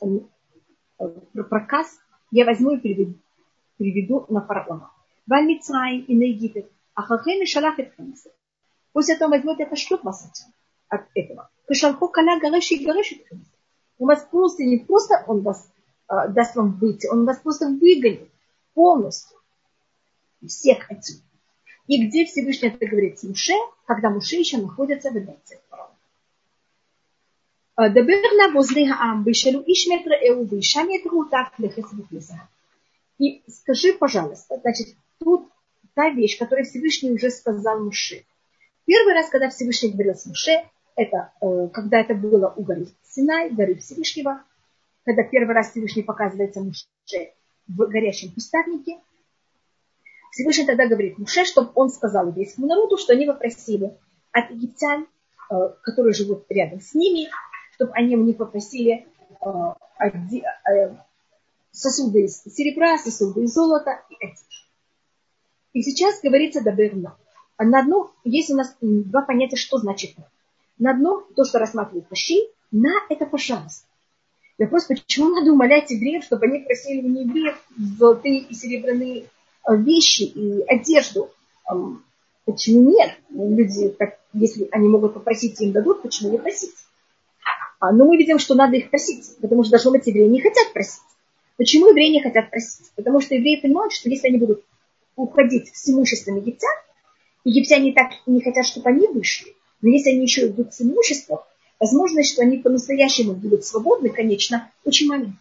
э, 0.00 1.42
проказ 1.42 1.98
я 2.30 2.44
возьму 2.44 2.76
и 2.76 2.78
переведу, 2.78 3.14
переведу 3.78 4.26
на 4.28 4.46
фараона. 4.46 4.90
Валь 5.26 5.46
Мицрай 5.46 5.98
и 5.98 6.14
на 6.14 6.22
Египет. 6.22 6.70
Ахахем 6.94 7.42
и 7.42 7.46
шалах 7.46 7.80
После 8.94 9.16
этого 9.16 9.30
возьмет 9.30 9.58
и 9.58 9.64
отошлет 9.64 10.04
вас 10.04 10.24
от 10.88 11.02
этого. 11.14 11.50
Кашалху 11.66 12.08
каля 12.08 12.38
гареш 12.38 12.70
и 12.70 12.84
гареш 12.84 13.12
Он 13.98 14.06
вас 14.06 14.24
просто, 14.30 14.62
не 14.62 14.78
просто 14.78 15.24
он 15.26 15.40
вас 15.40 15.68
э, 16.08 16.28
даст 16.28 16.54
вам 16.54 16.78
выйти, 16.78 17.08
он 17.08 17.26
вас 17.26 17.38
просто 17.38 17.66
выгонит 17.66 18.30
полностью. 18.72 19.36
Всех 20.46 20.88
отсюда. 20.90 21.22
И 21.88 22.06
где 22.06 22.24
Всевышний 22.24 22.68
это 22.68 22.86
говорит 22.86 23.20
Муше, 23.24 23.54
когда 23.84 24.10
Муше 24.10 24.36
еще 24.36 24.58
находится 24.58 25.10
в 25.10 25.16
Эдеце. 25.16 25.58
А, 27.74 27.88
Даберна 27.88 28.52
возле 28.52 28.92
Хаам, 28.92 29.24
вышелу 29.24 29.60
Ишметра 29.66 30.14
Эу, 30.14 30.44
Вишаметру, 30.44 31.24
так 31.24 31.52
лехес 31.58 31.86
И 33.18 33.42
скажи, 33.48 33.94
пожалуйста, 33.94 34.60
значит, 34.60 34.94
тут 35.18 35.48
та 35.94 36.10
вещь, 36.10 36.38
которую 36.38 36.64
Всевышний 36.64 37.10
уже 37.10 37.30
сказал 37.30 37.80
Муше, 37.82 38.24
Первый 38.86 39.14
раз, 39.14 39.30
когда 39.30 39.48
Всевышний 39.48 39.90
говорил 39.90 40.14
с 40.14 40.26
Муше, 40.26 40.62
это 40.94 41.32
э, 41.40 41.68
когда 41.72 42.00
это 42.00 42.14
было 42.14 42.52
у 42.54 42.62
горы 42.62 42.86
Синай, 43.02 43.50
горы 43.50 43.76
Всевышнего, 43.76 44.42
когда 45.04 45.22
первый 45.22 45.54
раз 45.54 45.70
Всевышний 45.70 46.02
показывается 46.02 46.60
Муше 46.60 46.86
в 47.66 47.86
горящем 47.86 48.32
кустарнике. 48.32 48.98
Всевышний 50.32 50.66
тогда 50.66 50.86
говорит 50.86 51.18
Муше, 51.18 51.44
чтобы 51.44 51.70
он 51.74 51.88
сказал 51.88 52.28
еврейскому 52.28 52.66
народу, 52.66 52.98
что 52.98 53.14
они 53.14 53.26
попросили 53.26 53.96
от 54.32 54.50
египтян, 54.50 55.06
э, 55.50 55.54
которые 55.82 56.12
живут 56.12 56.44
рядом 56.50 56.80
с 56.80 56.94
ними, 56.94 57.30
чтобы 57.74 57.92
они 57.94 58.16
у 58.16 58.22
них 58.22 58.36
попросили 58.36 59.06
э, 59.40 60.94
сосуды 61.70 62.24
из 62.24 62.42
серебра, 62.42 62.98
сосуды 62.98 63.44
из 63.44 63.54
золота 63.54 64.02
и 64.10 64.14
одежду. 64.24 64.44
И 65.72 65.82
сейчас 65.82 66.20
говорится 66.20 66.62
доберно. 66.62 67.16
На 67.58 67.80
одно, 67.80 68.12
есть 68.24 68.50
у 68.50 68.56
нас 68.56 68.76
два 68.80 69.22
понятия, 69.22 69.56
что 69.56 69.78
значит 69.78 70.16
на. 70.18 70.28
На 70.78 70.90
одно, 70.90 71.24
то, 71.36 71.44
что 71.44 71.58
рассматривает 71.58 72.08
Паши, 72.08 72.34
на 72.72 72.92
это 73.08 73.26
пожалуйста. 73.26 73.86
Вопрос, 74.58 74.84
почему 74.84 75.30
надо 75.30 75.52
умолять 75.52 75.90
евреев, 75.90 76.24
чтобы 76.24 76.46
они 76.46 76.60
просили 76.60 77.02
у 77.02 77.08
евреев 77.08 77.56
золотые 77.98 78.40
и 78.40 78.54
серебряные 78.54 79.24
э, 79.68 79.76
вещи 79.76 80.22
и 80.22 80.62
одежду? 80.62 81.30
Почему 82.44 82.90
нет? 82.90 83.16
Люди, 83.30 83.88
так, 83.90 84.18
если 84.32 84.68
они 84.70 84.88
могут 84.88 85.14
попросить, 85.14 85.60
им 85.60 85.72
дадут, 85.72 86.02
почему 86.02 86.32
не 86.32 86.38
просить? 86.38 86.74
А, 87.80 87.92
но 87.92 88.04
мы 88.04 88.16
видим, 88.16 88.38
что 88.38 88.54
надо 88.54 88.76
их 88.76 88.90
просить, 88.90 89.36
потому 89.40 89.62
что 89.62 89.72
должно 89.72 89.90
быть 89.92 90.06
евреи 90.06 90.28
не 90.28 90.40
хотят 90.40 90.72
просить. 90.72 91.02
Почему 91.56 91.88
евреи 91.88 92.10
не 92.10 92.22
хотят 92.22 92.50
просить? 92.50 92.90
Потому 92.96 93.20
что 93.20 93.34
евреи 93.34 93.60
понимают, 93.60 93.92
что 93.92 94.08
если 94.08 94.28
они 94.28 94.38
будут 94.38 94.64
уходить 95.16 95.70
с 95.74 95.88
имуществом 95.88 96.36
египтян, 96.36 96.74
египтяне 97.44 97.92
так 97.92 98.12
не 98.26 98.42
хотят, 98.42 98.66
чтобы 98.66 98.90
они 98.90 99.06
вышли, 99.08 99.54
но 99.80 99.90
если 99.90 100.10
они 100.10 100.22
еще 100.22 100.48
идут 100.48 100.74
с 100.74 100.80
имуществом, 100.82 101.40
возможность, 101.78 102.32
что 102.32 102.42
они 102.42 102.58
по-настоящему 102.58 103.34
будут 103.34 103.64
свободны, 103.64 104.10
конечно, 104.10 104.70
очень 104.84 105.08
маленькая. 105.08 105.38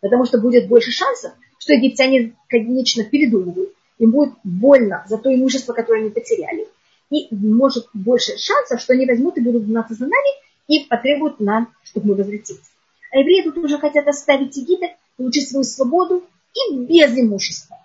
Потому 0.00 0.24
что 0.24 0.40
будет 0.40 0.68
больше 0.68 0.90
шансов, 0.90 1.32
что 1.58 1.72
египтяне, 1.72 2.34
конечно, 2.48 3.04
передумывают. 3.04 3.72
Им 3.98 4.10
будет 4.10 4.34
больно 4.42 5.04
за 5.08 5.18
то 5.18 5.34
имущество, 5.34 5.72
которое 5.72 6.02
они 6.02 6.10
потеряли. 6.10 6.68
И 7.10 7.28
может 7.34 7.88
больше 7.94 8.36
шансов, 8.36 8.80
что 8.80 8.92
они 8.92 9.06
возьмут 9.06 9.38
и 9.38 9.40
будут 9.40 9.66
гнаться 9.66 9.94
за 9.94 10.06
нами 10.06 10.44
и 10.68 10.84
потребуют 10.86 11.40
нам, 11.40 11.72
чтобы 11.84 12.08
мы 12.08 12.14
возвратились. 12.16 12.70
А 13.12 13.18
евреи 13.18 13.42
тут 13.42 13.58
уже 13.58 13.78
хотят 13.78 14.08
оставить 14.08 14.56
Египет, 14.56 14.90
получить 15.16 15.48
свою 15.48 15.64
свободу 15.64 16.24
и 16.54 16.76
без 16.76 17.16
имущества. 17.16 17.78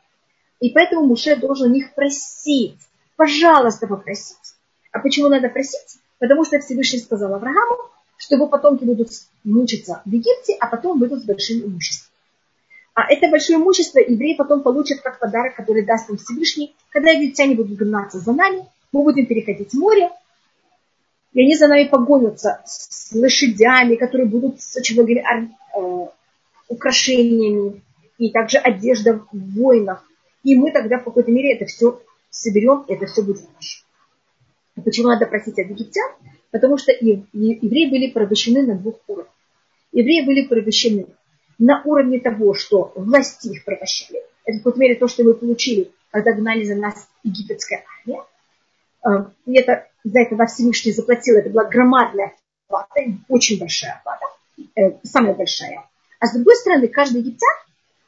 И 0.60 0.69
поэтому 0.72 1.06
Муше 1.06 1.36
должен 1.36 1.74
их 1.74 1.93
просить. 1.93 2.78
Пожалуйста, 3.15 3.88
попросить. 3.88 4.38
А 4.91 5.00
почему 5.00 5.30
надо 5.30 5.50
просить? 5.50 6.00
Потому 6.19 6.43
что 6.43 6.60
Всевышний 6.60 7.00
сказал 7.00 7.34
Аврааму, 7.34 7.78
что 8.17 8.36
его 8.36 8.48
потомки 8.48 8.84
будут 8.84 9.10
мучиться 9.43 10.02
в 10.06 10.12
Египте, 10.12 10.58
а 10.60 10.67
потом 10.67 11.00
выйдут 11.00 11.22
с 11.22 11.26
большим 11.26 11.65
имуществом. 11.65 12.10
А 12.93 13.10
это 13.10 13.30
большое 13.30 13.60
имущество 13.60 14.00
евреи 14.00 14.36
потом 14.36 14.62
получат 14.62 15.00
как 15.00 15.19
подарок, 15.19 15.56
который 15.56 15.86
даст 15.86 16.10
им 16.10 16.17
Всевышний, 16.17 16.76
когда 16.89 17.12
египтяне 17.12 17.56
будут 17.56 17.78
гнаться 17.78 18.19
за 18.19 18.34
нами, 18.34 18.65
мы 18.91 19.04
будем 19.04 19.26
переходить 19.26 19.74
море, 19.74 20.10
и 21.32 21.41
они 21.41 21.56
за 21.56 21.67
нами 21.67 21.86
погонятся 21.86 22.62
с 22.65 23.13
лошадями, 23.13 23.95
которые 23.95 24.28
будут 24.28 24.62
с 24.62 24.76
очень 24.76 24.95
многими 24.95 25.24
э, 25.24 26.08
украшениями, 26.67 27.82
и 28.17 28.32
также 28.32 28.58
одежда 28.58 29.22
в 29.32 29.54
войнах. 29.54 30.04
И 30.43 30.56
мы 30.56 30.71
тогда 30.71 30.99
в 30.99 31.04
какой-то 31.04 31.32
мере 31.32 31.56
это 31.56 31.65
все 31.65 32.02
соберем, 32.30 32.86
это 32.88 33.06
все 33.06 33.21
будет 33.23 33.43
наше. 33.56 33.84
Почему 34.84 35.10
надо 35.10 35.25
просить 35.25 35.60
от 35.60 35.69
египтян? 35.69 36.12
Потому 36.52 36.78
что 36.78 36.91
евреи 36.91 37.89
были 37.89 38.12
порабощены 38.12 38.65
на 38.65 38.75
двух 38.75 38.95
уровнях. 39.08 39.34
Евреи 39.91 40.25
были 40.25 40.47
порабощены 40.47 41.08
на 41.58 41.82
уровне 41.84 42.19
того, 42.19 42.54
что 42.54 42.93
власти 42.95 43.49
их 43.49 43.65
порабощали. 43.65 44.21
Это 44.45 44.58
в 44.58 44.60
какой-то 44.62 44.80
мере 44.80 44.95
то, 44.95 45.08
что 45.08 45.23
мы 45.23 45.34
получили, 45.34 45.91
когда 46.12 46.34
гнали 46.34 46.63
за 46.63 46.75
нас 46.75 47.08
египетская 47.23 47.84
армия. 47.99 48.23
Э, 49.06 49.30
и 49.45 49.58
это, 49.58 49.88
за 50.04 50.19
это 50.21 50.45
Всевышний 50.45 50.91
заплатил, 50.91 51.36
это 51.36 51.49
была 51.49 51.65
громадная 51.65 52.34
плата, 52.67 53.02
очень 53.28 53.60
большая 53.60 54.02
плата, 54.04 54.25
э, 54.75 54.97
самая 55.04 55.34
большая. 55.34 55.86
А 56.19 56.25
с 56.25 56.34
другой 56.34 56.56
стороны, 56.56 56.88
каждый 56.88 57.21
египтян, 57.21 57.56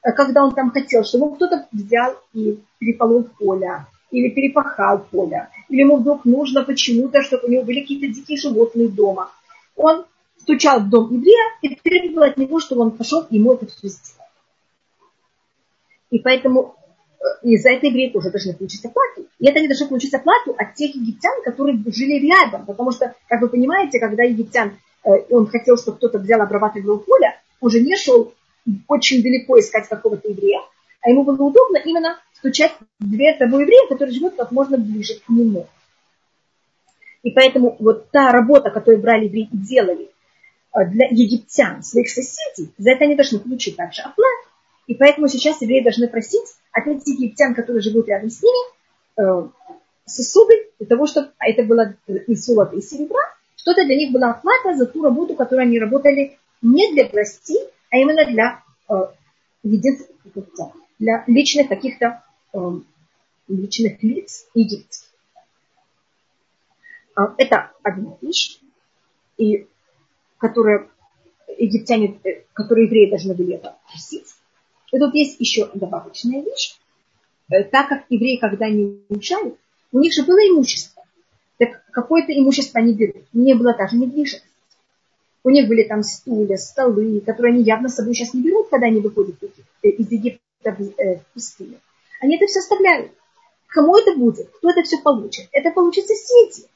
когда 0.01 0.43
он 0.43 0.53
там 0.53 0.71
хотел, 0.71 1.03
чтобы 1.03 1.35
кто-то 1.35 1.67
взял 1.71 2.15
и 2.33 2.59
переполол 2.79 3.23
поле, 3.23 3.85
или 4.09 4.29
перепахал 4.29 4.99
поле, 4.99 5.49
или 5.69 5.81
ему 5.81 5.97
вдруг 5.97 6.25
нужно 6.25 6.63
почему-то, 6.63 7.21
чтобы 7.21 7.47
у 7.47 7.51
него 7.51 7.63
были 7.63 7.81
какие-то 7.81 8.07
дикие 8.07 8.37
животные 8.37 8.89
дома. 8.89 9.31
Он 9.75 10.05
стучал 10.37 10.79
в 10.79 10.89
дом 10.89 11.13
еврея 11.13 11.43
и 11.61 11.75
требовал 11.75 12.23
от 12.23 12.37
него, 12.37 12.59
чтобы 12.59 12.81
он 12.81 12.91
пошел 12.91 13.25
и 13.29 13.35
ему 13.35 13.53
это 13.53 13.67
все 13.67 13.87
сделал. 13.87 14.27
И 16.09 16.19
поэтому 16.19 16.75
э, 17.19 17.47
и 17.47 17.57
за 17.57 17.69
это 17.71 17.87
евреи 17.87 18.09
тоже 18.09 18.31
должны 18.31 18.53
получить 18.53 18.83
оплату. 18.83 19.27
И 19.39 19.47
это 19.47 19.59
они 19.59 19.67
должны 19.67 19.87
получить 19.87 20.13
оплату 20.13 20.55
от 20.57 20.75
тех 20.75 20.93
египтян, 20.93 21.41
которые 21.45 21.81
жили 21.87 22.27
рядом. 22.27 22.65
Потому 22.65 22.91
что, 22.91 23.15
как 23.29 23.41
вы 23.41 23.47
понимаете, 23.47 23.99
когда 23.99 24.23
египтян, 24.23 24.77
э, 25.05 25.09
он 25.29 25.47
хотел, 25.47 25.77
чтобы 25.77 25.97
кто-то 25.97 26.19
взял, 26.19 26.41
обрабатывал 26.41 26.99
поле, 26.99 27.39
он 27.61 27.69
же 27.69 27.79
не 27.79 27.95
шел 27.95 28.33
очень 28.87 29.23
далеко 29.23 29.59
искать 29.59 29.87
какого-то 29.87 30.29
еврея, 30.29 30.61
а 31.01 31.09
ему 31.09 31.23
было 31.23 31.41
удобно 31.41 31.77
именно 31.77 32.19
стучать 32.33 32.73
в 32.99 33.09
дверь 33.09 33.37
того 33.37 33.59
еврея, 33.59 33.87
который 33.87 34.13
живет 34.13 34.35
как 34.35 34.51
можно 34.51 34.77
ближе 34.77 35.15
к 35.15 35.29
нему. 35.29 35.67
И 37.23 37.31
поэтому 37.31 37.75
вот 37.79 38.09
та 38.11 38.31
работа, 38.31 38.71
которую 38.71 39.01
брали 39.01 39.25
евреи 39.25 39.49
и 39.51 39.57
делали 39.57 40.09
э, 40.73 40.85
для 40.89 41.07
египтян, 41.09 41.83
своих 41.83 42.09
соседей, 42.09 42.73
за 42.77 42.91
это 42.91 43.05
они 43.05 43.15
должны 43.15 43.39
получить 43.39 43.75
также 43.75 44.01
оплату. 44.01 44.49
И 44.87 44.95
поэтому 44.95 45.27
сейчас 45.27 45.61
евреи 45.61 45.83
должны 45.83 46.07
просить 46.07 46.55
от 46.71 46.87
этих 46.87 47.19
египтян, 47.19 47.53
которые 47.53 47.81
живут 47.81 48.07
рядом 48.07 48.29
с 48.29 48.41
ними, 48.41 48.59
э, 49.17 49.47
сосуды 50.05 50.71
для 50.79 50.87
того, 50.87 51.05
чтобы 51.05 51.31
а 51.37 51.47
это 51.47 51.63
было 51.63 51.95
из 52.27 52.43
золота 52.45 52.75
и 52.75 52.81
серебра, 52.81 53.21
что-то 53.55 53.85
для 53.85 53.95
них 53.95 54.11
была 54.11 54.31
оплата 54.31 54.75
за 54.75 54.87
ту 54.87 55.03
работу, 55.03 55.35
которую 55.35 55.67
они 55.67 55.79
работали 55.79 56.37
не 56.63 56.91
для 56.93 57.07
властей, 57.07 57.59
а 57.91 57.97
именно 57.97 58.25
для 58.25 58.63
э, 58.89 58.93
для 60.99 61.23
личных 61.27 61.69
каких-то 61.69 62.23
Эм, 62.53 62.85
личных 63.47 64.03
лиц 64.03 64.45
египетских. 64.53 65.09
А, 67.15 67.33
это 67.37 67.71
одна 67.81 68.17
вещь, 68.21 68.59
и 69.37 69.67
которая 70.37 70.89
египтяне, 71.57 72.19
э, 72.23 72.43
которые 72.53 72.87
евреи 72.87 73.09
должны 73.09 73.35
были 73.35 73.55
это 73.55 73.77
просить. 73.87 74.27
И 74.91 74.99
тут 74.99 75.13
есть 75.13 75.39
еще 75.39 75.69
добавочная 75.73 76.41
вещь. 76.41 76.77
Э, 77.49 77.63
так 77.63 77.87
как 77.87 78.05
евреи, 78.09 78.37
когда 78.37 78.65
они 78.65 79.01
уезжали, 79.07 79.55
у 79.93 79.99
них 79.99 80.13
же 80.13 80.23
было 80.23 80.39
имущество. 80.39 81.03
Так 81.57 81.85
какое-то 81.91 82.33
имущество 82.33 82.81
они 82.81 82.93
берут. 82.93 83.23
Не 83.31 83.53
было 83.53 83.73
даже 83.73 83.95
недвижимости. 83.95 84.47
У 85.43 85.49
них 85.49 85.67
были 85.67 85.83
там 85.83 86.03
стулья, 86.03 86.57
столы, 86.57 87.21
которые 87.21 87.53
они 87.53 87.63
явно 87.63 87.89
с 87.89 87.95
собой 87.95 88.13
сейчас 88.13 88.33
не 88.33 88.41
берут, 88.41 88.69
когда 88.69 88.87
они 88.87 88.99
выходят 88.99 89.35
из 89.81 90.11
Египта 90.11 90.41
в 90.63 91.19
пустыню 91.33 91.77
они 92.21 92.37
это 92.37 92.45
все 92.45 92.59
оставляют. 92.59 93.11
Кому 93.67 93.97
это 93.97 94.15
будет? 94.15 94.49
Кто 94.49 94.69
это 94.69 94.83
все 94.83 94.97
получит? 94.99 95.47
Это 95.51 95.71
получат 95.71 96.05
соседи. 96.05 96.67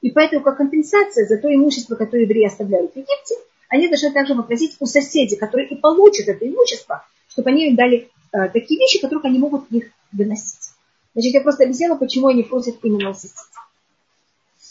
И 0.00 0.10
поэтому, 0.10 0.42
как 0.42 0.56
компенсация 0.56 1.26
за 1.26 1.38
то 1.38 1.52
имущество, 1.52 1.96
которое 1.96 2.24
евреи 2.24 2.46
оставляют 2.46 2.92
в 2.92 2.96
Египте, 2.96 3.34
они 3.68 3.88
должны 3.88 4.12
также 4.12 4.34
попросить 4.34 4.76
у 4.80 4.86
соседей, 4.86 5.36
которые 5.36 5.68
и 5.68 5.76
получат 5.76 6.28
это 6.28 6.46
имущество, 6.46 7.04
чтобы 7.28 7.50
они 7.50 7.68
им 7.68 7.76
дали 7.76 8.10
э, 8.32 8.48
такие 8.48 8.78
вещи, 8.78 9.00
которых 9.00 9.24
они 9.24 9.38
могут 9.38 9.70
их 9.70 9.90
выносить. 10.12 10.72
Значит, 11.14 11.34
я 11.34 11.40
просто 11.40 11.64
объяснила, 11.64 11.96
почему 11.96 12.28
они 12.28 12.42
просят 12.42 12.76
именно 12.82 13.10
у 13.10 13.14
соседей. 13.14 13.36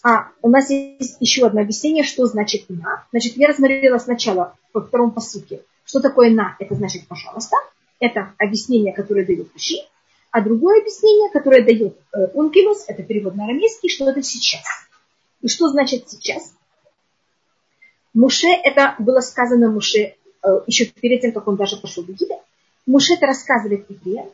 А 0.03 0.29
у 0.41 0.49
нас 0.49 0.69
есть 0.69 1.17
еще 1.19 1.45
одно 1.45 1.61
объяснение, 1.61 2.03
что 2.03 2.25
значит 2.25 2.65
на. 2.69 3.05
Значит, 3.11 3.37
я 3.37 3.47
рассмотрела 3.47 3.99
сначала 3.99 4.55
во 4.73 4.81
втором 4.81 5.11
посуке, 5.11 5.61
что 5.85 5.99
такое 5.99 6.31
на, 6.31 6.55
это 6.59 6.75
значит 6.75 7.07
пожалуйста. 7.07 7.55
Это 7.99 8.33
объяснение, 8.39 8.93
которое 8.93 9.25
дает 9.25 9.55
Уши. 9.55 9.75
А 10.31 10.41
другое 10.41 10.79
объяснение, 10.79 11.29
которое 11.29 11.63
дает 11.63 11.97
э, 12.13 12.27
Ункилус, 12.33 12.85
это 12.87 13.03
перевод 13.03 13.35
на 13.35 13.45
арамейский, 13.45 13.89
что 13.89 14.09
это 14.09 14.23
сейчас. 14.23 14.63
И 15.41 15.47
что 15.47 15.67
значит 15.67 16.09
сейчас? 16.09 16.53
Муше, 18.13 18.47
это 18.47 18.95
было 18.97 19.19
сказано 19.19 19.69
Муше 19.69 20.15
э, 20.43 20.47
еще 20.67 20.85
перед 20.85 21.21
тем, 21.21 21.31
как 21.31 21.47
он 21.47 21.57
даже 21.57 21.77
пошел 21.77 22.03
в 22.03 22.09
Египет. 22.09 22.39
Муше 22.85 23.13
это 23.13 23.27
рассказывает 23.27 23.89
евреям. 23.89 24.29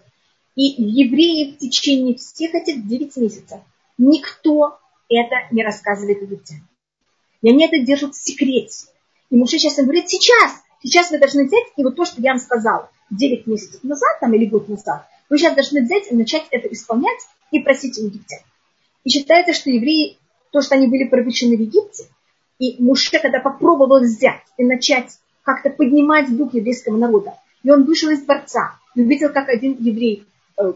И 0.56 0.64
евреи 0.82 1.52
в 1.52 1.58
течение 1.58 2.16
всех 2.16 2.56
этих 2.56 2.88
9 2.88 3.18
месяцев 3.18 3.60
никто 3.98 4.80
это 5.10 5.36
не 5.52 5.64
рассказывает 5.64 6.22
египтянам. 6.22 6.68
И 7.42 7.50
они 7.50 7.66
это 7.66 7.80
держат 7.80 8.16
в 8.16 8.22
секрете. 8.22 8.88
И 9.30 9.36
Муше 9.36 9.58
сейчас 9.58 9.78
им 9.80 9.86
говорит, 9.86 10.10
сейчас, 10.10 10.54
сейчас 10.82 11.12
вы 11.12 11.20
должны 11.20 11.46
взять, 11.46 11.66
и 11.76 11.84
вот 11.84 11.96
то, 11.96 12.06
что 12.06 12.22
я 12.22 12.32
вам 12.32 12.40
сказал 12.40 12.90
9 13.12 13.48
месяцев 13.48 13.84
назад, 13.84 14.20
там, 14.20 14.34
или 14.34 14.46
год 14.46 14.68
назад, 14.70 15.06
вы 15.30 15.38
сейчас 15.38 15.56
должны 15.56 15.84
взять 15.84 16.12
и 16.12 16.16
начать 16.16 16.46
это 16.52 16.68
исполнять 16.70 17.20
и 17.52 17.60
просить 17.60 17.98
у 18.00 18.06
египтян. 18.06 18.40
И 19.04 19.10
считается, 19.10 19.54
что 19.54 19.70
евреи, 19.70 20.18
то, 20.52 20.62
что 20.62 20.76
они 20.76 20.88
были 20.88 21.06
провещены 21.06 21.58
в 21.58 21.62
Египте, 21.62 22.06
и 22.60 22.82
Муше, 22.82 23.20
когда 23.20 23.40
попробовал 23.40 24.00
взять 24.02 24.44
и 24.58 24.64
начать 24.64 25.20
как-то 25.44 25.70
поднимать 25.70 26.36
дух 26.36 26.54
еврейского 26.54 26.98
народа, 26.98 27.38
и 27.64 27.72
он 27.72 27.86
вышел 27.86 28.10
из 28.10 28.22
дворца, 28.22 28.80
и 28.96 29.02
увидел, 29.02 29.32
как 29.32 29.50
один 29.50 29.78
еврей 29.80 30.26
э, 30.58 30.74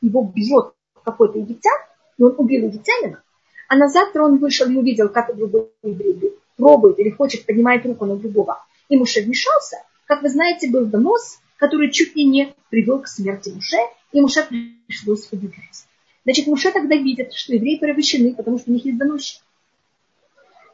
его 0.00 0.22
бьет 0.22 0.72
какой-то 1.04 1.38
египтян, 1.38 1.78
и 2.16 2.22
он 2.22 2.34
убил 2.38 2.66
египтянина, 2.66 3.22
а 3.68 3.76
на 3.76 3.88
завтра 3.88 4.24
он 4.24 4.38
вышел 4.38 4.68
и 4.68 4.76
увидел, 4.76 5.08
как 5.08 5.36
другой 5.36 5.70
еврей 5.82 6.34
пробует 6.56 6.98
или 6.98 7.10
хочет 7.10 7.46
поднимать 7.46 7.84
руку 7.84 8.04
на 8.04 8.16
другого. 8.16 8.58
И 8.88 8.96
Муше 8.96 9.22
вмешался. 9.22 9.76
Как 10.06 10.22
вы 10.22 10.28
знаете, 10.30 10.70
был 10.70 10.86
донос 10.86 11.38
который 11.58 11.90
чуть 11.90 12.16
ли 12.16 12.24
не 12.24 12.54
привел 12.70 13.00
к 13.00 13.08
смерти 13.08 13.50
Муше, 13.50 13.76
и 14.12 14.20
Муше 14.20 14.46
пришлось 14.86 15.28
убегать. 15.32 15.86
Значит, 16.24 16.46
Муше 16.46 16.70
тогда 16.72 16.96
видит, 16.96 17.34
что 17.34 17.54
евреи 17.54 17.78
порабощены, 17.78 18.34
потому 18.34 18.58
что 18.58 18.70
у 18.70 18.74
них 18.74 18.84
есть 18.84 18.98
доносчик. 18.98 19.42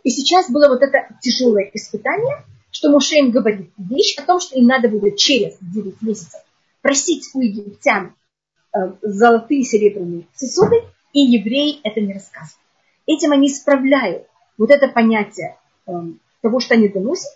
И 0.03 0.11
сейчас 0.11 0.51
было 0.51 0.69
вот 0.69 0.83
это 0.83 1.09
тяжелое 1.23 1.71
испытание, 1.73 2.45
что 2.71 2.91
Муше 2.91 3.17
им 3.17 3.31
говорит 3.31 3.71
вещь 3.79 4.17
о 4.19 4.23
том, 4.23 4.41
что 4.41 4.57
им 4.57 4.67
надо 4.67 4.89
будет 4.89 5.17
через 5.17 5.57
9 5.61 6.03
месяцев 6.03 6.41
просить 6.83 7.31
у 7.33 7.41
египтян 7.41 8.15
э, 8.75 8.93
золотые 9.01 9.65
серебряные 9.65 10.27
сосуды, 10.35 10.77
и 11.15 11.21
евреи 11.21 11.81
это 11.83 12.01
не 12.01 12.13
рассказывают. 12.13 12.64
Этим 13.07 13.33
они 13.33 13.49
исправляют 13.49 14.27
вот 14.57 14.71
это 14.71 14.89
понятие 14.89 15.59
э, 15.87 15.93
того, 16.41 16.61
что 16.61 16.75
они 16.75 16.89
доносят, 16.89 17.31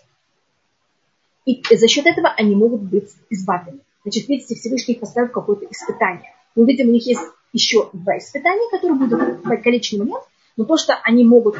и 1.45 1.61
за 1.75 1.87
счет 1.87 2.05
этого 2.05 2.29
они 2.29 2.55
могут 2.55 2.81
быть 2.81 3.09
избавлены. 3.29 3.79
Значит, 4.03 4.27
видите, 4.27 4.55
Всевышний 4.55 4.95
их 4.95 4.99
поставил 4.99 5.29
какое-то 5.29 5.65
испытание. 5.65 6.33
Мы 6.55 6.65
видим, 6.65 6.89
у 6.89 6.91
них 6.91 7.05
есть 7.05 7.21
еще 7.53 7.89
два 7.93 8.17
испытания, 8.17 8.69
которые 8.71 8.99
будут 8.99 9.43
в 9.43 9.57
конечный 9.57 9.99
момент, 9.99 10.23
но 10.57 10.65
то, 10.65 10.77
что 10.77 10.93
они 11.03 11.23
могут, 11.23 11.57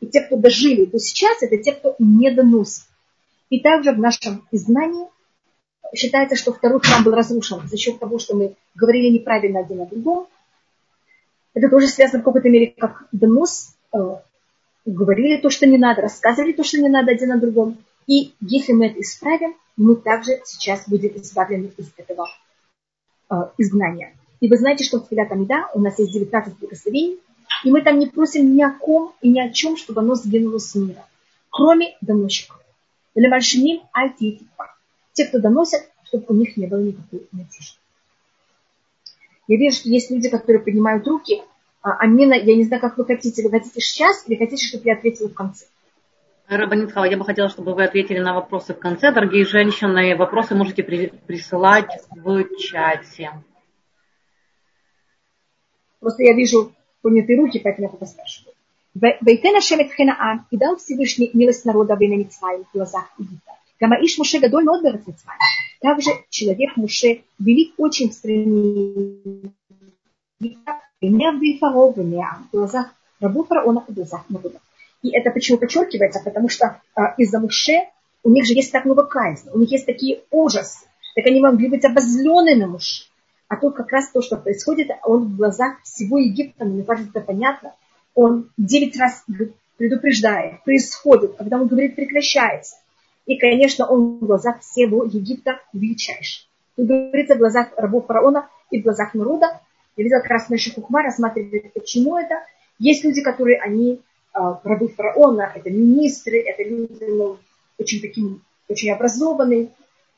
и 0.00 0.06
те, 0.06 0.20
кто 0.20 0.36
дожили 0.36 0.84
до 0.84 0.98
сейчас, 0.98 1.42
это 1.42 1.56
те, 1.58 1.72
кто 1.72 1.94
не 1.98 2.30
доносит. 2.30 2.84
И 3.50 3.60
также 3.60 3.92
в 3.92 3.98
нашем 3.98 4.46
изгнании 4.50 5.06
считается, 5.94 6.36
что 6.36 6.52
второй 6.52 6.80
храм 6.80 7.04
был 7.04 7.12
разрушен 7.12 7.60
за 7.68 7.76
счет 7.76 7.98
того, 7.98 8.18
что 8.18 8.36
мы 8.36 8.54
говорили 8.74 9.08
неправильно 9.08 9.60
один 9.60 9.82
о 9.82 9.86
другом. 9.86 10.26
Это 11.54 11.68
тоже 11.68 11.86
связано 11.86 12.20
в 12.20 12.24
какой-то 12.24 12.48
мере 12.48 12.74
как 12.76 13.06
донос. 13.12 13.76
Э, 13.92 14.16
говорили 14.84 15.40
то, 15.40 15.50
что 15.50 15.66
не 15.66 15.78
надо, 15.78 16.02
рассказывали 16.02 16.52
то, 16.52 16.64
что 16.64 16.78
не 16.78 16.88
надо 16.88 17.12
один 17.12 17.32
о 17.32 17.38
другом. 17.38 17.78
И 18.06 18.34
если 18.40 18.72
мы 18.72 18.88
это 18.88 19.00
исправим, 19.00 19.54
мы 19.76 19.96
также 19.96 20.40
сейчас 20.44 20.88
будем 20.88 21.16
избавлены 21.16 21.72
из 21.76 21.90
этого 21.96 22.28
э, 23.30 23.34
изгнания. 23.58 24.14
И 24.40 24.48
вы 24.48 24.58
знаете, 24.58 24.84
что 24.84 25.00
в 25.00 25.08
Филат 25.08 25.32
Амида 25.32 25.68
у 25.74 25.80
нас 25.80 25.98
есть 25.98 26.12
19 26.12 26.58
благословений, 26.58 27.18
и 27.64 27.70
мы 27.70 27.82
там 27.82 27.98
не 27.98 28.06
просим 28.06 28.54
ни 28.54 28.62
о 28.62 28.70
ком 28.70 29.14
и 29.22 29.30
ни 29.30 29.40
о 29.40 29.50
чем, 29.50 29.76
чтобы 29.76 30.00
оно 30.00 30.16
сгинуло 30.16 30.58
с 30.58 30.74
мира, 30.74 31.06
кроме 31.50 31.96
доносчиков. 32.00 32.60
Или 33.14 33.28
мальшиним 33.28 33.82
альтитипа. 33.92 34.74
Те, 35.12 35.26
кто 35.26 35.38
доносят, 35.38 35.88
чтобы 36.04 36.26
у 36.28 36.34
них 36.34 36.56
не 36.56 36.66
было 36.66 36.80
никакой 36.80 37.28
надежды. 37.30 37.78
Я 39.46 39.56
вижу, 39.56 39.76
что 39.76 39.88
есть 39.88 40.10
люди, 40.10 40.28
которые 40.28 40.62
поднимают 40.62 41.06
руки. 41.06 41.42
А 41.82 41.98
Амина, 41.98 42.34
я 42.34 42.56
не 42.56 42.64
знаю, 42.64 42.80
как 42.80 42.96
вы 42.96 43.04
хотите. 43.04 43.42
Вы 43.42 43.50
хотите 43.50 43.80
сейчас 43.80 44.26
или 44.26 44.36
хотите, 44.36 44.66
чтобы 44.66 44.84
я 44.86 44.94
ответила 44.94 45.28
в 45.28 45.34
конце? 45.34 45.66
Рабанитхава, 46.48 47.04
я 47.04 47.16
бы 47.16 47.24
хотела, 47.24 47.48
чтобы 47.48 47.74
вы 47.74 47.84
ответили 47.84 48.18
на 48.18 48.34
вопросы 48.34 48.74
в 48.74 48.78
конце. 48.78 49.12
Дорогие 49.12 49.44
женщины, 49.44 50.14
вопросы 50.16 50.54
можете 50.54 50.82
при, 50.82 51.06
присылать 51.26 51.90
в 52.10 52.56
чате. 52.58 53.30
Просто 56.00 56.22
я 56.22 56.34
вижу 56.34 56.72
понятые 57.00 57.38
руки, 57.38 57.60
поэтому 57.62 57.86
я 57.86 57.90
пока 57.90 58.06
спрашиваю. 58.06 58.54
Вейтена 58.94 59.60
Шемет 59.60 59.92
Хенаан 59.92 60.46
и 60.50 60.56
дал 60.56 60.76
Всевышний 60.76 61.30
милость 61.32 61.64
народа 61.64 61.96
в 61.96 62.00
имя 62.00 62.16
Митсваим 62.18 62.64
в 62.64 62.72
глазах 62.72 63.10
Египта. 63.18 63.52
Гамаиш 63.80 64.18
Муше 64.18 64.38
Гадоль 64.38 64.64
Нодберет 64.64 65.06
Митсваим. 65.06 65.38
Также 65.84 66.12
человек 66.30 66.78
Муше 66.78 67.24
велик 67.38 67.74
очень 67.76 68.08
в 68.08 68.14
стране 68.14 68.40
не 70.40 71.56
в 71.56 71.58
фараона, 71.58 72.00
не 72.00 72.24
в 72.24 72.56
глазах 72.56 72.94
рабов 73.20 73.48
фараона, 73.48 73.84
в 73.86 73.92
глазах 73.92 74.24
народа. 74.30 74.60
И 75.02 75.14
это 75.14 75.30
почему 75.30 75.58
подчеркивается? 75.58 76.22
Потому 76.24 76.48
что 76.48 76.80
э, 76.96 77.00
из-за 77.18 77.38
Муше 77.38 77.80
у 78.22 78.30
них 78.30 78.46
же 78.46 78.54
есть 78.54 78.72
так 78.72 78.86
много 78.86 79.04
казни, 79.04 79.50
у 79.50 79.58
них 79.58 79.72
есть 79.72 79.84
такие 79.84 80.22
ужасы. 80.30 80.86
Так 81.14 81.26
они 81.26 81.42
могли 81.42 81.68
быть 81.68 81.84
обозлены 81.84 82.56
на 82.56 82.66
Муше. 82.66 83.04
А 83.48 83.56
тут 83.56 83.74
как 83.74 83.92
раз 83.92 84.10
то, 84.10 84.22
что 84.22 84.38
происходит, 84.38 84.88
он 85.02 85.34
в 85.34 85.36
глазах 85.36 85.82
всего 85.82 86.16
Египта, 86.16 86.64
ну, 86.64 86.76
мне 86.76 86.84
кажется, 86.84 87.10
это 87.14 87.20
понятно, 87.20 87.74
он 88.14 88.48
девять 88.56 88.96
раз 88.96 89.22
предупреждает, 89.76 90.64
происходит, 90.64 91.34
когда 91.36 91.60
он 91.60 91.66
говорит 91.66 91.94
прекращается, 91.94 92.76
и, 93.26 93.38
конечно, 93.38 93.86
он 93.86 94.18
в 94.18 94.26
глазах 94.26 94.60
всего 94.60 95.04
Египта 95.04 95.60
величайший. 95.72 96.48
Тут 96.76 96.86
говорится 96.86 97.34
в 97.36 97.38
глазах 97.38 97.68
рабов 97.76 98.06
фараона 98.06 98.48
и 98.70 98.80
в 98.80 98.84
глазах 98.84 99.14
народа. 99.14 99.60
Я 99.96 100.04
видела 100.04 100.20
как 100.20 100.30
раз 100.30 100.50
Мэши 100.50 100.74
рассматривает, 100.92 101.72
почему 101.72 102.18
это. 102.18 102.34
Есть 102.78 103.04
люди, 103.04 103.22
которые, 103.22 103.60
они 103.60 104.02
а, 104.32 104.60
рабы 104.64 104.88
фараона, 104.88 105.52
это 105.54 105.70
министры, 105.70 106.40
это 106.40 106.64
люди 106.64 107.04
ну, 107.04 107.38
очень 107.78 108.00
такие, 108.00 108.40
очень 108.68 108.90
образованные. 108.90 109.70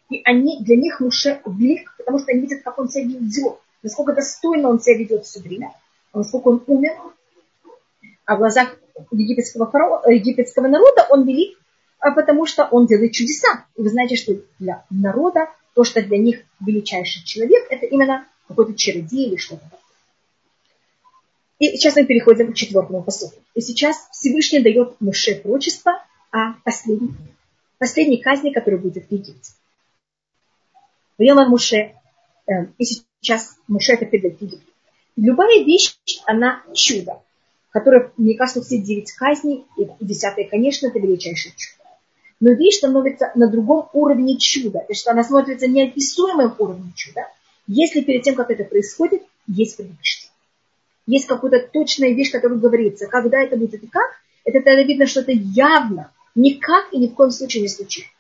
И 0.08 0.22
они, 0.24 0.62
для 0.62 0.76
них 0.76 1.00
Муше 1.00 1.40
велик, 1.46 1.94
потому 1.98 2.18
что 2.18 2.32
они 2.32 2.40
видят, 2.40 2.62
как 2.62 2.78
он 2.78 2.88
себя 2.88 3.04
ведет, 3.04 3.58
насколько 3.82 4.14
достойно 4.14 4.70
он 4.70 4.80
себя 4.80 4.96
ведет 4.96 5.26
все 5.26 5.40
время, 5.40 5.72
насколько 6.14 6.48
он 6.48 6.64
умер. 6.66 6.92
А 8.24 8.36
в 8.36 8.38
глазах 8.38 8.76
египетского, 9.10 9.70
фараона, 9.70 10.08
египетского 10.10 10.66
народа 10.66 11.06
он 11.10 11.26
велик, 11.26 11.58
а 11.98 12.10
потому 12.10 12.46
что 12.46 12.64
он 12.64 12.86
делает 12.86 13.12
чудеса. 13.12 13.66
И 13.76 13.82
вы 13.82 13.88
знаете, 13.88 14.16
что 14.16 14.34
для 14.58 14.84
народа 14.90 15.48
то, 15.74 15.84
что 15.84 16.02
для 16.02 16.18
них 16.18 16.42
величайший 16.60 17.22
человек, 17.24 17.66
это 17.70 17.86
именно 17.86 18.26
какой-то 18.48 18.74
чародей 18.74 19.28
или 19.28 19.36
что-то 19.36 19.62
такое. 19.64 19.80
И 21.58 21.76
сейчас 21.76 21.96
мы 21.96 22.04
переходим 22.04 22.52
к 22.52 22.56
четвертому 22.56 23.02
посуду. 23.02 23.34
И 23.54 23.60
сейчас 23.60 24.08
Всевышний 24.12 24.60
дает 24.60 25.00
Муше 25.00 25.36
пророчество 25.36 26.02
о 26.30 26.52
последней, 26.64 27.14
последней 27.78 28.18
казни, 28.18 28.50
которая 28.50 28.80
будет 28.80 29.06
в 29.06 29.12
Египте. 29.12 29.52
Воема 31.18 31.48
Муше, 31.48 31.94
э, 32.46 32.52
и 32.76 32.84
сейчас 32.84 33.56
Муше 33.68 33.92
это 33.92 34.04
передает 34.04 34.40
Египту. 34.40 34.70
Любая 35.16 35.64
вещь, 35.64 35.96
она 36.26 36.62
чудо, 36.74 37.22
которое, 37.70 38.12
мне 38.18 38.34
кажется, 38.34 38.62
все 38.62 38.78
девять 38.78 39.12
казней, 39.12 39.64
и 39.78 39.88
десятое, 40.00 40.46
конечно, 40.46 40.88
это 40.88 40.98
величайшее 40.98 41.54
чудо. 41.56 41.75
Но 42.40 42.52
вещь 42.52 42.78
становится 42.78 43.32
на 43.34 43.48
другом 43.48 43.88
уровне 43.92 44.36
чуда, 44.38 44.80
то 44.80 44.90
есть 44.90 45.06
она 45.08 45.24
смотрится 45.24 45.66
неописуемым 45.66 46.54
уровнем 46.58 46.92
чуда, 46.94 47.28
если 47.66 48.02
перед 48.02 48.22
тем, 48.22 48.34
как 48.34 48.50
это 48.50 48.64
происходит, 48.64 49.22
есть 49.46 49.76
предупреждение 49.76 50.26
есть 51.06 51.26
какая-то 51.26 51.68
точная 51.72 52.12
вещь, 52.12 52.30
которая 52.30 52.58
говорится. 52.58 53.06
Когда 53.06 53.40
это 53.40 53.56
будет 53.56 53.82
и 53.82 53.86
как, 53.86 54.10
это 54.44 54.60
тогда 54.60 54.82
видно, 54.82 55.06
что 55.06 55.20
это 55.20 55.32
явно 55.32 56.12
никак 56.34 56.92
и 56.92 56.98
ни 56.98 57.06
в 57.06 57.14
коем 57.14 57.30
случае 57.30 57.62
не 57.62 57.68
случится. 57.68 58.10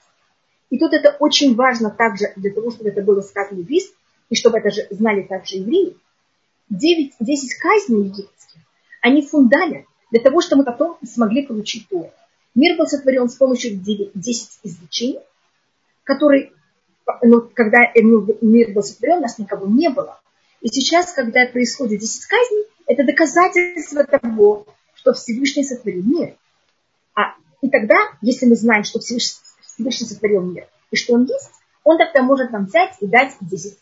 И 0.70 0.78
тут 0.78 0.92
это 0.92 1.16
очень 1.18 1.54
важно 1.54 1.90
также 1.90 2.32
для 2.36 2.52
того, 2.52 2.70
чтобы 2.70 2.90
это 2.90 3.02
было 3.02 3.20
сказано 3.20 3.58
еврейству, 3.58 3.96
и 4.30 4.34
чтобы 4.34 4.58
это 4.58 4.70
же 4.70 4.86
знали 4.90 5.22
также 5.22 5.56
евреи. 5.56 5.96
9, 6.70 7.14
10 7.20 7.54
казней 7.58 8.06
египетских, 8.06 8.60
они 9.00 9.22
фундамент 9.22 9.86
для 10.10 10.20
того, 10.20 10.40
чтобы 10.40 10.62
мы 10.62 10.64
потом 10.64 10.98
смогли 11.04 11.46
получить 11.46 11.88
Тору. 11.88 12.10
Мир 12.56 12.78
был 12.78 12.86
сотворен 12.86 13.28
с 13.28 13.36
помощью 13.36 13.76
9, 13.76 14.12
10 14.14 14.60
изречений, 14.62 15.20
которые, 16.04 16.52
ну, 17.22 17.42
когда 17.54 17.80
мир 17.94 18.72
был 18.72 18.82
сотворен, 18.82 19.20
нас 19.20 19.38
никого 19.38 19.66
не 19.66 19.90
было. 19.90 20.18
И 20.62 20.68
сейчас, 20.68 21.12
когда 21.12 21.46
происходит 21.46 22.00
10 22.00 22.24
казней, 22.24 22.64
это 22.86 23.04
доказательство 23.04 24.04
того, 24.04 24.66
что 24.94 25.12
Всевышний 25.12 25.64
сотворил 25.64 26.02
мир. 26.02 26.34
А, 27.14 27.34
и 27.60 27.68
тогда, 27.68 27.96
если 28.22 28.46
мы 28.46 28.56
знаем, 28.56 28.84
что 28.84 29.00
Всевышний, 29.00 29.38
Всевышний 29.60 30.06
сотворил 30.06 30.40
мир, 30.40 30.66
и 30.90 30.96
что 30.96 31.12
он 31.12 31.24
есть, 31.24 31.50
он 31.84 31.98
тогда 31.98 32.22
может 32.22 32.52
нам 32.52 32.64
взять 32.64 32.94
и 33.00 33.06
дать 33.06 33.34
10 33.42 33.78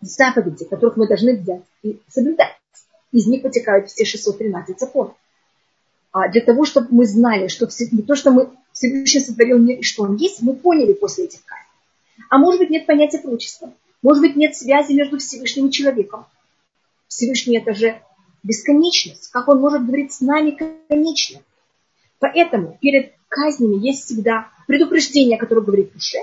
заповедей, 0.00 0.66
которых 0.66 0.96
мы 0.96 1.06
должны 1.06 1.36
взять 1.36 1.64
и 1.82 2.00
соблюдать. 2.08 2.56
Из 3.12 3.26
них 3.26 3.44
вытекают 3.44 3.90
все 3.90 4.06
613 4.06 4.80
законов. 4.80 5.14
А 6.16 6.30
для 6.30 6.40
того, 6.40 6.64
чтобы 6.64 6.86
мы 6.92 7.04
знали, 7.04 7.48
что 7.48 7.66
все, 7.66 7.88
не 7.92 8.00
то, 8.00 8.14
что 8.14 8.30
мы 8.30 8.48
Всевышний 8.72 9.20
сотворил 9.20 9.58
мир 9.58 9.80
и 9.80 9.82
что 9.82 10.04
он 10.04 10.16
есть, 10.16 10.40
мы 10.40 10.54
поняли 10.54 10.94
после 10.94 11.24
этих 11.24 11.44
казней. 11.44 11.66
А 12.30 12.38
может 12.38 12.58
быть, 12.58 12.70
нет 12.70 12.86
понятия 12.86 13.18
пророчества. 13.18 13.70
Может 14.00 14.22
быть, 14.22 14.34
нет 14.34 14.56
связи 14.56 14.94
между 14.94 15.18
Всевышним 15.18 15.66
и 15.66 15.70
человеком. 15.70 16.24
Всевышний 17.06 17.58
это 17.58 17.74
же 17.74 18.00
бесконечность. 18.42 19.30
Как 19.30 19.46
он 19.48 19.60
может 19.60 19.84
говорить 19.84 20.14
с 20.14 20.22
нами 20.22 20.56
конечно? 20.88 21.40
Поэтому 22.18 22.78
перед 22.80 23.12
казнями 23.28 23.76
есть 23.86 24.06
всегда 24.06 24.48
предупреждение, 24.66 25.36
которое 25.36 25.60
говорит 25.60 25.92
душе. 25.92 26.20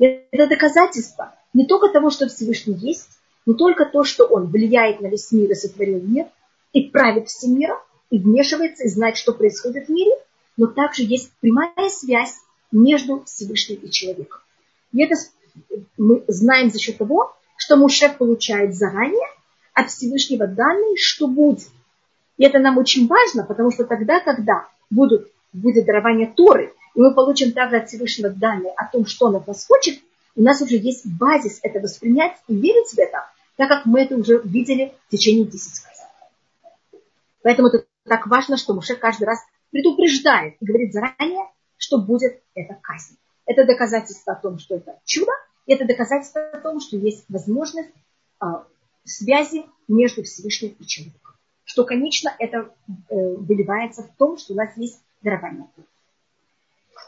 Это 0.00 0.48
доказательство 0.48 1.32
не 1.52 1.66
только 1.66 1.90
того, 1.90 2.10
что 2.10 2.26
Всевышний 2.26 2.74
есть, 2.74 3.10
не 3.46 3.54
только 3.54 3.84
то, 3.84 4.02
что 4.02 4.24
он 4.24 4.46
влияет 4.46 5.00
на 5.00 5.06
весь 5.06 5.30
мир 5.30 5.52
и 5.52 5.54
сотворил 5.54 6.00
мир, 6.00 6.26
и 6.72 6.90
правит 6.90 7.28
всем 7.28 7.56
миром, 7.56 7.78
и 8.10 8.18
вмешивается, 8.18 8.84
и 8.84 8.88
знает, 8.88 9.16
что 9.16 9.32
происходит 9.32 9.86
в 9.86 9.90
мире, 9.90 10.12
но 10.56 10.66
также 10.66 11.02
есть 11.02 11.32
прямая 11.40 11.88
связь 11.88 12.36
между 12.72 13.24
Всевышним 13.24 13.76
и 13.82 13.90
человеком. 13.90 14.40
И 14.92 15.02
это 15.02 15.14
мы 15.96 16.24
знаем 16.28 16.70
за 16.70 16.78
счет 16.78 16.98
того, 16.98 17.34
что 17.56 17.76
Муше 17.76 18.08
получает 18.10 18.74
заранее 18.74 19.26
от 19.74 19.90
Всевышнего 19.90 20.46
данные, 20.46 20.96
что 20.96 21.26
будет. 21.26 21.68
И 22.36 22.44
это 22.44 22.58
нам 22.58 22.78
очень 22.78 23.06
важно, 23.06 23.44
потому 23.44 23.70
что 23.70 23.84
тогда, 23.84 24.20
когда 24.20 24.68
будут, 24.90 25.30
будет 25.52 25.86
дарование 25.86 26.32
Торы, 26.34 26.74
и 26.94 27.00
мы 27.00 27.14
получим 27.14 27.52
также 27.52 27.76
от 27.76 27.88
Всевышнего 27.88 28.30
данные 28.30 28.72
о 28.76 28.90
том, 28.90 29.06
что 29.06 29.26
он 29.26 29.36
от 29.36 29.46
нас 29.46 29.66
хочет, 29.66 30.00
у 30.34 30.42
нас 30.42 30.60
уже 30.60 30.76
есть 30.76 31.06
базис 31.06 31.60
это 31.62 31.80
воспринять 31.80 32.36
и 32.46 32.54
верить 32.54 32.90
в 32.90 32.98
это, 32.98 33.24
так 33.56 33.68
как 33.68 33.86
мы 33.86 34.02
это 34.02 34.16
уже 34.16 34.40
видели 34.44 34.92
в 35.08 35.10
течение 35.10 35.46
10 35.46 35.84
лет. 35.84 37.02
Поэтому 37.42 37.68
это 37.68 37.86
так 38.06 38.26
важно, 38.26 38.56
что 38.56 38.74
Муше 38.74 38.96
каждый 38.96 39.24
раз 39.24 39.38
предупреждает 39.70 40.56
и 40.60 40.64
говорит 40.64 40.92
заранее, 40.92 41.46
что 41.76 41.98
будет 41.98 42.42
эта 42.54 42.74
казнь. 42.80 43.16
Это 43.44 43.64
доказательство 43.64 44.32
о 44.32 44.36
том, 44.36 44.58
что 44.58 44.76
это 44.76 44.98
чудо, 45.04 45.32
и 45.66 45.74
это 45.74 45.86
доказательство 45.86 46.48
о 46.50 46.60
том, 46.60 46.80
что 46.80 46.96
есть 46.96 47.24
возможность 47.28 47.90
а, 48.40 48.64
связи 49.04 49.66
между 49.88 50.22
Всевышним 50.22 50.76
и 50.78 50.84
человеком. 50.84 51.34
Что, 51.64 51.84
конечно, 51.84 52.34
это 52.38 52.72
э, 52.88 53.14
выливается 53.34 54.04
в 54.04 54.16
том, 54.16 54.38
что 54.38 54.52
у 54.52 54.56
нас 54.56 54.76
есть 54.76 55.00
дарование. 55.22 55.66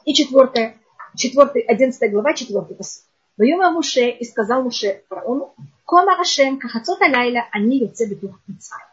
И 0.05 0.15
четвертое, 0.15 0.77
четвертый, 1.17 1.63
одиннадцатая 1.63 2.11
глава, 2.11 2.35
четвертый 2.35 2.77
посыл. 2.77 3.05
Воема 3.37 3.71
Муше 3.71 4.11
и 4.11 4.25
сказал 4.25 4.65
Муше 4.65 5.05
фараону, 5.09 5.55
Кома 5.85 6.17
Рашем, 6.17 6.59
кахацота 6.59 7.05
лайла, 7.05 7.47
они 7.53 7.79
яце 7.79 8.07
бетух 8.07 8.41
Митсраим. 8.49 8.89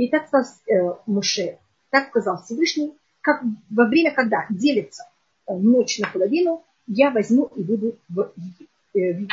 И 0.00 0.08
так 0.08 0.28
сказал 0.28 0.50
э, 0.66 0.94
Муше, 1.04 1.58
так 1.90 2.08
сказал 2.08 2.42
Всевышний, 2.42 2.96
как 3.20 3.42
во 3.68 3.84
время, 3.84 4.14
когда 4.14 4.46
делится 4.48 5.04
э, 5.46 5.52
ночь 5.52 5.98
наполовину, 5.98 6.64
я 6.86 7.10
возьму 7.10 7.50
и 7.54 7.62
буду 7.62 7.98
в 8.08 8.32
Египет. 8.34 8.68
Э, 8.94 9.26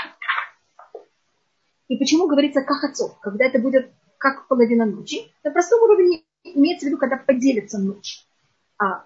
и 1.88 1.96
почему 1.96 2.28
говорится 2.28 2.64
кахацот, 2.64 3.14
когда 3.22 3.46
это 3.46 3.60
будет 3.60 3.90
как 4.18 4.50
половина 4.50 4.86
ночи? 4.86 5.32
На 5.42 5.52
простом 5.52 5.82
уровне 5.84 6.24
имеется 6.44 6.86
в 6.86 6.90
виду, 6.90 6.98
когда 6.98 7.16
поделится 7.16 7.80
ночь. 7.80 8.28
А, 8.78 9.06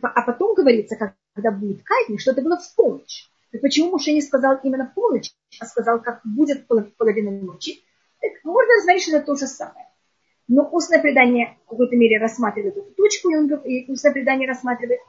а 0.00 0.22
потом 0.22 0.54
говорится, 0.54 0.96
когда 1.34 1.50
будет 1.50 1.82
казнь, 1.82 2.16
что 2.16 2.30
это 2.30 2.40
было 2.40 2.56
в 2.56 2.74
полночь. 2.74 3.28
Так 3.52 3.60
почему 3.60 3.90
Муше 3.90 4.14
не 4.14 4.22
сказал 4.22 4.60
именно 4.62 4.86
в 4.86 4.94
полночь, 4.94 5.30
а 5.60 5.66
сказал, 5.66 6.00
как 6.00 6.22
будет 6.24 6.66
половина 6.66 7.32
ночи? 7.32 7.84
Так 8.18 8.32
можно 8.44 8.72
рассмотреть, 8.76 9.02
что 9.02 9.16
это 9.18 9.26
то 9.26 9.36
же 9.36 9.46
самое. 9.46 9.85
Но 10.48 10.68
устное 10.70 11.00
предание 11.00 11.58
в 11.66 11.70
какой-то 11.70 11.96
мере 11.96 12.18
рассматривает 12.18 12.76
эту 12.76 12.90
точку, 12.92 13.30
и, 13.30 13.36
он, 13.36 13.52
и 13.64 13.90
устное 13.90 14.12
предание 14.12 14.46
рассматривает, 14.46 15.00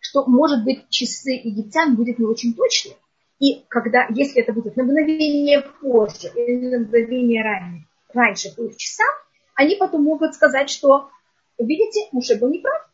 что, 0.00 0.26
может 0.26 0.64
быть, 0.64 0.88
часы 0.88 1.30
египтян 1.30 1.94
будет 1.94 2.18
не 2.18 2.26
очень 2.26 2.54
точны. 2.54 2.92
И 3.40 3.64
когда, 3.68 4.06
если 4.10 4.42
это 4.42 4.52
будет 4.52 4.76
на 4.76 4.84
мгновение 4.84 5.62
позже 5.80 6.28
или 6.34 6.68
на 6.68 6.80
мгновение 6.80 7.42
ранее, 7.42 7.86
раньше 8.12 8.54
по 8.54 8.62
их 8.62 8.76
часам, 8.76 9.08
они 9.54 9.76
потом 9.76 10.02
могут 10.02 10.34
сказать, 10.34 10.70
что, 10.70 11.10
видите, 11.58 12.08
Муше 12.12 12.36
был 12.36 12.50
неправ. 12.50 12.88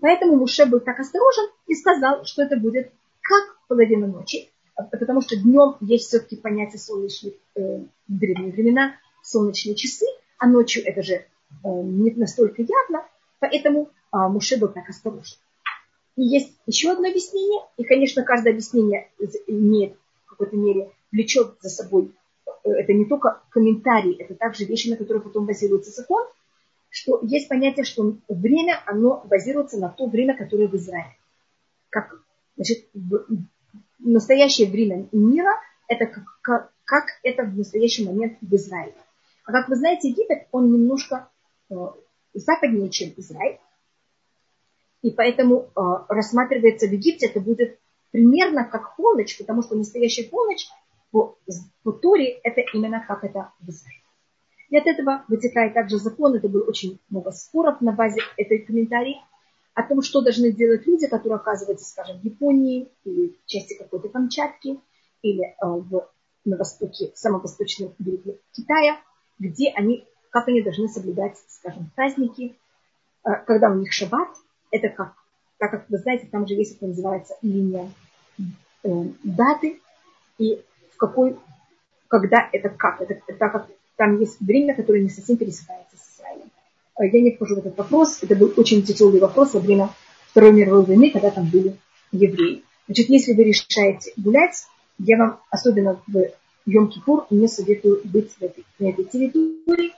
Поэтому 0.00 0.36
Муше 0.36 0.66
был 0.66 0.80
так 0.80 0.98
осторожен 0.98 1.46
и 1.66 1.74
сказал, 1.74 2.24
что 2.24 2.42
это 2.42 2.56
будет 2.56 2.92
как 3.20 3.56
половина 3.68 4.06
ночи, 4.06 4.50
потому 4.74 5.20
что 5.20 5.36
днем 5.36 5.76
есть 5.80 6.08
все-таки 6.08 6.36
понятие 6.36 6.80
солнечных, 6.80 7.34
э, 7.54 7.80
древние 8.08 8.52
времена, 8.52 8.96
солнечные 9.22 9.76
часы, 9.76 10.06
а 10.42 10.48
ночью 10.48 10.82
это 10.84 11.02
же 11.02 11.14
э, 11.14 11.24
не 11.62 12.10
настолько 12.10 12.62
явно, 12.62 13.06
поэтому 13.38 13.90
э, 14.12 14.16
Муше 14.16 14.58
был 14.58 14.68
так 14.68 14.88
осторожен. 14.88 15.38
И 16.16 16.22
есть 16.24 16.52
еще 16.66 16.90
одно 16.90 17.08
объяснение, 17.08 17.62
и, 17.76 17.84
конечно, 17.84 18.24
каждое 18.24 18.50
объяснение 18.50 19.08
имеет 19.46 19.96
в 20.26 20.30
какой-то 20.30 20.56
мере, 20.56 20.90
влечет 21.12 21.58
за 21.60 21.68
собой, 21.68 22.10
э, 22.64 22.70
это 22.70 22.92
не 22.92 23.04
только 23.04 23.40
комментарии, 23.50 24.16
это 24.20 24.34
также 24.34 24.64
вещи, 24.64 24.88
на 24.88 24.96
которых 24.96 25.22
потом 25.22 25.46
базируется 25.46 25.92
закон, 25.92 26.26
что 26.90 27.20
есть 27.22 27.48
понятие, 27.48 27.84
что 27.84 28.16
время, 28.28 28.82
оно 28.84 29.24
базируется 29.24 29.78
на 29.78 29.90
то 29.90 30.06
время, 30.06 30.36
которое 30.36 30.66
в 30.66 30.74
Израиле. 30.74 31.16
Как 31.88 32.20
Значит, 32.56 32.88
в 32.92 33.26
настоящее 34.00 34.68
время 34.68 35.08
мира 35.12 35.52
это 35.86 36.06
как, 36.06 36.24
как, 36.42 36.72
как 36.84 37.04
это 37.22 37.44
в 37.44 37.56
настоящий 37.56 38.04
момент 38.04 38.38
в 38.40 38.52
Израиле. 38.56 38.94
А 39.44 39.52
как 39.52 39.68
вы 39.68 39.76
знаете, 39.76 40.08
Египет, 40.08 40.46
он 40.52 40.72
немножко 40.72 41.28
э, 41.70 41.74
западнее, 42.34 42.90
чем 42.90 43.12
Израиль. 43.16 43.58
И 45.02 45.10
поэтому 45.10 45.70
э, 45.74 45.80
рассматривается 46.08 46.86
в 46.86 46.92
Египте, 46.92 47.26
это 47.26 47.40
будет 47.40 47.78
примерно 48.12 48.64
как 48.64 48.96
полночь, 48.96 49.36
потому 49.38 49.62
что 49.62 49.74
настоящая 49.74 50.28
полночь 50.28 50.68
по, 51.10 51.36
по 51.82 51.92
Торе 51.92 52.38
это 52.44 52.60
именно 52.72 53.04
как 53.06 53.24
это 53.24 53.52
в 53.60 53.68
Израиле. 53.68 54.02
И 54.70 54.76
от 54.76 54.86
этого 54.86 55.24
вытекает 55.28 55.74
также 55.74 55.98
закон, 55.98 56.34
это 56.34 56.48
было 56.48 56.64
очень 56.64 56.98
много 57.10 57.30
споров 57.32 57.80
на 57.80 57.92
базе 57.92 58.20
этой 58.36 58.60
комментарии, 58.60 59.16
о 59.74 59.82
том, 59.82 60.02
что 60.02 60.20
должны 60.20 60.52
делать 60.52 60.86
люди, 60.86 61.06
которые 61.08 61.36
оказываются, 61.36 61.88
скажем, 61.88 62.20
в 62.20 62.24
Японии 62.24 62.88
или 63.04 63.36
в 63.42 63.46
части 63.46 63.74
какой-то 63.74 64.08
Камчатки 64.08 64.80
или 65.22 65.44
э, 65.44 65.54
в, 65.62 66.08
на 66.44 66.56
востоке, 66.56 67.12
самом 67.14 67.40
восточном 67.40 67.94
берегу 67.98 68.38
Китая, 68.52 68.98
где 69.42 69.70
они, 69.70 70.06
как 70.30 70.48
они 70.48 70.62
должны 70.62 70.88
соблюдать, 70.88 71.36
скажем, 71.48 71.90
праздники, 71.94 72.56
э, 73.24 73.30
когда 73.46 73.70
у 73.70 73.74
них 73.74 73.92
шаббат, 73.92 74.28
это 74.70 74.88
как, 74.88 75.14
так 75.58 75.70
как 75.70 75.90
вы 75.90 75.98
знаете, 75.98 76.28
там 76.30 76.46
же 76.46 76.54
есть, 76.54 76.76
это 76.76 76.86
называется 76.86 77.36
линия 77.42 77.90
э, 78.38 78.88
даты, 79.24 79.80
и 80.38 80.62
в 80.94 80.96
какой, 80.96 81.36
когда 82.08 82.48
это 82.52 82.68
как, 82.68 83.00
это, 83.00 83.20
так 83.34 83.52
как 83.52 83.68
там 83.96 84.18
есть 84.18 84.40
время, 84.40 84.74
которое 84.74 85.02
не 85.02 85.10
совсем 85.10 85.36
пересекается 85.36 85.96
с 85.96 86.18
Израилем. 86.18 86.50
А 86.94 87.04
я 87.04 87.20
не 87.20 87.34
вхожу 87.34 87.56
в 87.56 87.58
этот 87.58 87.76
вопрос. 87.76 88.22
Это 88.22 88.34
был 88.34 88.52
очень 88.56 88.82
тяжелый 88.82 89.20
вопрос 89.20 89.54
во 89.54 89.60
время 89.60 89.90
Второй 90.28 90.52
мировой 90.52 90.84
войны, 90.84 91.10
когда 91.10 91.30
там 91.30 91.48
были 91.48 91.76
евреи. 92.10 92.64
Значит, 92.86 93.08
если 93.08 93.32
вы 93.34 93.44
решаете 93.44 94.12
гулять, 94.16 94.66
я 94.98 95.18
вам, 95.18 95.40
особенно 95.50 96.00
в 96.06 96.30
Йом-Кипур, 96.66 97.26
не 97.30 97.48
советую 97.48 98.00
быть 98.04 98.32
в 98.32 98.42
этой, 98.42 98.64
на 98.78 98.90
этой 98.90 99.04
территории. 99.04 99.92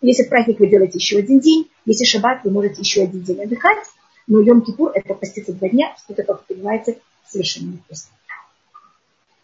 Если 0.00 0.24
праздник 0.24 0.60
вы 0.60 0.68
делаете 0.68 0.98
еще 0.98 1.18
один 1.18 1.40
день, 1.40 1.68
если 1.84 2.04
шаббат, 2.04 2.44
вы 2.44 2.50
можете 2.50 2.80
еще 2.80 3.02
один 3.02 3.22
день 3.22 3.42
отдыхать, 3.42 3.84
но 4.26 4.40
Йом-Кипур 4.40 4.92
это 4.94 5.14
поститься 5.14 5.52
два 5.52 5.68
дня, 5.68 5.94
что 5.98 6.12
это, 6.12 6.22
как 6.22 6.44
вы 6.48 6.54
понимаете, 6.54 6.98
совершенно 7.26 7.72
непросто. 7.72 8.10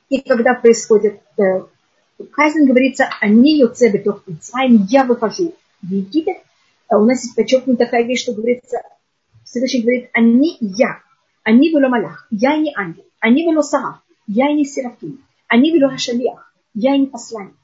И 0.09 0.21
когда 0.21 0.55
происходит 0.55 1.21
э, 1.39 1.63
казнь, 2.31 2.67
говорится, 2.67 3.09
они 3.21 3.59
йоцебетов 3.59 4.23
я 4.89 5.05
выхожу 5.05 5.55
в 5.83 5.91
Египет, 5.91 6.39
а 6.89 6.99
у 6.99 7.05
нас 7.05 7.25
есть 7.25 7.35
подчеркнута 7.35 7.87
такая 7.87 8.05
вещь, 8.05 8.23
что 8.23 8.35
говорится, 8.35 8.83
Всевышний 9.45 9.83
говорит, 9.83 10.11
они 10.13 10.57
я, 10.61 11.01
они 11.43 11.73
было 11.73 11.89
малях, 11.89 12.27
я 12.31 12.57
не 12.57 12.73
ангел, 12.77 13.05
они 13.21 13.45
было 13.45 13.63
сара, 13.63 14.01
я 14.27 14.53
не 14.53 14.65
серафим, 14.65 15.25
они 15.49 15.73
было 15.73 15.91
хашалиях, 15.91 16.44
я 16.75 16.97
не 16.97 17.07
посланник. 17.07 17.57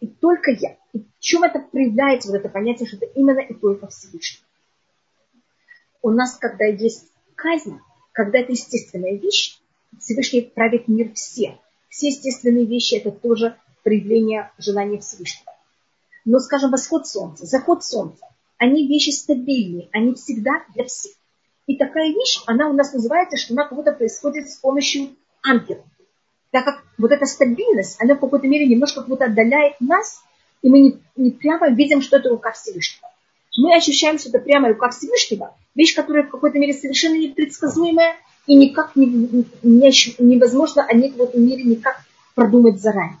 и 0.00 0.08
только 0.08 0.50
я. 0.50 0.76
И 0.92 0.98
в 0.98 1.20
чем 1.20 1.44
это 1.44 1.60
проявляется, 1.60 2.30
вот 2.30 2.38
это 2.38 2.48
понятие, 2.48 2.88
что 2.88 2.96
это 2.96 3.06
именно 3.06 3.38
и 3.38 3.54
только 3.54 3.86
Всевышний. 3.86 4.44
У 6.02 6.10
нас, 6.10 6.36
когда 6.38 6.64
есть 6.64 7.06
казнь, 7.36 7.78
когда 8.10 8.40
это 8.40 8.52
естественная 8.52 9.16
вещь, 9.16 9.60
Всевышний 10.00 10.42
правит 10.42 10.88
мир 10.88 11.12
все. 11.14 11.58
Все 11.88 12.08
естественные 12.08 12.64
вещи– 12.64 12.94
это 12.96 13.12
тоже 13.12 13.56
проявление 13.84 14.50
желания 14.58 14.98
Всевышнего. 14.98 15.52
Но, 16.24 16.38
скажем, 16.40 16.70
восход 16.70 17.06
солнца, 17.06 17.46
заход 17.46 17.84
солнца, 17.84 18.26
они 18.58 18.88
вещи 18.88 19.10
стабильные, 19.10 19.88
они 19.92 20.14
всегда 20.14 20.64
для 20.74 20.84
всех. 20.84 21.12
И 21.66 21.76
такая 21.76 22.08
вещь, 22.08 22.42
она 22.46 22.68
у 22.68 22.72
нас 22.72 22.92
называется, 22.92 23.36
что 23.36 23.54
она 23.54 23.64
как 23.64 23.76
будто 23.76 23.92
происходит 23.92 24.48
с 24.48 24.56
помощью 24.56 25.16
ангелов. 25.44 25.84
Так 26.52 26.66
как 26.66 26.84
вот 26.98 27.10
эта 27.10 27.24
стабильность, 27.24 28.00
она 28.00 28.14
в 28.14 28.20
какой-то 28.20 28.46
мере 28.46 28.66
немножко 28.66 29.00
как 29.00 29.08
будто 29.08 29.24
отдаляет 29.24 29.80
нас, 29.80 30.22
и 30.60 30.68
мы 30.68 30.80
не, 30.80 30.98
не 31.16 31.30
прямо 31.30 31.70
видим, 31.70 32.02
что 32.02 32.18
это 32.18 32.28
рука 32.28 32.52
Всевышнего. 32.52 33.08
Мы 33.56 33.74
ощущаем, 33.74 34.18
что 34.18 34.28
это 34.28 34.38
прямо 34.38 34.68
рука 34.68 34.90
Всевышнего, 34.90 35.56
вещь, 35.74 35.94
которая 35.94 36.24
в 36.24 36.30
какой-то 36.30 36.58
мере 36.58 36.74
совершенно 36.74 37.16
непредсказуемая, 37.16 38.16
и 38.46 38.54
никак 38.54 38.96
не, 38.96 39.06
не, 39.06 40.22
невозможно 40.22 40.84
о 40.84 40.92
ней 40.94 41.10
в 41.10 41.20
этом 41.22 41.42
мире 41.42 41.64
никак 41.64 42.02
продумать 42.34 42.80
заранее. 42.80 43.18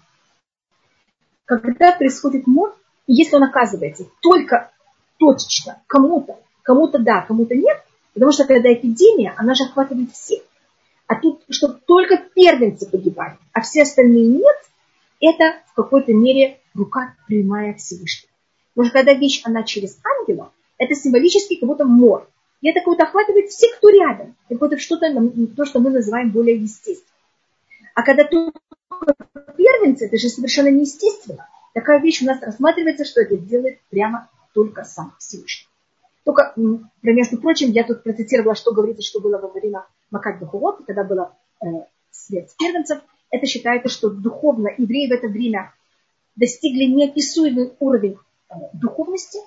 Когда 1.46 1.92
происходит 1.92 2.46
мор, 2.46 2.76
и 3.06 3.14
если 3.14 3.36
он 3.36 3.44
оказывается 3.44 4.04
только 4.20 4.70
точечно 5.18 5.82
кому-то, 5.86 6.38
кому-то 6.62 6.98
да, 6.98 7.22
кому-то 7.22 7.54
нет, 7.54 7.82
потому 8.12 8.32
что 8.32 8.44
когда 8.44 8.72
эпидемия, 8.72 9.32
она 9.38 9.54
же 9.54 9.64
охватывает 9.64 10.12
всех. 10.12 10.42
А 11.06 11.16
тут, 11.16 11.42
что 11.50 11.68
только 11.68 12.16
первенцы 12.34 12.88
погибают, 12.88 13.38
а 13.52 13.60
все 13.60 13.82
остальные 13.82 14.26
нет, 14.28 14.56
это 15.20 15.56
в 15.66 15.74
какой-то 15.74 16.12
мере 16.12 16.58
рука 16.74 17.14
прямая 17.26 17.74
Всевышнего. 17.74 18.30
Потому 18.74 18.88
что 18.88 18.98
когда 18.98 19.14
вещь, 19.14 19.42
она 19.44 19.62
через 19.62 19.98
ангела, 20.04 20.52
это 20.78 20.94
символически 20.94 21.56
как 21.56 21.68
будто 21.68 21.84
мор. 21.84 22.28
И 22.60 22.68
это 22.68 22.80
как 22.80 22.86
будто 22.86 23.04
охватывает 23.04 23.50
всех, 23.50 23.76
кто 23.76 23.90
рядом. 23.90 24.34
Как 24.48 24.58
будто 24.58 24.78
что-то, 24.78 25.12
то, 25.56 25.64
что 25.64 25.80
мы 25.80 25.90
называем 25.90 26.30
более 26.30 26.56
естественным. 26.56 27.06
А 27.94 28.02
когда 28.02 28.24
только 28.24 28.58
первенцы, 29.56 30.06
это 30.06 30.16
же 30.16 30.28
совершенно 30.28 30.68
неестественно. 30.68 31.48
Такая 31.74 32.00
вещь 32.00 32.22
у 32.22 32.26
нас 32.26 32.40
рассматривается, 32.42 33.04
что 33.04 33.20
это 33.20 33.36
делает 33.36 33.80
прямо 33.90 34.30
только 34.54 34.84
сам 34.84 35.14
Всевышний. 35.18 35.68
Только, 36.24 36.54
между 37.02 37.38
прочим, 37.38 37.70
я 37.72 37.84
тут 37.84 38.02
процитировала, 38.02 38.54
что 38.54 38.72
говорится, 38.72 39.02
что 39.02 39.20
было 39.20 39.38
во 39.38 39.48
время 39.48 39.84
Макат 40.12 40.38
Бахурот, 40.38 40.84
когда 40.86 41.02
было 41.02 41.34
э, 41.60 41.66
свет 42.10 42.50
первенцев. 42.58 43.00
Это 43.30 43.46
считается, 43.46 43.88
что 43.88 44.10
духовно 44.10 44.68
евреи 44.76 45.08
в 45.08 45.12
это 45.12 45.26
время 45.26 45.72
достигли 46.36 46.84
неописуемый 46.84 47.72
уровень 47.80 48.18
э, 48.48 48.54
духовности. 48.74 49.38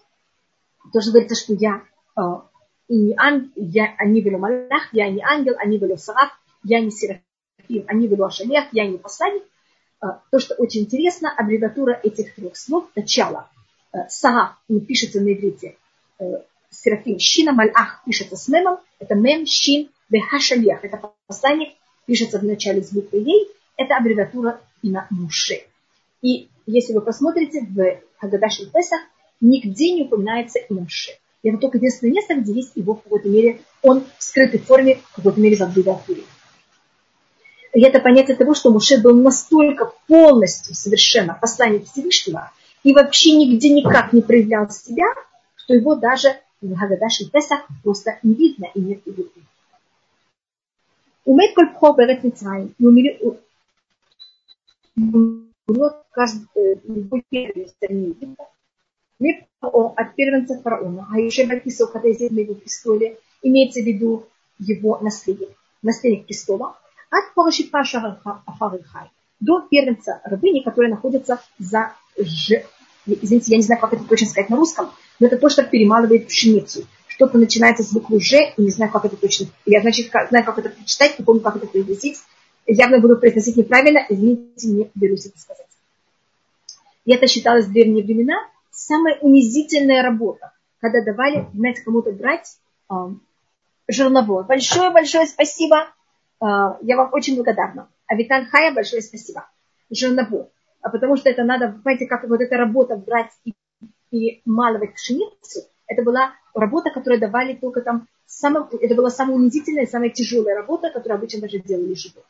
Тоже 0.91 1.11
говорится, 1.11 1.35
что 1.35 1.53
я 1.53 1.83
э, 2.17 2.21
и 2.87 2.97
не 2.97 3.15
ангел, 3.17 3.49
я, 3.55 3.95
они 3.97 4.21
были 4.21 4.35
малах, 4.35 4.91
я 4.91 5.09
не 5.09 5.23
ангел, 5.23 5.55
они 5.57 5.77
были 5.77 5.95
сараф, 5.95 6.29
я 6.63 6.81
не 6.81 6.91
серафим, 6.91 7.85
они 7.87 8.07
были 8.07 8.21
ашалех, 8.21 8.65
я 8.71 8.87
не 8.87 8.97
посланник. 8.97 9.43
Э, 10.01 10.07
то, 10.31 10.39
что 10.39 10.55
очень 10.55 10.81
интересно, 10.81 11.31
аббревиатура 11.35 11.99
этих 12.03 12.33
трех 12.35 12.57
слов, 12.57 12.85
начало, 12.95 13.49
э, 13.93 13.99
пишется 14.87 15.21
на 15.21 15.31
иврите, 15.31 15.77
э, 16.19 16.23
Серафим. 16.75 17.19
Шина 17.19 17.53
Мальах 17.53 18.01
пишется 18.05 18.35
с 18.35 18.47
мемом. 18.47 18.79
Это 18.99 19.15
мем, 19.15 19.45
шин, 19.45 19.89
вехашалех. 20.09 20.83
Это 20.83 21.11
посланник, 21.27 21.73
пишется 22.05 22.39
в 22.39 22.43
начале 22.43 22.81
с 22.81 22.91
буквы 22.91 23.19
ей. 23.19 23.47
Это 23.77 23.97
аббревиатура 23.97 24.61
имя 24.81 25.07
Муше. 25.09 25.63
И 26.21 26.49
если 26.65 26.93
вы 26.93 27.01
посмотрите 27.01 27.61
в 27.61 27.99
Хагадаши 28.17 28.69
Песах, 28.71 29.01
нигде 29.41 29.91
не 29.93 30.03
упоминается 30.03 30.59
имя 30.59 30.81
Муше. 30.81 31.11
Это 31.43 31.57
только 31.57 31.77
единственное 31.77 32.13
место, 32.13 32.35
где 32.35 32.53
есть 32.53 32.71
его 32.75 32.95
в 32.95 33.03
какой-то 33.03 33.29
мере, 33.29 33.61
он 33.83 34.03
в 34.17 34.23
скрытой 34.23 34.59
форме, 34.59 34.95
в 35.11 35.15
какой-то 35.15 35.39
мере 35.39 35.55
в 35.55 35.61
аббревиатуре. 35.61 36.23
И 37.73 37.81
это 37.81 37.99
понятие 37.99 38.35
того, 38.35 38.55
что 38.55 38.71
Муше 38.71 38.99
был 38.99 39.15
настолько 39.21 39.91
полностью 40.07 40.73
совершенно 40.73 41.37
посланник 41.39 41.85
Всевышнего 41.85 42.51
и 42.83 42.93
вообще 42.93 43.35
нигде 43.35 43.69
никак 43.69 44.13
не 44.13 44.21
проявлял 44.21 44.69
себя, 44.69 45.05
что 45.55 45.73
его 45.73 45.95
даже 45.95 46.29
в 46.61 46.75
Хагадаши 46.75 47.29
Песах 47.29 47.67
просто 47.83 48.17
не 48.23 48.33
видно 48.33 48.67
и 48.73 48.79
нет 48.79 49.01
видно. 49.05 49.43
Умеет 51.25 51.55
коль 51.55 51.73
пхо 51.73 51.93
берет 51.93 52.23
Мицраим, 52.23 52.73
и 52.77 52.85
умрет 52.85 53.17
каждый 56.11 56.47
первый 57.29 57.67
стране 57.67 58.07
Египта, 58.09 58.45
от 59.97 60.15
первенца 60.15 60.61
фараона, 60.61 61.07
а 61.11 61.19
еще 61.19 61.47
написал, 61.47 61.87
когда 61.87 62.09
на 62.09 62.39
его 62.39 62.53
престоле, 62.53 63.17
имеется 63.41 63.81
в 63.81 63.85
виду 63.85 64.27
его 64.59 64.99
наследие, 65.01 65.49
наследник 65.81 66.25
престола, 66.25 66.77
от 67.09 67.33
Парашипа 67.33 67.79
Афарихай 68.45 69.09
до 69.39 69.61
первенца 69.61 70.21
рабыни, 70.23 70.61
которая 70.61 70.91
находится 70.91 71.41
за 71.59 71.93
Ж... 72.17 72.63
Извините, 73.05 73.51
я 73.51 73.57
не 73.57 73.63
знаю, 73.63 73.81
как 73.81 73.93
это 73.93 74.03
точно 74.05 74.27
сказать 74.27 74.49
на 74.49 74.57
русском, 74.57 74.91
но 75.19 75.27
это 75.27 75.37
то, 75.37 75.49
что 75.49 75.63
перемалывает 75.63 76.27
пшеницу. 76.27 76.87
Что-то 77.15 77.37
начинается 77.37 77.81
с 77.83 77.93
буквы 77.93 78.19
Ж, 78.19 78.53
и 78.57 78.61
не 78.61 78.71
знаю, 78.71 78.91
как 78.91 79.05
это 79.05 79.15
точно. 79.15 79.47
Я, 79.65 79.79
значит, 79.79 80.11
знаю, 80.29 80.43
как 80.43 80.59
это 80.59 80.69
прочитать, 80.69 81.17
не 81.17 81.23
помню, 81.23 81.41
как 81.41 81.55
это 81.55 81.65
произносить. 81.65 82.17
Явно 82.67 82.99
буду 82.99 83.15
произносить 83.15 83.55
неправильно, 83.55 84.05
извините, 84.09 84.67
не 84.67 84.91
берусь 84.95 85.25
это 85.25 85.39
сказать. 85.39 85.67
И 87.05 87.13
это 87.13 87.27
считалось 87.27 87.67
в 87.67 87.71
древние 87.71 88.03
времена 88.03 88.35
самая 88.69 89.17
унизительная 89.19 90.03
работа, 90.03 90.51
когда 90.81 91.01
давали, 91.05 91.47
знаете, 91.53 91.83
кому-то 91.83 92.11
брать 92.11 92.57
э, 92.91 92.93
жерновое. 93.87 94.43
Большое-большое 94.43 95.25
спасибо. 95.27 95.87
Э, 96.41 96.75
я 96.81 96.97
вам 96.97 97.13
очень 97.13 97.35
благодарна. 97.35 97.87
А 98.07 98.15
Виталь 98.15 98.45
Хая, 98.47 98.73
большое 98.73 99.01
спасибо. 99.01 99.47
Жерновое. 99.89 100.49
А 100.81 100.89
потому 100.89 101.15
что 101.15 101.29
это 101.29 101.45
надо, 101.45 101.69
понимаете, 101.69 102.07
как 102.07 102.27
вот 102.27 102.41
эта 102.41 102.57
работа 102.57 102.97
брать 102.97 103.31
и 103.45 103.53
перемалывать 104.09 104.95
пшеницу, 104.95 105.61
это 105.87 106.03
была 106.03 106.33
работа, 106.53 106.89
которую 106.91 107.19
давали 107.19 107.55
только 107.55 107.81
там, 107.81 108.07
самым, 108.25 108.67
это 108.81 108.95
была 108.95 109.09
самая 109.09 109.35
унизительная, 109.35 109.85
самая 109.85 110.09
тяжелая 110.09 110.55
работа, 110.55 110.89
которую 110.89 111.17
обычно 111.17 111.41
даже 111.41 111.59
делали 111.59 111.93
животные. 111.93 112.23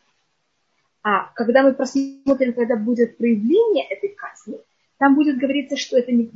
А 1.03 1.31
когда 1.35 1.61
мы 1.61 1.73
просмотрим, 1.73 2.53
когда 2.53 2.75
будет 2.75 3.17
проявление 3.17 3.85
этой 3.87 4.09
казни, 4.09 4.59
там 4.97 5.15
будет 5.15 5.37
говориться, 5.37 5.77
что 5.77 5.97
это 5.97 6.11
не 6.11 6.31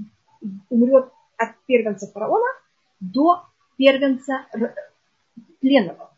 умрет 0.70 1.10
от 1.38 1.50
первенца 1.66 2.08
фараона 2.08 2.46
до 3.00 3.46
первенца 3.78 4.46
пленного. 5.60 6.12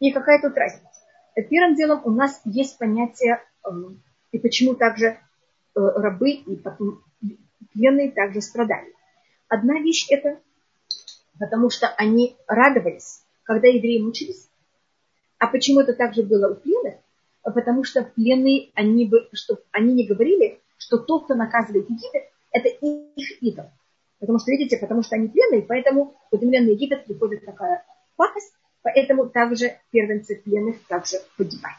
И 0.00 0.10
какая 0.10 0.40
тут 0.42 0.56
разница? 0.56 0.86
Первым 1.48 1.76
делом 1.76 2.00
у 2.04 2.10
нас 2.10 2.40
есть 2.44 2.78
понятие, 2.78 3.42
эм, 3.64 4.02
и 4.32 4.38
почему 4.38 4.74
также 4.74 5.06
э, 5.06 5.16
рабы 5.74 6.30
и 6.30 6.56
потом 6.56 7.04
пленные 7.72 8.10
также 8.10 8.40
страдали. 8.40 8.95
Одна 9.48 9.80
вещь 9.80 10.06
это, 10.10 10.40
потому 11.38 11.70
что 11.70 11.88
они 11.88 12.36
радовались, 12.46 13.22
когда 13.44 13.68
евреи 13.68 14.00
мучились. 14.00 14.48
А 15.38 15.46
почему 15.46 15.80
это 15.80 15.94
также 15.94 16.22
было 16.22 16.52
у 16.52 16.56
пленных? 16.56 16.96
Потому 17.42 17.84
что 17.84 18.02
пленные, 18.02 18.70
они, 18.74 19.06
бы, 19.06 19.28
что, 19.32 19.58
они 19.70 19.94
не 19.94 20.06
говорили, 20.06 20.60
что 20.78 20.98
тот, 20.98 21.24
кто 21.24 21.34
наказывает 21.34 21.88
Египет, 21.88 22.24
это 22.50 22.68
их 22.68 23.42
идол. 23.42 23.70
Потому 24.18 24.38
что, 24.38 24.50
видите, 24.50 24.78
потому 24.78 25.02
что 25.02 25.14
они 25.14 25.28
пленные, 25.28 25.62
поэтому 25.62 26.16
в 26.30 26.34
удивленный 26.34 26.72
Египет 26.72 27.04
приходит 27.04 27.44
такая 27.44 27.84
пакость, 28.16 28.52
поэтому 28.82 29.28
также 29.28 29.78
первенцы 29.90 30.36
пленных 30.36 30.84
также 30.86 31.18
погибают. 31.36 31.78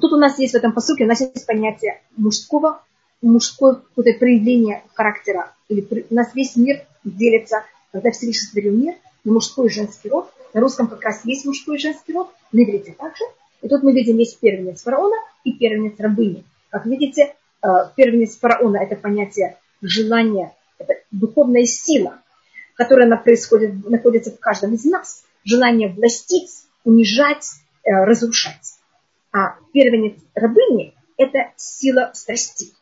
Тут 0.00 0.12
у 0.12 0.16
нас 0.16 0.38
есть 0.38 0.54
в 0.54 0.56
этом 0.56 0.72
посуке, 0.72 1.04
у 1.04 1.08
нас 1.08 1.20
есть 1.20 1.46
понятие 1.46 2.02
мужского 2.16 2.82
мужское 3.28 3.74
какое-то 3.74 4.18
проявление 4.18 4.82
характера, 4.94 5.52
или 5.68 6.06
у 6.10 6.14
нас 6.14 6.34
весь 6.34 6.56
мир 6.56 6.84
делится, 7.04 7.64
когда 7.92 8.10
Всевышний 8.10 8.40
сотворил 8.40 8.76
мир, 8.76 8.94
на 9.24 9.32
мужской 9.32 9.66
и 9.66 9.70
женский 9.70 10.08
род. 10.08 10.30
На 10.52 10.60
русском 10.60 10.86
как 10.86 11.02
раз 11.02 11.24
есть 11.24 11.44
мужской 11.44 11.76
и 11.76 11.80
женский 11.80 12.12
род, 12.12 12.30
на 12.52 12.62
иврите 12.62 12.92
также. 12.92 13.24
И 13.62 13.68
тут 13.68 13.82
мы 13.82 13.92
видим 13.92 14.18
есть 14.18 14.38
первенец 14.38 14.82
фараона 14.82 15.16
и 15.42 15.52
первенец 15.52 15.98
рабыни. 15.98 16.44
Как 16.68 16.86
видите, 16.86 17.34
э, 17.62 17.66
первенец 17.96 18.36
фараона– 18.36 18.76
это 18.82 18.94
понятие 18.94 19.56
желания, 19.80 20.54
это 20.78 20.94
духовная 21.10 21.64
сила, 21.64 22.20
которая 22.74 23.16
происходит, 23.16 23.88
находится 23.88 24.30
в 24.30 24.38
каждом 24.38 24.74
из 24.74 24.84
нас. 24.84 25.24
Желание 25.44 25.88
властить, 25.88 26.50
унижать, 26.84 27.48
э, 27.84 27.90
разрушать. 27.90 28.78
А 29.32 29.56
первенец 29.72 30.14
рабыни– 30.34 30.94
это 31.16 31.52
сила 31.56 32.10
страстей. 32.14 32.72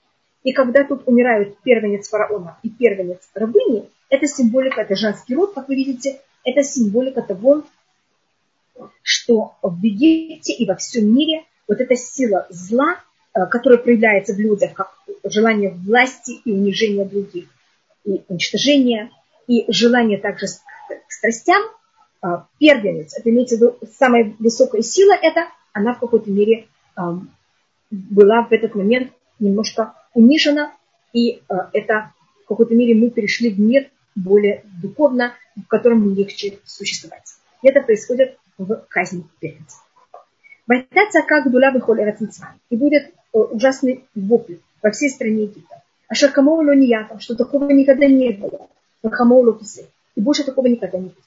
И 0.42 0.52
когда 0.52 0.84
тут 0.84 1.02
умирают 1.06 1.58
первенец 1.62 2.08
фараона 2.08 2.58
и 2.62 2.68
первенец 2.68 3.28
рабыни, 3.34 3.88
это 4.08 4.26
символика, 4.26 4.80
это 4.80 4.96
женский 4.96 5.34
род, 5.34 5.54
как 5.54 5.68
вы 5.68 5.76
видите, 5.76 6.20
это 6.44 6.62
символика 6.62 7.22
того, 7.22 7.64
что 9.02 9.54
в 9.62 9.82
Египте 9.82 10.52
и 10.52 10.66
во 10.66 10.74
всем 10.76 11.14
мире 11.14 11.44
вот 11.68 11.80
эта 11.80 11.94
сила 11.94 12.46
зла, 12.50 12.96
которое 13.32 13.78
проявляется 13.78 14.34
в 14.34 14.38
людях 14.38 14.72
как 14.74 14.92
желание 15.24 15.70
власти 15.70 16.32
и 16.44 16.52
унижения 16.52 17.04
других, 17.04 17.46
и 18.04 18.22
уничтожения, 18.28 19.10
и 19.46 19.64
желание 19.72 20.18
также 20.18 20.46
к 20.46 21.12
страстям, 21.12 21.62
первенец, 22.58 23.16
это 23.16 23.30
имеется 23.30 23.56
в 23.56 23.60
виду 23.60 23.78
самая 23.98 24.34
высокая 24.38 24.82
сила, 24.82 25.12
это 25.12 25.46
она 25.72 25.94
в 25.94 26.00
какой-то 26.00 26.30
мере 26.30 26.66
была 27.90 28.42
в 28.42 28.52
этот 28.52 28.74
момент 28.74 29.12
немножко 29.38 29.94
унижена, 30.14 30.72
и 31.12 31.42
это 31.72 32.12
в 32.44 32.48
какой-то 32.48 32.74
мере 32.74 32.94
мы 32.94 33.10
перешли 33.10 33.50
в 33.50 33.60
мир 33.60 33.90
более 34.14 34.64
духовно, 34.82 35.34
в 35.56 35.66
котором 35.66 36.14
легче 36.14 36.58
существовать. 36.64 37.34
И 37.62 37.68
это 37.68 37.80
происходит 37.80 38.38
в 38.58 38.84
казни 38.88 39.24
первенца. 39.40 39.78
Вайтаться 40.66 41.22
как 41.22 41.50
дула 41.50 41.70
выходит 41.72 42.18
И 42.70 42.76
будет 42.76 43.04
э, 43.04 43.38
ужасный 43.38 44.04
вопль 44.14 44.56
во 44.82 44.90
всей 44.90 45.10
стране 45.10 45.44
Египта. 45.44 45.82
А 46.08 46.14
шаркамоулу 46.14 46.72
не 46.74 46.86
я, 46.86 47.08
что 47.18 47.34
такого 47.34 47.70
никогда 47.70 48.06
не 48.06 48.32
было. 48.32 48.68
Хамоулу 49.02 49.54
кисы. 49.54 49.86
И 50.14 50.20
больше 50.20 50.44
такого 50.44 50.66
никогда 50.66 50.98
не 50.98 51.08
будет. 51.08 51.24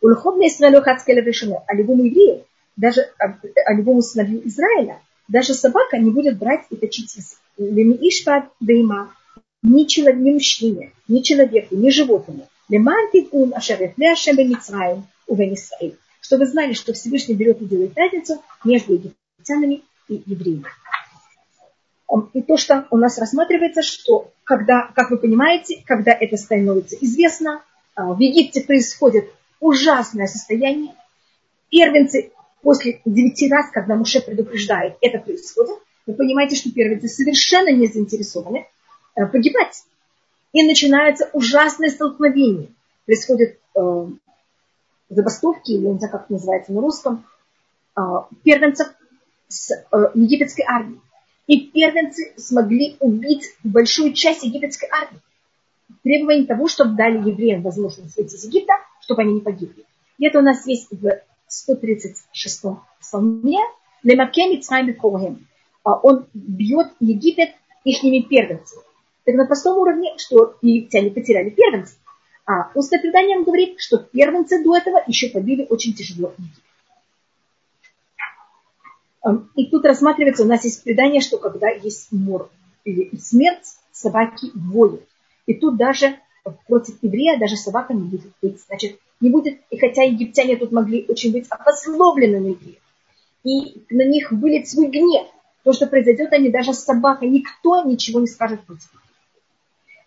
У 0.00 0.06
Луховна 0.06 0.46
Исраилю 0.46 0.82
Хацкеля 0.82 1.22
решено, 1.22 1.62
а 1.66 1.74
любому 1.74 2.04
еврею, 2.04 2.44
даже 2.76 3.02
а, 3.18 3.36
а 3.66 3.74
любому 3.74 4.00
сыновью 4.00 4.46
Израиля, 4.48 5.00
даже 5.30 5.54
собака 5.54 5.96
не 5.96 6.10
будет 6.10 6.38
брать 6.38 6.66
и 6.70 6.76
точить 6.76 7.16
Ишпад 7.56 8.50
Дейма, 8.58 9.14
ни, 9.62 9.84
человек, 9.84 10.20
ни 10.20 10.30
мужчине, 10.32 10.92
ни 11.08 11.20
человеку, 11.20 11.76
ни 11.76 11.90
животному. 11.90 12.48
Леман 12.68 13.10
тикун 13.12 13.54
ашерет 13.54 13.94
ляшем 13.96 14.36
бемицраим 14.36 15.04
увен 15.26 15.54
Исраиль. 15.54 15.96
Чтобы 16.20 16.46
знали, 16.46 16.72
что 16.72 16.92
Всевышний 16.92 17.34
берет 17.34 17.62
и 17.62 17.64
делает 17.64 17.96
разницу 17.96 18.42
между 18.64 18.94
египтянами 18.94 19.82
и 20.08 20.22
евреями. 20.26 20.64
И 22.34 22.42
то, 22.42 22.56
что 22.56 22.86
у 22.90 22.96
нас 22.96 23.18
рассматривается, 23.18 23.82
что 23.82 24.32
когда, 24.42 24.90
как 24.96 25.10
вы 25.10 25.18
понимаете, 25.18 25.82
когда 25.86 26.12
это 26.12 26.36
становится 26.36 26.96
известно, 27.00 27.62
а, 27.94 28.14
в 28.14 28.18
Египте 28.18 28.62
происходит 28.62 29.30
ужасное 29.60 30.26
состояние. 30.26 30.94
Первенцы 31.70 32.32
после 32.62 33.00
девяти 33.04 33.50
раз, 33.50 33.70
когда 33.70 33.96
Муше 33.96 34.20
предупреждает, 34.20 34.96
это 35.00 35.18
происходит, 35.18 35.76
вы 36.06 36.14
понимаете, 36.14 36.56
что 36.56 36.72
первенцы 36.72 37.08
совершенно 37.08 37.70
не 37.70 37.86
заинтересованы 37.86 38.66
Э, 39.16 39.26
погибать. 39.26 39.84
И 40.52 40.62
начинается 40.66 41.30
ужасное 41.32 41.90
столкновение. 41.90 42.68
Происходят 43.06 43.56
э, 43.74 44.06
забастовки, 45.08 45.72
или 45.72 45.86
не 45.86 45.98
знаю, 45.98 46.12
как 46.12 46.24
это 46.24 46.32
называется 46.32 46.72
на 46.72 46.80
русском, 46.80 47.24
э, 47.96 48.00
первенцев 48.44 48.88
с 49.48 49.72
э, 49.72 50.10
египетской 50.14 50.62
армией. 50.62 51.00
И 51.46 51.66
первенцы 51.66 52.32
смогли 52.36 52.96
убить 53.00 53.52
большую 53.64 54.12
часть 54.12 54.44
египетской 54.44 54.88
армии. 54.90 55.20
Требование 56.04 56.46
того, 56.46 56.68
чтобы 56.68 56.96
дали 56.96 57.18
евреям 57.28 57.62
возможность 57.62 58.16
выйти 58.16 58.36
из 58.36 58.44
Египта, 58.44 58.74
чтобы 59.00 59.22
они 59.22 59.34
не 59.34 59.40
погибли. 59.40 59.84
И 60.18 60.26
это 60.26 60.38
у 60.38 60.42
нас 60.42 60.64
есть 60.66 60.88
в 60.92 61.20
136 61.50 62.64
псалме. 63.00 63.58
Цайми 64.60 64.94
Он 65.84 66.26
бьет 66.32 66.92
Египет 67.00 67.50
ихними 67.84 68.20
первенцами. 68.22 68.82
Так 69.24 69.34
на 69.34 69.46
простом 69.46 69.78
уровне, 69.78 70.14
что 70.16 70.56
египтяне 70.62 71.10
потеряли 71.10 71.50
первенцев. 71.50 71.98
А 72.46 72.70
устное 72.74 73.00
предание 73.00 73.36
нам 73.36 73.44
говорит, 73.44 73.80
что 73.80 73.98
первенцы 73.98 74.62
до 74.64 74.76
этого 74.76 75.02
еще 75.06 75.28
побили 75.28 75.66
очень 75.68 75.92
тяжело 75.94 76.32
Египет. 76.38 76.64
И 79.54 79.66
тут 79.66 79.84
рассматривается, 79.84 80.44
у 80.44 80.46
нас 80.46 80.64
есть 80.64 80.82
предание, 80.82 81.20
что 81.20 81.38
когда 81.38 81.68
есть 81.68 82.10
мор 82.10 82.50
или 82.84 83.14
смерть, 83.18 83.76
собаки 83.92 84.50
воют. 84.54 85.02
И 85.46 85.54
тут 85.54 85.76
даже 85.76 86.18
против 86.66 87.02
еврея 87.02 87.38
даже 87.38 87.56
собака 87.56 87.92
не 87.92 88.08
будет 88.08 88.32
быть. 88.40 88.60
Значит, 88.66 88.98
не 89.21 89.29
будет, 89.29 89.59
и 89.69 89.77
хотя 89.77 90.03
египтяне 90.03 90.57
тут 90.57 90.71
могли 90.71 91.05
очень 91.07 91.31
быть 91.31 91.47
обословлены 91.49 92.39
на 92.39 92.47
евреев, 92.47 92.81
и 93.43 93.83
на 93.89 94.03
них 94.03 94.31
вылет 94.31 94.67
свой 94.67 94.87
гнев, 94.87 95.27
то, 95.63 95.73
что 95.73 95.87
произойдет, 95.87 96.31
они 96.33 96.49
даже 96.49 96.73
с 96.73 96.83
собакой, 96.83 97.29
никто 97.29 97.83
ничего 97.83 98.19
не 98.19 98.27
скажет 98.27 98.61
против 98.65 98.93
них. 98.93 99.01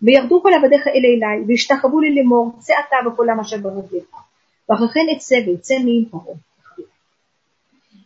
וירדו 0.03 0.43
כל 0.43 0.53
עבדיך 0.55 0.87
אל 0.87 1.03
אלי, 1.05 1.45
והשתחוו 1.49 2.01
לי 2.01 2.15
לאמור, 2.15 2.53
צא 2.59 2.75
אתה 2.89 3.09
וכל 3.09 3.31
עם 3.31 3.41
אשר 3.41 3.57
ברגליך. 3.57 4.05
ואחרי 4.69 4.89
כן 4.95 5.07
אצא 5.17 5.37
ויצא 5.47 5.75
מעם 5.79 6.05
פרעה. 6.11 6.37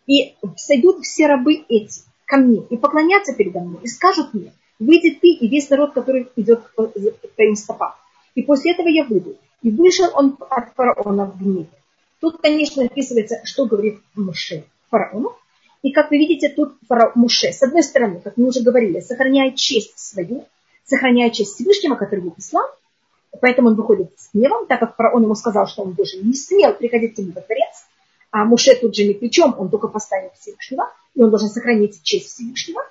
И 0.09 0.35
сойдут 0.57 1.05
все 1.05 1.27
рабы 1.29 1.65
эти 1.69 2.03
ко 2.27 2.37
мне 2.37 2.61
и 2.71 2.77
поклонятся 2.77 3.35
передо 3.35 3.61
мной, 3.61 3.83
и 3.85 3.87
скажут 3.87 4.35
мне, 4.35 4.53
выйди 4.81 5.11
ты 5.21 5.29
и 5.29 5.47
весь 5.47 5.71
народ, 5.71 5.93
который 5.93 6.29
идет 6.35 6.61
по 6.75 6.89
твоим 7.37 7.55
стопам. 7.55 7.93
И 8.35 8.43
после 8.43 8.73
этого 8.73 8.89
я 8.89 9.05
выйду. 9.05 9.37
И 9.68 9.70
вышел 9.70 10.10
он 10.14 10.38
от 10.50 10.74
фараона 10.76 11.26
в 11.26 11.38
гнев. 11.38 11.68
Тут, 12.22 12.40
конечно, 12.42 12.86
описывается, 12.86 13.42
что 13.44 13.66
говорит 13.66 14.00
Муше 14.16 14.64
фараону. 14.90 15.36
И 15.82 15.92
как 15.92 16.10
вы 16.10 16.20
видите, 16.20 16.48
тут 16.48 16.78
фараон 16.88 17.12
Муше, 17.16 17.52
с 17.52 17.62
одной 17.62 17.84
стороны, 17.84 18.22
как 18.22 18.38
мы 18.38 18.48
уже 18.48 18.62
говорили, 18.62 19.02
сохраняет 19.02 19.56
честь 19.56 20.00
свою, 20.00 20.46
сохраняя 20.86 21.32
честь 21.32 21.56
Всевышнего, 21.56 21.96
который 21.96 22.22
его 22.22 22.32
послал, 22.32 22.64
поэтому 23.42 23.68
он 23.68 23.76
выходит 23.76 24.10
с 24.16 24.30
гневом, 24.34 24.68
так 24.68 24.80
как 24.80 24.96
он 25.14 25.24
ему 25.24 25.36
сказал, 25.36 25.68
что 25.68 25.82
он 25.82 25.92
больше 25.92 26.18
не 26.20 26.34
смел 26.34 26.74
приходить 26.74 27.16
к 27.16 27.18
нему 27.18 27.34
во 27.36 27.42
дворец, 27.42 27.88
а 28.32 28.46
Муше 28.46 28.74
тут 28.80 28.96
же 28.96 29.04
ни 29.04 29.12
при 29.12 29.30
он 29.42 29.70
только 29.70 29.90
поставил 29.90 30.30
Всевышнего, 30.40 30.90
и 31.14 31.22
он 31.22 31.30
должен 31.30 31.50
сохранить 31.50 32.02
честь 32.04 32.30
Всевышнего. 32.30 32.84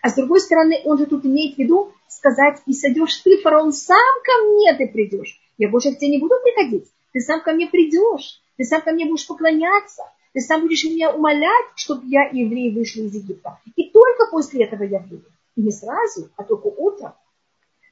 А 0.00 0.08
с 0.08 0.14
другой 0.14 0.40
стороны, 0.40 0.80
он 0.86 0.96
же 0.96 1.04
тут 1.04 1.26
имеет 1.26 1.56
в 1.56 1.58
виду 1.58 1.92
сказать, 2.08 2.62
и 2.64 2.72
сойдешь 2.72 3.16
ты, 3.16 3.36
фараон, 3.42 3.74
сам 3.74 3.98
ко 4.24 4.48
мне 4.48 4.74
ты 4.78 4.88
придешь. 4.88 5.41
Я 5.62 5.68
больше 5.68 5.92
к 5.92 5.98
тебе 5.98 6.10
не 6.10 6.18
буду 6.18 6.34
приходить. 6.42 6.90
Ты 7.12 7.20
сам 7.20 7.40
ко 7.40 7.52
мне 7.52 7.68
придешь. 7.68 8.42
Ты 8.56 8.64
сам 8.64 8.82
ко 8.82 8.90
мне 8.90 9.06
будешь 9.06 9.28
поклоняться. 9.28 10.02
Ты 10.32 10.40
сам 10.40 10.62
будешь 10.62 10.82
меня 10.82 11.14
умолять, 11.14 11.66
чтобы 11.76 12.04
я 12.06 12.24
евреи 12.24 12.74
вышли 12.74 13.02
из 13.02 13.14
Египта. 13.14 13.60
И 13.76 13.88
только 13.90 14.28
после 14.32 14.64
этого 14.64 14.82
я 14.82 14.98
выйду. 14.98 15.28
И 15.54 15.62
не 15.62 15.70
сразу, 15.70 16.30
а 16.36 16.42
только 16.42 16.66
утром. 16.66 17.12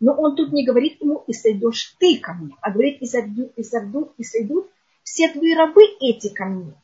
Но 0.01 0.15
он 0.15 0.35
тут 0.35 0.53
не 0.53 0.67
говорит 0.67 1.01
ему, 1.01 1.23
и 1.29 1.33
сойдешь 1.33 1.95
ты 2.01 2.19
ко 2.19 2.33
мне, 2.33 2.57
а 2.61 2.73
говорит, 2.73 3.01
и 3.03 3.07
сойдут, 3.07 3.53
и 3.55 3.63
сойдут, 3.63 4.15
и 4.19 4.25
сойдут 4.25 4.69
все 5.05 5.29
твои 5.29 5.55
рабы 5.55 5.83
эти 6.01 6.35
ко 6.35 6.47
мне. 6.47 6.75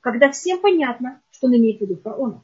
Когда 0.00 0.30
всем 0.30 0.60
понятно, 0.60 1.20
что 1.32 1.48
он 1.48 1.56
имеет 1.56 1.80
в 1.80 1.82
виду 1.82 1.96
фараона. 1.96 2.42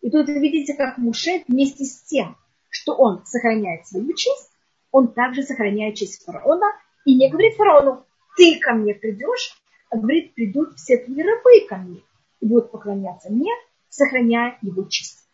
И 0.00 0.08
тут 0.08 0.28
вы 0.28 0.38
видите, 0.38 0.72
как 0.72 0.96
Муше 0.96 1.44
вместе 1.46 1.84
с 1.84 2.04
тем, 2.04 2.38
что 2.70 2.94
он 2.94 3.26
сохраняет 3.26 3.86
свою 3.86 4.14
честь, 4.14 4.50
он 4.92 5.12
также 5.12 5.42
сохраняет 5.42 5.96
честь 5.96 6.24
фараона 6.24 6.72
и 7.04 7.14
не 7.14 7.30
говорит 7.30 7.54
фараону, 7.54 8.04
ты 8.36 8.58
ко 8.60 8.74
мне 8.74 8.94
придешь, 8.94 9.56
а 9.90 9.96
говорит, 9.96 10.34
придут 10.34 10.74
все 10.76 10.98
твои 10.98 11.22
рабы 11.22 11.66
ко 11.68 11.76
мне 11.76 12.00
и 12.40 12.46
будут 12.46 12.70
поклоняться 12.70 13.30
мне, 13.30 13.50
сохраняя 13.88 14.58
его 14.62 14.84
честь 14.84 15.24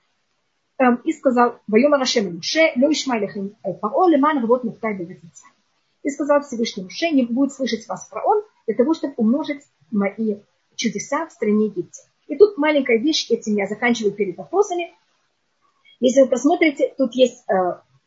и 1.05 1.13
сказал, 1.13 1.61
Вайома 1.67 1.99
Рашем 1.99 2.35
Муше, 2.35 2.73
Ло 2.77 2.91
Ишмайлехим 2.91 3.57
Паро, 3.81 4.09
Леман 4.09 4.43
Рвот 4.43 4.65
Мухтай. 4.65 4.97
И 6.03 6.11
сказал 6.11 6.41
Всевышний 6.41 6.85
Муше, 6.85 7.11
не 7.11 7.27
будет 7.27 7.53
слышать 7.53 7.87
вас 7.87 8.09
фараон, 8.09 8.43
для 8.67 8.75
того, 8.75 8.95
чтобы 8.95 9.15
умножить 9.17 9.63
мои 9.91 10.37
чудеса 10.77 11.27
в 11.27 11.33
стране 11.33 11.67
Египте. 11.67 12.03
И 12.29 12.37
тут 12.37 12.57
маленькая 12.57 12.99
вещь, 12.99 13.31
этим 13.31 13.57
я 13.57 13.67
заканчиваю 13.67 14.13
перед 14.13 14.39
вопросами. 14.39 14.95
Если 15.99 16.23
вы 16.23 16.29
посмотрите, 16.29 16.95
тут 16.97 17.15
есть, 17.15 17.45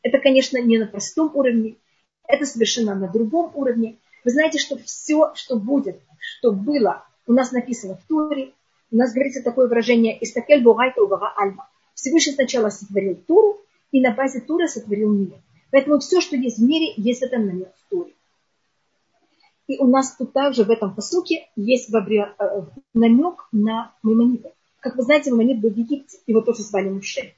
это, 0.02 0.20
конечно, 0.20 0.60
не 0.60 0.80
на 0.80 0.88
простом 0.88 1.36
уровне, 1.36 1.76
это 2.28 2.46
совершенно 2.46 2.96
на 2.96 3.08
другом 3.08 3.52
уровне. 3.56 3.98
Вы 4.24 4.32
знаете, 4.32 4.58
что 4.58 4.78
все, 4.78 5.34
что 5.36 5.58
будет, 5.58 6.00
что 6.20 6.52
было, 6.52 7.06
у 7.28 7.34
нас 7.34 7.52
написано 7.52 7.96
в 7.96 8.08
Туре, 8.08 8.54
у 8.92 8.96
нас 8.96 9.12
говорится 9.14 9.42
такое 9.42 9.68
выражение 9.68 10.24
«Истакель 10.24 10.64
бугайта 10.64 11.02
убага 11.02 11.34
альма». 11.36 11.68
Всевышний 11.96 12.34
сначала 12.34 12.70
сотворил 12.70 13.16
Туру, 13.16 13.62
и 13.92 14.02
на 14.02 14.14
базе 14.14 14.40
Туры 14.40 14.68
сотворил 14.68 15.12
мир. 15.12 15.34
Поэтому 15.72 16.00
все, 16.00 16.22
что 16.22 16.36
есть 16.36 16.60
в 16.60 16.64
мире, 16.64 16.94
есть 16.98 17.22
это 17.24 17.38
намек 17.38 17.74
в 17.76 17.90
Туре. 17.90 18.14
И 19.68 19.78
у 19.80 19.88
нас 19.88 20.16
тут 20.16 20.34
также 20.34 20.64
в 20.64 20.70
этом 20.70 20.94
посуке 20.94 21.50
есть 21.56 21.94
э, 21.94 22.66
намек 22.94 23.48
на 23.52 23.96
Маймонида. 24.04 24.52
Как 24.80 24.96
вы 24.96 25.04
знаете, 25.04 25.32
Маймонид 25.32 25.62
был 25.62 25.70
в 25.70 25.78
Египте, 25.78 26.20
его 26.28 26.42
тоже 26.42 26.64
звали 26.64 26.90
Муше. 26.90 27.34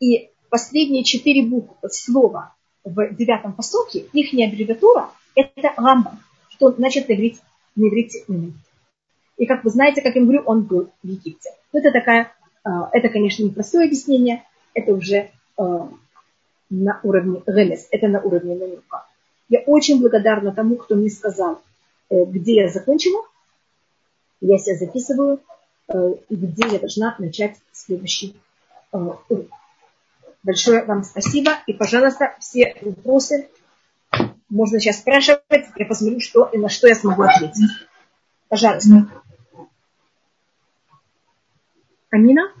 И 0.00 0.30
последние 0.50 1.04
четыре 1.04 1.46
буквы 1.46 1.88
слова 1.90 2.54
в 2.94 3.14
девятом 3.14 3.52
посуке, 3.52 4.06
их 4.12 4.32
аббревиатура, 4.32 5.10
это 5.34 5.72
Рамбам, 5.76 6.20
что 6.50 6.72
значит 6.72 7.08
на 7.08 7.14
иврите, 7.14 7.40
на 7.76 7.88
иврите 7.88 8.24
Маймонид. 8.28 8.54
И 9.36 9.46
как 9.46 9.64
вы 9.64 9.70
знаете, 9.70 10.02
как 10.02 10.14
я 10.14 10.22
говорю, 10.22 10.42
он 10.44 10.62
был 10.62 10.90
в 11.02 11.06
Египте. 11.06 11.50
Но 11.72 11.80
это 11.80 11.92
такая, 11.92 12.32
а, 12.62 12.90
это, 12.92 13.08
конечно, 13.08 13.42
не 13.42 13.50
простое 13.50 13.86
объяснение, 13.86 14.44
это 14.74 14.92
уже 14.92 15.30
а, 15.56 15.88
на 16.68 17.00
уровне 17.02 17.42
ремес, 17.46 17.88
это 17.90 18.08
на 18.08 18.20
уровне 18.20 18.54
намека. 18.54 19.06
Я 19.48 19.60
очень 19.60 20.00
благодарна 20.00 20.52
тому, 20.52 20.76
кто 20.76 20.94
мне 20.94 21.10
сказал, 21.10 21.60
э, 22.08 22.24
где 22.24 22.54
я 22.54 22.68
закончила. 22.68 23.24
Я 24.40 24.58
себя 24.58 24.76
записываю. 24.76 25.40
где 26.28 26.68
я 26.68 26.78
должна 26.78 27.16
начать 27.18 27.56
следующий 27.72 28.36
урок. 28.92 29.26
Большое 30.42 30.84
вам 30.84 31.02
спасибо. 31.04 31.52
И, 31.66 31.74
пожалуйста, 31.74 32.34
все 32.38 32.74
вопросы 32.80 33.48
можно 34.48 34.80
сейчас 34.80 34.98
спрашивать. 34.98 35.66
Я 35.76 35.86
посмотрю, 35.86 36.20
что 36.20 36.44
и 36.46 36.58
на 36.58 36.68
что 36.68 36.88
я 36.88 36.94
смогу 36.94 37.22
ответить. 37.22 37.70
Пожалуйста. 38.48 39.06
Амина? 42.10 42.52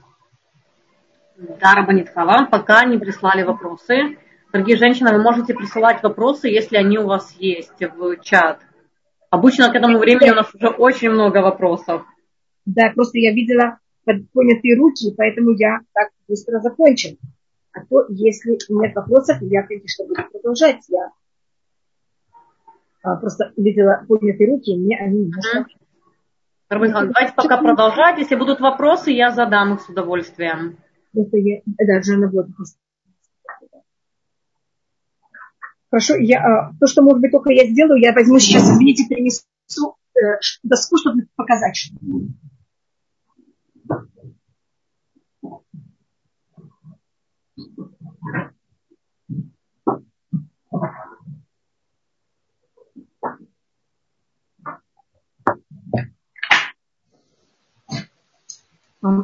Да, 1.36 1.74
Рабанитха, 1.74 2.24
вам 2.24 2.48
пока 2.48 2.84
не 2.84 2.98
прислали 2.98 3.42
вопросы. 3.42 4.18
Дорогие 4.52 4.76
женщины, 4.76 5.12
вы 5.12 5.22
можете 5.22 5.54
присылать 5.54 6.02
вопросы, 6.02 6.48
если 6.48 6.76
они 6.76 6.98
у 6.98 7.06
вас 7.06 7.34
есть 7.38 7.80
в 7.80 8.20
чат. 8.22 8.60
Обычно 9.30 9.72
к 9.72 9.74
этому 9.74 9.98
времени 9.98 10.30
у 10.30 10.34
нас 10.34 10.54
уже 10.54 10.68
очень 10.68 11.10
много 11.10 11.38
вопросов. 11.38 12.04
Да, 12.66 12.90
просто 12.94 13.18
я 13.18 13.32
видела 13.32 13.78
поднятые 14.04 14.76
руки, 14.76 15.14
поэтому 15.16 15.52
я 15.52 15.80
так 15.94 16.10
быстро 16.28 16.60
закончила. 16.60 17.16
А 17.72 17.84
то, 17.86 18.06
если 18.08 18.58
нет 18.68 18.94
вопросов, 18.94 19.38
я, 19.42 19.62
конечно, 19.62 20.06
буду 20.06 20.22
продолжать. 20.30 20.80
Я 20.88 21.10
а, 23.02 23.16
просто 23.16 23.52
видела 23.56 24.04
поднятые 24.08 24.50
руки, 24.50 24.76
мне 24.76 24.98
они 24.98 25.24
немножко... 25.26 25.66
Давайте 26.68 27.34
пока 27.34 27.56
продолжать. 27.58 28.18
Если 28.18 28.36
будут 28.36 28.60
вопросы, 28.60 29.10
я 29.10 29.32
задам 29.32 29.74
их 29.74 29.80
с 29.80 29.88
удовольствием. 29.88 30.78
Просто 31.12 31.36
я, 31.38 31.60
да, 31.66 32.02
Жанна 32.02 32.28
вот 32.28 32.46
Хорошо, 35.90 36.14
я, 36.16 36.38
а, 36.38 36.72
то, 36.78 36.86
что, 36.86 37.02
может 37.02 37.20
быть, 37.20 37.32
только 37.32 37.50
я 37.50 37.66
сделаю, 37.66 38.00
я 38.00 38.12
возьму 38.12 38.38
сейчас, 38.38 38.62
извините, 38.62 39.08
принесу 39.08 39.96
э, 40.14 40.38
доску, 40.62 40.96
чтобы 40.98 41.26
показать. 41.34 41.90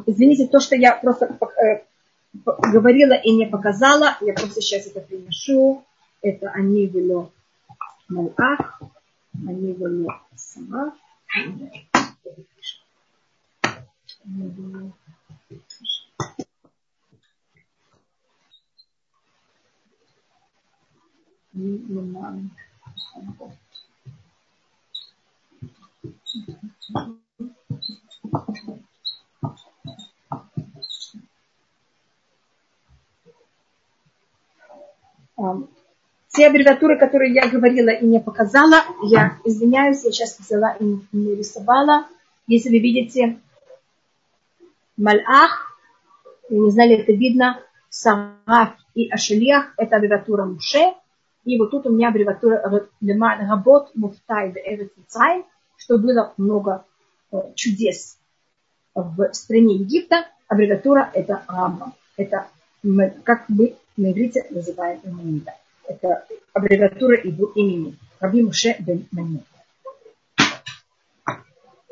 Извините, 0.06 0.46
то, 0.46 0.60
что 0.60 0.74
я 0.74 0.96
просто 0.96 1.38
э, 1.62 1.84
говорила 2.72 3.12
и 3.12 3.30
не 3.32 3.46
показала, 3.46 4.16
я 4.22 4.32
просто 4.32 4.62
сейчас 4.62 4.86
это 4.86 5.00
приношу. 5.00 5.84
Это 6.22 6.50
они 6.50 6.86
было 6.86 7.30
Малах, 8.08 8.80
они 9.46 9.72
было 9.72 10.22
сама. 10.34 10.94
Те 36.28 36.48
аббревиатуры, 36.48 36.98
которые 36.98 37.32
я 37.32 37.48
говорила 37.48 37.88
и 37.88 38.04
не 38.04 38.20
показала, 38.20 38.82
я 39.04 39.38
извиняюсь, 39.46 40.04
я 40.04 40.12
сейчас 40.12 40.38
взяла 40.38 40.76
и 40.78 40.84
не 41.12 41.34
рисовала. 41.34 42.06
Если 42.46 42.68
вы 42.68 42.80
видите 42.80 43.40
Малах, 44.98 45.80
не 46.50 46.70
знали, 46.70 46.96
это 46.96 47.12
видно, 47.12 47.62
Сараф 47.88 48.76
и 48.94 49.08
Ашелиах, 49.08 49.72
это 49.78 49.96
аббревиатура 49.96 50.44
Муше. 50.44 50.92
И 51.46 51.56
вот 51.58 51.70
тут 51.70 51.86
у 51.86 51.90
меня 51.90 52.08
аббревиатура 52.08 52.88
Леман 53.00 53.46
Габот 53.46 53.94
Муфтай 53.94 54.50
Беэрет 54.50 54.92
что 55.76 55.96
было 55.96 56.34
много 56.36 56.84
э, 57.30 57.36
чудес 57.54 58.18
в 58.94 59.32
стране 59.32 59.76
Египта. 59.76 60.26
Аббревиатура 60.48 61.08
это 61.14 61.44
Рамбам. 61.46 61.94
Это 62.16 62.48
как 63.22 63.48
мы 63.48 63.76
на 63.96 64.10
иврите 64.10 64.44
называем 64.50 65.00
Именида. 65.04 65.54
Это 65.86 66.26
аббревиатура 66.52 67.16
его 67.22 67.46
имени. 67.52 67.96
Раби 68.18 68.42
Муше 68.42 68.74
бен 68.80 69.06
Мани. 69.12 69.40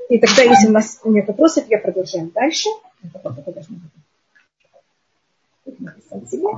И 0.08 0.18
тогда, 0.18 0.42
если 0.42 0.68
у 0.68 0.72
нас 0.72 1.00
нет 1.04 1.28
вопросов, 1.28 1.64
я 1.68 1.78
продолжаю 1.78 2.30
дальше. 2.32 2.70
Себе. 6.26 6.48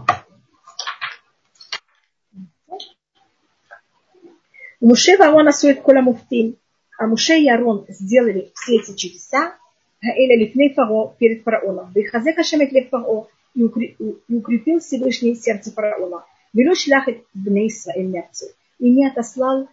Муше 4.88 5.16
Варон 5.16 5.48
асует 5.48 5.82
кола 5.82 6.00
муфтин. 6.00 6.56
А 6.96 7.08
Муше 7.08 7.36
и 7.40 7.48
Арон 7.48 7.86
сделали 7.88 8.52
все 8.54 8.76
эти 8.76 8.94
чудеса. 8.94 9.56
Хаэля 10.00 10.38
лифней 10.38 10.72
фаро 10.74 11.12
перед 11.18 11.42
фараоном. 11.42 11.90
Вихазе 11.92 12.32
кашемет 12.32 12.70
лев 12.70 12.88
фаро 12.88 13.26
и 13.56 13.64
укрепил 13.64 14.78
Всевышний 14.78 15.34
сердце 15.34 15.72
фараона. 15.72 16.24
Велю 16.52 16.76
шляхет 16.76 17.24
бней 17.34 17.66
Исраэль 17.66 18.06
мяцу. 18.06 18.46
И 18.78 18.88
не 18.88 19.08
отослал 19.08 19.68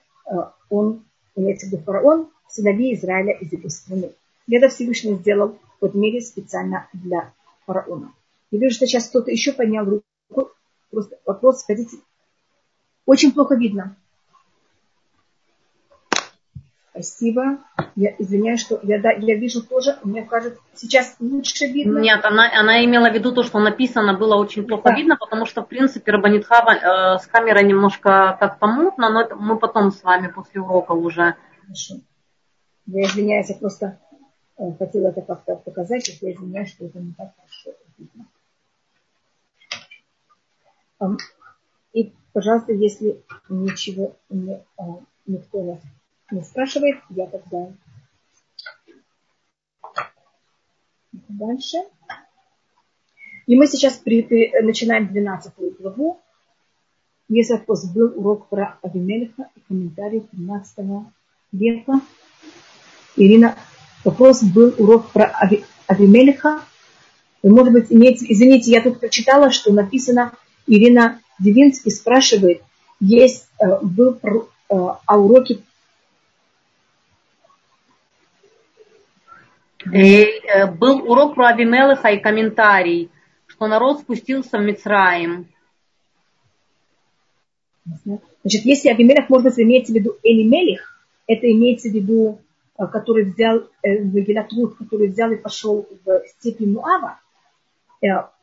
он, 0.72 1.04
имеется 1.36 1.68
в 1.68 1.70
виду 1.70 1.84
фараон, 1.84 2.30
сыновей 2.50 2.96
Израиля 2.96 3.34
из 3.34 3.54
этой 3.54 3.70
страны. 3.70 4.10
Это 4.50 4.70
Всевышний 4.70 5.14
сделал 5.14 5.60
в 5.80 5.96
мире 5.96 6.22
специально 6.22 6.88
для 6.92 7.32
фараона. 7.68 8.12
Я 8.50 8.60
вижу, 8.60 8.74
что 8.74 8.88
сейчас 8.88 9.10
кто-то 9.10 9.30
еще 9.30 9.54
поднял 9.54 9.86
руку. 9.86 10.52
Просто 10.90 11.20
вопрос, 11.24 11.60
скажите, 11.60 11.98
очень 13.06 13.32
плохо 13.32 13.54
видно. 13.54 13.96
Спасибо. 16.94 17.58
Я 17.96 18.14
извиняюсь, 18.20 18.62
что 18.62 18.80
я, 18.84 19.02
да, 19.02 19.12
я 19.12 19.36
вижу 19.36 19.64
тоже, 19.64 19.98
мне 20.04 20.22
кажется, 20.22 20.62
сейчас 20.76 21.16
лучше 21.20 21.66
видно. 21.66 21.98
Нет, 21.98 22.24
она, 22.24 22.48
она 22.54 22.86
имела 22.86 23.10
в 23.10 23.14
виду 23.16 23.32
то, 23.32 23.42
что 23.42 23.58
написано 23.60 24.14
было 24.14 24.36
очень 24.36 24.64
плохо 24.68 24.90
да. 24.90 24.96
видно, 24.96 25.18
потому 25.18 25.48
что, 25.48 25.64
в 25.64 25.68
принципе, 25.68 26.12
Рабанитхава 26.12 27.16
э, 27.16 27.20
с 27.20 27.26
камерой 27.26 27.64
немножко 27.64 28.38
как 28.40 28.60
помутно, 28.60 29.10
но 29.10 29.22
это 29.22 29.36
мы 29.36 29.58
потом 29.58 29.92
с 29.92 30.04
вами 30.04 30.28
после 30.28 30.62
урока 30.62 30.92
уже. 30.92 31.36
Хорошо. 31.64 31.96
Я 32.86 33.02
извиняюсь, 33.06 33.50
я 33.50 33.56
просто 33.56 34.00
э, 34.60 34.64
хотела 34.78 35.08
это 35.08 35.22
как-то 35.22 35.56
показать, 35.56 36.08
я 36.22 36.32
извиняюсь, 36.32 36.70
что 36.70 36.86
это 36.86 37.00
не 37.00 37.14
так 37.14 37.34
хорошо 37.36 37.76
видно. 37.98 38.28
И, 41.94 42.14
пожалуйста, 42.34 42.72
если 42.72 43.24
ничего 43.50 44.16
не, 44.30 44.62
uh, 44.78 45.04
никто 45.26 45.60
не 45.60 45.82
не 46.34 46.42
спрашивает, 46.44 46.98
я 47.10 47.28
тогда 47.28 47.72
дальше. 51.30 51.78
И 53.46 53.56
мы 53.56 53.68
сейчас 53.68 53.94
при, 53.98 54.24
при, 54.24 54.52
начинаем 54.62 55.08
12 55.08 55.54
главу. 55.80 56.20
Если 57.30 57.54
вопрос 57.54 57.86
был 57.86 58.14
урок 58.16 58.48
про 58.48 58.78
Авимелиха 58.82 59.50
и 59.56 59.60
комментарий 59.68 60.22
13 60.22 60.78
века. 61.52 62.02
Ирина, 63.16 63.56
вопрос 64.04 64.44
был 64.44 64.74
урок 64.78 65.12
про 65.12 65.26
Ави, 65.26 65.64
Авимелиха. 65.88 66.62
Вы, 67.42 67.50
может 67.50 67.74
быть, 67.74 67.92
имеете, 67.92 68.26
извините, 68.30 68.72
я 68.72 68.82
тут 68.82 69.00
прочитала, 69.00 69.52
что 69.52 69.74
написано, 69.74 70.34
Ирина 70.66 71.22
Девинский 71.40 71.92
спрашивает, 71.92 72.62
есть, 73.00 73.48
э, 73.60 73.80
был 73.82 74.18
э, 74.22 74.30
о 74.70 75.18
уроке 75.18 75.60
Э, 79.92 80.72
был 80.72 81.10
урок 81.10 81.36
про 81.36 81.50
Авимелеха 81.50 82.10
и 82.10 82.20
комментарий, 82.20 83.10
что 83.48 83.68
народ 83.68 84.00
спустился 84.00 84.58
в 84.58 84.62
Мицраим. 84.62 85.48
Значит, 88.06 88.66
если 88.66 88.90
Авимелех, 88.90 89.30
может 89.30 89.48
быть, 89.48 89.60
имеется 89.60 89.92
в 89.92 89.96
виду 89.96 90.16
Элимелих, 90.24 91.06
это 91.28 91.52
имеется 91.52 91.90
в 91.90 91.94
виду, 91.94 92.40
э, 92.78 92.88
который 92.88 93.26
взял, 93.26 93.64
Вагилатруд, 93.84 94.74
э, 94.74 94.84
который 94.84 95.08
взял 95.10 95.32
и 95.32 95.38
пошел 95.38 95.88
в 96.06 96.22
степи 96.28 96.66
Муава, 96.66 97.20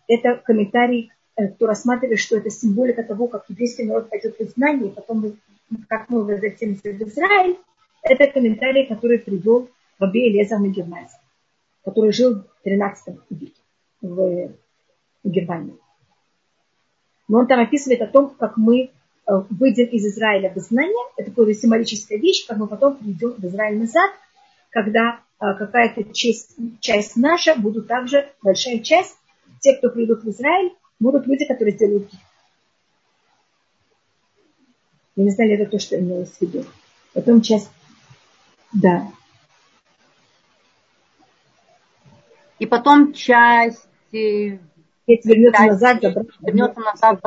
это 0.08 0.36
комментарий, 0.44 1.12
кто 1.54 1.66
рассматривает, 1.66 2.18
что 2.18 2.38
это 2.38 2.48
символика 2.50 3.02
того, 3.02 3.28
как 3.28 3.44
еврейский 3.48 3.84
народ 3.84 4.08
пойдет 4.08 4.36
в 4.38 4.40
изгнание, 4.40 4.88
и 4.88 4.94
потом, 4.94 5.36
как 5.86 6.08
мы 6.08 6.24
возвратимся 6.24 6.90
в 6.90 7.02
Израиль, 7.02 7.58
это 8.02 8.26
комментарий, 8.26 8.86
который 8.86 9.18
привел 9.18 9.68
Раби 9.98 10.30
Элезар 10.30 10.58
Мегермайзер 10.58 11.19
который 11.84 12.12
жил 12.12 12.42
в 12.42 12.62
13 12.64 13.16
веке 13.30 13.62
в 14.00 14.52
Германии. 15.24 15.76
Но 17.28 17.38
он 17.38 17.46
там 17.46 17.60
описывает 17.60 18.02
о 18.02 18.06
том, 18.06 18.30
как 18.30 18.56
мы 18.56 18.84
э, 18.84 18.88
выйдем 19.50 19.86
из 19.86 20.04
Израиля 20.06 20.50
в 20.50 20.56
изгнание. 20.56 21.06
Это 21.16 21.30
такая 21.30 21.54
символическая 21.54 22.18
вещь, 22.18 22.46
как 22.46 22.58
мы 22.58 22.66
потом 22.66 22.96
придем 22.96 23.32
в 23.32 23.44
Израиль 23.44 23.78
назад. 23.78 24.10
когда 24.70 25.20
а, 25.40 25.54
какая-то 25.54 26.12
часть, 26.12 26.54
часть 26.80 27.16
наша 27.16 27.54
будут 27.54 27.88
также, 27.88 28.30
большая 28.42 28.80
часть, 28.80 29.16
те, 29.60 29.74
кто 29.74 29.88
придут 29.88 30.22
в 30.22 30.28
Израиль, 30.28 30.72
будут 30.98 31.26
люди, 31.26 31.46
которые 31.46 31.74
сделают. 31.74 32.10
Я 35.16 35.24
не 35.24 35.30
знаю, 35.30 35.54
это 35.54 35.70
то, 35.70 35.78
что 35.78 35.98
имелось 35.98 36.30
в 36.30 36.40
виду. 36.42 36.66
Потом 37.14 37.40
часть, 37.40 37.70
да. 38.72 39.10
И 42.60 42.66
потом 42.66 43.14
часть 43.14 43.88
э, 44.12 44.58
вернется 45.06 45.62
назад, 45.64 46.02
вернется 46.40 46.80
назад. 46.80 47.20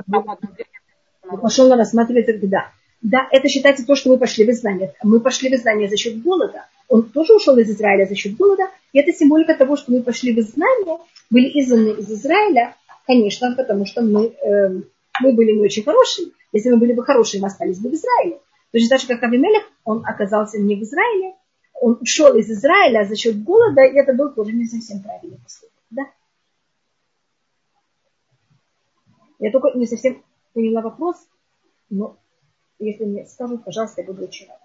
Пошел 1.42 1.68
на 1.68 1.76
рассматривать 1.76 2.30
это, 2.30 2.48
да. 2.48 2.72
Да, 3.02 3.28
это 3.32 3.50
считается 3.50 3.86
то, 3.86 3.96
что 3.96 4.12
мы 4.12 4.18
пошли 4.18 4.46
в 4.46 4.50
изгнание. 4.50 4.94
Мы 5.04 5.20
пошли 5.20 5.50
в 5.50 5.54
изгнание 5.54 5.90
за 5.90 5.98
счет 5.98 6.22
голода. 6.22 6.68
Он 6.88 7.04
тоже 7.04 7.34
ушел 7.34 7.58
из 7.58 7.70
Израиля 7.70 8.06
за 8.06 8.16
счет 8.16 8.38
голода. 8.38 8.64
И 8.94 9.00
это 9.00 9.12
символика 9.12 9.56
того, 9.56 9.76
что 9.76 9.92
мы 9.92 10.04
пошли 10.04 10.34
в 10.34 10.40
изгнание, 10.40 11.00
были 11.32 11.48
изгнаны 11.60 12.00
из 12.00 12.12
Израиля, 12.12 12.76
конечно, 13.08 13.56
потому 13.58 13.88
что 13.88 14.04
мы, 14.04 14.28
э, 14.28 14.82
мы 15.22 15.34
были 15.34 15.52
не 15.54 15.62
очень 15.62 15.84
хорошие. 15.84 16.30
Если 16.52 16.70
мы 16.70 16.78
были 16.78 16.94
бы 16.94 17.04
хорошие, 17.04 17.42
мы 17.42 17.48
остались 17.48 17.80
бы 17.80 17.90
в 17.90 17.94
Израиле. 17.94 18.38
Точно 18.72 18.90
так 18.90 19.02
же, 19.02 19.08
как 19.08 19.24
Авимелех, 19.24 19.64
он 19.84 20.06
оказался 20.06 20.60
не 20.60 20.76
в 20.76 20.84
Израиле, 20.84 21.34
он 21.84 21.98
ушел 22.00 22.34
из 22.38 22.50
Израиля 22.50 23.06
за 23.06 23.18
счет 23.18 23.44
голода, 23.44 23.82
и 23.82 23.98
это 23.98 24.14
был 24.14 24.34
тоже 24.34 24.54
не 24.54 24.66
совсем 24.66 25.04
правильный 25.04 25.38
поступок. 25.38 25.84
Да? 25.90 26.04
Я 29.40 29.52
только 29.52 29.78
не 29.78 29.86
совсем 29.86 30.24
поняла 30.54 30.82
вопрос, 30.82 31.18
но 31.90 32.18
если 32.80 33.04
мне 33.04 33.26
скажут, 33.26 33.66
пожалуйста, 33.66 34.00
я 34.00 34.08
буду 34.08 34.24
очень 34.24 34.48
рада. 34.48 34.64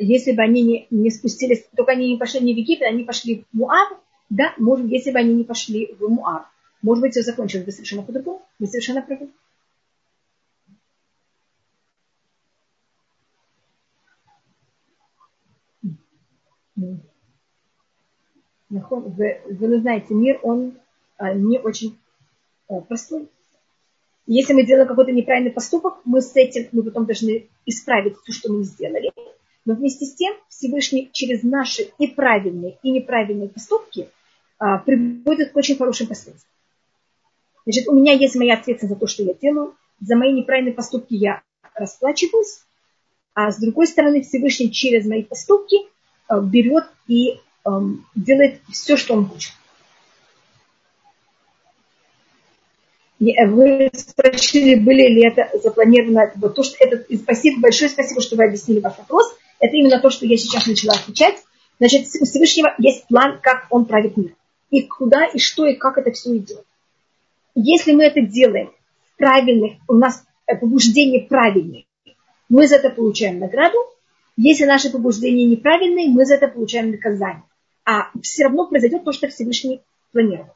Если 0.00 0.32
бы 0.32 0.42
они 0.42 0.62
не, 0.62 0.86
не 0.90 1.10
спустились, 1.10 1.64
только 1.76 1.92
они 1.92 2.14
не 2.14 2.18
пошли 2.18 2.40
не 2.40 2.52
в 2.52 2.56
Египет, 2.56 2.88
они 2.88 3.04
пошли 3.04 3.44
в 3.44 3.56
Муав, 3.56 3.96
да, 4.28 4.54
может, 4.58 4.88
если 4.88 5.12
бы 5.12 5.20
они 5.20 5.34
не 5.34 5.44
пошли 5.44 5.94
в 5.94 6.08
Муав, 6.08 6.46
может 6.82 7.02
быть, 7.02 7.12
все 7.12 7.22
закончилось 7.22 7.64
бы 7.64 7.72
совершенно 7.72 8.02
по-другому, 8.02 8.42
вы 8.58 8.66
совершенно 8.66 9.02
правы. 9.02 9.30
Вы, 18.68 19.40
вы 19.50 19.80
знаете, 19.80 20.14
мир, 20.14 20.40
он 20.42 20.78
а, 21.18 21.34
не 21.34 21.58
очень 21.58 21.98
а, 22.68 22.80
простой. 22.80 23.28
Если 24.26 24.54
мы 24.54 24.64
делаем 24.64 24.88
какой-то 24.88 25.12
неправильный 25.12 25.52
поступок, 25.52 25.98
мы 26.04 26.22
с 26.22 26.34
этим, 26.34 26.68
мы 26.72 26.82
потом 26.82 27.04
должны 27.04 27.48
исправить 27.66 28.16
все, 28.16 28.32
что 28.32 28.52
мы 28.52 28.64
сделали. 28.64 29.12
Но 29.64 29.74
вместе 29.74 30.06
с 30.06 30.14
тем 30.14 30.34
Всевышний 30.48 31.10
через 31.12 31.42
наши 31.42 31.90
и 31.98 32.06
правильные, 32.08 32.78
и 32.82 32.90
неправильные 32.90 33.48
поступки 33.48 34.08
а, 34.58 34.78
приводит 34.78 35.52
к 35.52 35.56
очень 35.56 35.76
хорошим 35.76 36.06
последствиям. 36.06 36.51
Значит, 37.64 37.88
у 37.88 37.94
меня 37.94 38.12
есть 38.12 38.34
моя 38.34 38.54
ответственность 38.54 38.94
за 38.94 39.00
то, 39.00 39.06
что 39.06 39.22
я 39.22 39.34
делаю. 39.34 39.74
За 40.00 40.16
мои 40.16 40.32
неправильные 40.32 40.74
поступки 40.74 41.14
я 41.14 41.42
расплачиваюсь. 41.74 42.62
А 43.34 43.50
с 43.50 43.58
другой 43.58 43.86
стороны, 43.86 44.22
Всевышний 44.22 44.70
через 44.70 45.06
мои 45.06 45.22
поступки 45.22 45.76
а, 46.28 46.40
берет 46.40 46.84
и 47.06 47.40
эм, 47.64 48.04
делает 48.14 48.60
все, 48.70 48.96
что 48.96 49.14
он 49.14 49.26
хочет. 49.26 49.52
Э, 53.20 53.46
вы 53.46 53.90
спросили, 53.94 54.74
были 54.74 55.08
ли 55.08 55.26
это 55.26 55.48
запланировано, 55.58 56.32
вот 56.36 56.54
то, 56.54 56.62
что 56.62 56.76
это, 56.80 57.04
спасибо, 57.16 57.60
большое 57.60 57.90
спасибо, 57.90 58.20
что 58.20 58.36
вы 58.36 58.44
объяснили 58.44 58.80
ваш 58.80 58.98
вопрос. 58.98 59.34
Это 59.60 59.76
именно 59.76 60.00
то, 60.00 60.10
что 60.10 60.26
я 60.26 60.36
сейчас 60.36 60.66
начала 60.66 60.94
отвечать. 60.94 61.36
Значит, 61.78 62.06
у 62.20 62.24
Всевышнего 62.24 62.74
есть 62.78 63.06
план, 63.06 63.38
как 63.40 63.66
он 63.70 63.86
правит 63.86 64.16
мир. 64.16 64.34
И 64.70 64.82
куда, 64.82 65.26
и 65.26 65.38
что, 65.38 65.66
и 65.66 65.74
как 65.74 65.98
это 65.98 66.10
все 66.10 66.36
идет. 66.36 66.64
Если 67.54 67.92
мы 67.92 68.04
это 68.04 68.20
делаем 68.22 68.72
правильно, 69.16 69.78
у 69.88 69.94
нас 69.94 70.24
побуждение 70.46 71.26
правильное, 71.26 71.84
мы 72.48 72.66
за 72.66 72.76
это 72.76 72.90
получаем 72.90 73.38
награду. 73.38 73.78
Если 74.36 74.64
наши 74.64 74.90
побуждения 74.90 75.44
неправильные, 75.44 76.08
мы 76.08 76.24
за 76.24 76.34
это 76.34 76.48
получаем 76.48 76.90
наказание 76.90 77.44
а 77.84 78.10
все 78.20 78.44
равно 78.44 78.66
произойдет 78.66 79.04
то, 79.04 79.12
что 79.12 79.28
Всевышний 79.28 79.82
планировал. 80.12 80.54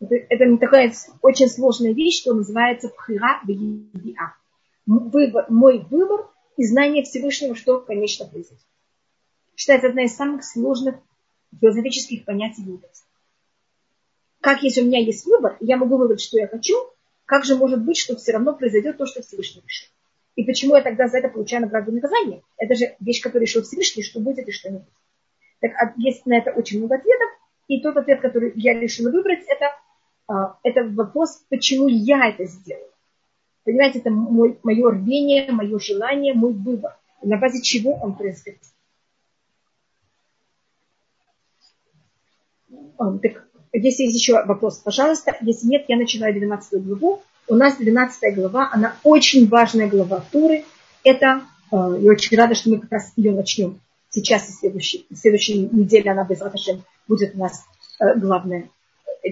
Это, 0.00 0.14
это 0.14 0.56
такая 0.58 0.92
очень 1.22 1.48
сложная 1.48 1.92
вещь, 1.92 2.20
что 2.20 2.34
называется 2.34 2.88
пхира 2.88 3.40
бегидиа. 3.44 4.34
Выбор, 4.86 5.46
мой 5.48 5.84
выбор 5.90 6.28
и 6.56 6.64
знание 6.64 7.04
Всевышнего, 7.04 7.54
что 7.54 7.80
конечно 7.80 8.26
произойдет. 8.26 8.64
Считается 9.56 9.88
одна 9.88 10.04
из 10.04 10.14
самых 10.14 10.44
сложных 10.44 10.96
философических 11.60 12.24
понятий 12.24 12.62
в 12.62 12.68
иудаизме. 12.68 13.07
Как 14.40 14.62
если 14.62 14.82
у 14.82 14.86
меня 14.86 15.00
есть 15.00 15.26
выбор, 15.26 15.56
я 15.60 15.76
могу 15.76 15.96
выбрать, 15.96 16.20
что 16.20 16.38
я 16.38 16.46
хочу, 16.46 16.74
как 17.24 17.44
же 17.44 17.56
может 17.56 17.84
быть, 17.84 17.98
что 17.98 18.16
все 18.16 18.32
равно 18.32 18.54
произойдет 18.54 18.96
то, 18.96 19.06
что 19.06 19.22
Всевышний 19.22 19.62
решил? 19.66 19.88
И 20.36 20.44
почему 20.44 20.76
я 20.76 20.82
тогда 20.82 21.08
за 21.08 21.18
это 21.18 21.28
получаю 21.28 21.62
награду 21.62 21.90
наказание? 21.90 22.42
Это 22.56 22.74
же 22.74 22.94
вещь, 23.00 23.20
которую 23.20 23.46
решил 23.46 23.62
Всевышний, 23.62 24.04
что 24.04 24.20
будет 24.20 24.46
и 24.46 24.52
что 24.52 24.70
не 24.70 24.78
будет. 24.78 24.88
Так 25.60 25.72
а, 25.72 25.92
есть 25.96 26.24
на 26.26 26.38
это 26.38 26.52
очень 26.52 26.78
много 26.78 26.94
ответов. 26.94 27.28
И 27.66 27.82
тот 27.82 27.96
ответ, 27.96 28.20
который 28.20 28.52
я 28.54 28.78
решила 28.78 29.10
выбрать, 29.10 29.44
это, 29.48 29.66
а, 30.28 30.58
это 30.62 30.84
вопрос, 30.84 31.44
почему 31.48 31.88
я 31.88 32.28
это 32.28 32.44
сделала. 32.44 32.88
Понимаете, 33.64 33.98
это 33.98 34.10
мой, 34.10 34.58
мое 34.62 34.90
рвение, 34.90 35.50
мое 35.50 35.78
желание, 35.78 36.32
мой 36.34 36.52
выбор. 36.52 36.96
На 37.20 37.36
базе 37.36 37.60
чего 37.60 37.94
он 37.94 38.16
происходит. 38.16 38.60
Так, 42.96 43.47
если 43.72 44.04
есть 44.04 44.18
еще 44.18 44.44
вопрос, 44.44 44.78
пожалуйста. 44.78 45.36
Если 45.40 45.66
нет, 45.66 45.84
я 45.88 45.96
начинаю 45.96 46.34
12 46.34 46.84
главу. 46.84 47.22
У 47.48 47.54
нас 47.54 47.76
12 47.76 48.34
глава, 48.34 48.70
она 48.72 48.96
очень 49.04 49.48
важная 49.48 49.88
глава 49.88 50.22
Туры. 50.30 50.64
Это, 51.02 51.42
а, 51.70 51.96
я 51.96 52.10
очень 52.10 52.36
рада, 52.36 52.54
что 52.54 52.70
мы 52.70 52.78
как 52.78 52.92
раз 52.92 53.12
ее 53.16 53.32
начнем 53.32 53.80
сейчас 54.10 54.48
и 54.48 54.52
следующей, 54.52 55.06
следующей 55.14 55.68
неделе 55.72 56.10
она 56.10 56.24
без 56.24 56.40
будет 57.06 57.34
у 57.34 57.38
нас 57.38 57.64
э, 58.00 58.18
главное, 58.18 58.68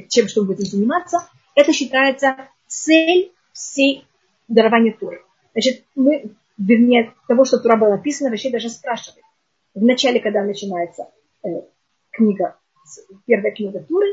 чем 0.08 0.28
что 0.28 0.42
мы 0.42 0.48
будем 0.48 0.64
заниматься. 0.64 1.28
Это 1.54 1.72
считается 1.72 2.36
цель 2.66 3.32
всей 3.52 4.06
дарования 4.48 4.92
Туры. 4.98 5.22
Значит, 5.52 5.84
мы, 5.94 6.30
вернее, 6.58 7.14
того, 7.28 7.44
что 7.44 7.58
Тура 7.58 7.76
была 7.76 7.96
написана, 7.96 8.30
вообще 8.30 8.50
даже 8.50 8.68
спрашивали. 8.68 9.22
В 9.74 9.82
начале, 9.82 10.20
когда 10.20 10.42
начинается 10.42 11.08
э, 11.42 11.48
книга, 12.10 12.58
первая 13.26 13.52
книга 13.52 13.80
Туры, 13.80 14.06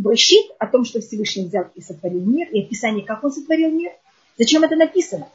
Бращит 0.00 0.50
о 0.58 0.66
том, 0.66 0.86
что 0.86 1.00
Всевышний 1.00 1.44
взял 1.44 1.66
и 1.74 1.82
сотворил 1.82 2.24
мир, 2.24 2.48
и 2.48 2.62
описание, 2.62 3.04
как 3.04 3.22
он 3.22 3.30
сотворил 3.30 3.70
мир. 3.70 3.92
Зачем 4.38 4.62
это 4.62 4.74
написано? 4.74 5.28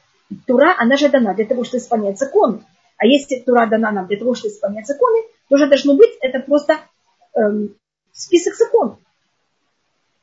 Тура, 0.47 0.73
она 0.79 0.97
же 0.97 1.07
дана 1.07 1.35
для 1.35 1.45
того, 1.45 1.63
чтобы 1.63 1.83
исполнять 1.83 2.17
законы. 2.17 2.65
А 2.97 3.05
если 3.05 3.39
Тура 3.41 3.67
дана 3.67 3.91
нам 3.91 4.07
для 4.07 4.17
того, 4.17 4.33
чтобы 4.33 4.51
исполнять 4.51 4.87
законы, 4.87 5.21
то 5.49 5.55
уже 5.55 5.67
должно 5.67 5.95
быть 5.95 6.09
это 6.19 6.39
просто 6.39 6.79
эм, 7.35 7.75
список 8.11 8.55
законов. 8.55 8.97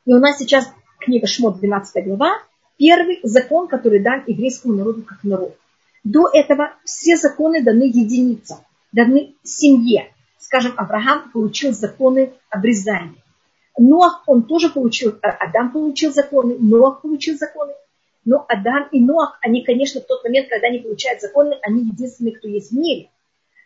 И 0.07 0.13
у 0.13 0.19
нас 0.19 0.39
сейчас 0.39 0.69
книга 0.99 1.29
Шмот, 1.29 1.61
12 1.61 2.05
глава, 2.05 2.43
первый 2.79 3.21
закон, 3.23 3.69
который 3.69 4.01
дан 4.01 4.25
еврейскому 4.27 4.75
народу 4.75 5.03
как 5.03 5.23
народ. 5.23 5.57
До 6.03 6.29
этого 6.33 6.75
все 6.85 7.17
законы 7.17 7.63
даны 7.63 7.85
единицам, 7.85 8.59
даны 8.91 9.37
семье. 9.45 10.13
Скажем, 10.41 10.75
Авраам 10.77 11.31
получил 11.31 11.73
законы 11.73 12.33
обрезания. 12.51 13.22
Ноах, 13.79 14.23
он 14.27 14.45
тоже 14.45 14.71
получил, 14.71 15.13
э, 15.23 15.29
Адам 15.29 15.73
получил 15.73 16.13
законы, 16.13 16.57
Ноах 16.59 17.03
получил 17.03 17.37
законы. 17.37 17.73
Но 18.25 18.45
Адам 18.49 18.89
и 18.93 19.01
Ноах, 19.01 19.39
они, 19.41 19.65
конечно, 19.65 20.01
в 20.01 20.07
тот 20.07 20.23
момент, 20.23 20.49
когда 20.49 20.69
они 20.69 20.79
получают 20.79 21.21
законы, 21.21 21.59
они 21.63 21.85
единственные, 21.85 22.37
кто 22.37 22.49
есть 22.49 22.71
в 22.71 22.79
мире. 22.79 23.09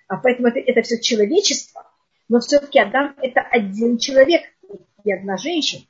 А 0.09 0.17
поэтому 0.17 0.49
это, 0.49 0.61
это 0.61 0.83
все 0.83 1.01
человечество. 1.01 1.85
Но 2.29 2.41
все-таки 2.41 2.79
Адам 2.79 3.15
это 3.21 3.41
один 3.41 3.99
человек 3.99 4.43
и 5.05 5.13
одна 5.13 5.37
женщина. 5.37 5.83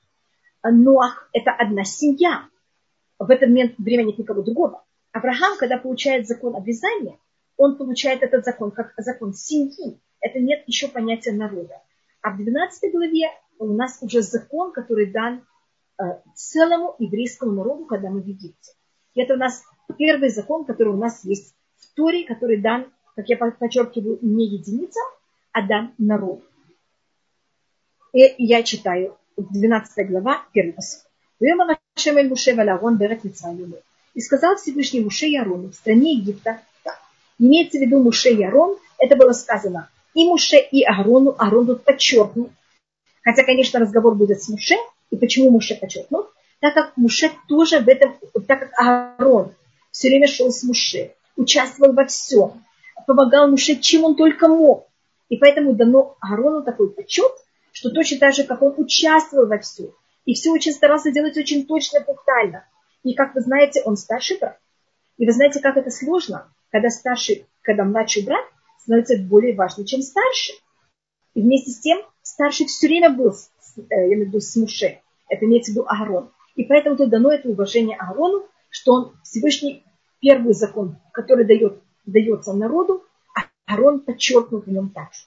А 0.63 0.71
Ноах 0.71 1.29
это 1.33 1.53
одна 1.53 1.85
семья. 1.85 2.49
В 3.19 3.31
этот 3.31 3.49
момент 3.49 3.75
время 3.79 4.05
нет 4.05 4.19
никого 4.19 4.43
другого. 4.43 4.83
Авраам, 5.13 5.57
когда 5.59 5.79
получает 5.79 6.27
закон 6.27 6.57
обрезания, 6.57 7.19
он 7.57 7.77
получает 7.77 8.23
этот 8.23 8.45
закон 8.45 8.71
как 8.71 8.93
закон 8.99 9.33
семьи. 9.33 9.99
Это 10.21 10.39
нет 10.39 10.65
еще 10.67 10.89
понятия 10.89 11.33
народа. 11.33 11.81
А 12.21 12.31
в 12.31 12.37
12 12.37 12.93
главе 12.93 13.31
у 13.59 13.73
нас 13.73 13.99
уже 14.01 14.23
закон, 14.23 14.73
который 14.73 15.07
дан 15.07 15.43
Э, 15.99 16.19
целому 16.35 16.95
еврейскому 16.99 17.53
народу, 17.53 17.87
когда 17.87 18.11
мы 18.11 18.21
в 18.21 18.27
Египте. 18.27 18.73
И 19.15 19.23
это 19.23 19.33
у 19.33 19.39
нас 19.39 19.63
первый 19.97 20.29
закон, 20.29 20.67
который 20.67 20.93
у 20.93 20.99
нас 20.99 21.25
есть 21.25 21.55
в 21.79 21.95
Торе, 21.95 22.27
который 22.27 22.61
дан, 22.61 22.93
как 23.15 23.27
я 23.31 23.39
подчеркиваю, 23.39 24.19
не 24.21 24.47
единицам, 24.47 25.05
а 25.53 25.67
дан 25.67 25.95
народу. 25.97 26.43
И 28.13 28.35
я 28.37 28.63
читаю 28.63 29.17
12 29.39 30.07
глава, 30.11 30.45
первый 30.53 30.75
посыл. 30.75 31.01
И 34.15 34.21
сказал 34.21 34.57
Всевышний 34.57 35.01
Муше 35.01 35.27
и 35.27 35.37
Арону 35.37 35.71
в 35.71 35.75
стране 35.75 36.15
Египта 36.15 36.61
так. 36.85 36.99
Имеется 37.39 37.79
в 37.79 37.81
виду 37.81 38.03
Муше 38.03 38.31
и 38.31 38.43
Арон, 38.43 38.77
это 38.99 39.17
было 39.17 39.33
сказано 39.33 39.89
и 40.13 40.27
Муше, 40.27 40.57
и 40.57 40.83
Арону. 40.83 41.35
Арон 41.39 41.67
тут 41.67 41.85
подчеркнут. 41.85 42.51
Хотя, 43.27 43.43
конечно, 43.43 43.81
разговор 43.81 44.15
будет 44.15 44.41
с 44.41 44.49
Муше. 44.49 44.77
И 45.11 45.17
почему 45.17 45.51
Муше 45.51 45.75
подчеркнут? 45.75 46.29
Так 46.61 46.75
как 46.75 46.97
Муше 46.97 47.33
тоже 47.49 47.81
в 47.81 47.89
этом, 47.89 48.17
так 48.47 48.61
как 48.61 48.71
Аарон 48.79 49.53
все 49.91 50.09
время 50.09 50.29
шел 50.29 50.53
с 50.53 50.63
Муше, 50.63 51.13
участвовал 51.35 51.93
во 51.93 52.07
всем, 52.07 52.63
помогал 53.05 53.49
Муше, 53.49 53.75
чем 53.77 54.05
он 54.05 54.15
только 54.15 54.47
мог. 54.47 54.87
И 55.29 55.39
поэтому 55.39 55.75
дано 55.75 56.17
Аарону 56.21 56.63
такой 56.63 56.89
почет, 56.89 57.33
что 57.73 57.91
точно 57.91 58.19
так 58.19 58.33
же, 58.33 58.45
как 58.45 58.63
он 58.63 58.75
участвовал 58.77 59.49
во 59.49 59.59
всем. 59.59 59.91
И 60.25 60.35
все 60.35 60.51
очень 60.51 60.73
старался 60.73 61.11
делать 61.11 61.37
очень 61.37 61.67
точно, 61.67 62.03
пунктуально. 62.03 62.65
И, 63.03 63.15
как 63.15 63.35
вы 63.35 63.41
знаете, 63.41 63.83
он 63.85 63.97
старший 63.97 64.39
брат. 64.39 64.57
И 65.19 65.27
вы 65.27 65.33
знаете, 65.33 65.59
как 65.59 65.77
это 65.77 65.91
сложно, 65.91 66.49
когда 66.71 66.91
старший, 66.91 67.47
когда 67.63 67.83
младший 67.83 68.25
брат 68.25 68.45
становится 68.79 69.19
более 69.19 69.57
важным, 69.57 69.85
чем 69.85 70.01
старший. 70.01 70.55
И 71.35 71.43
вместе 71.43 71.73
с 71.73 71.81
тем 71.81 71.99
старший 72.37 72.67
все 72.67 72.87
время 72.87 73.11
был, 73.11 73.31
э, 73.33 73.81
я 73.89 74.07
имею 74.09 74.27
в 74.27 74.29
виду, 74.29 74.41
с 74.41 74.55
Муше. 74.57 75.01
Это 75.29 75.47
имеется 75.47 75.73
в 75.73 75.75
виду 75.75 75.87
Аарон. 75.89 76.31
И 76.55 76.65
поэтому 76.65 76.97
тут 76.97 77.09
дано 77.09 77.33
это 77.33 77.49
уважение 77.49 77.97
Аарону, 77.97 78.47
что 78.69 78.93
он 78.93 79.17
Всевышний 79.23 79.85
первый 80.21 80.53
закон, 80.53 80.99
который 81.13 81.47
дает, 81.47 81.81
дается 82.05 82.53
народу, 82.53 83.03
а 83.35 83.45
Аарон 83.65 84.01
подчеркнут 84.01 84.67
в 84.67 84.71
нем 84.71 84.91
также. 84.91 85.21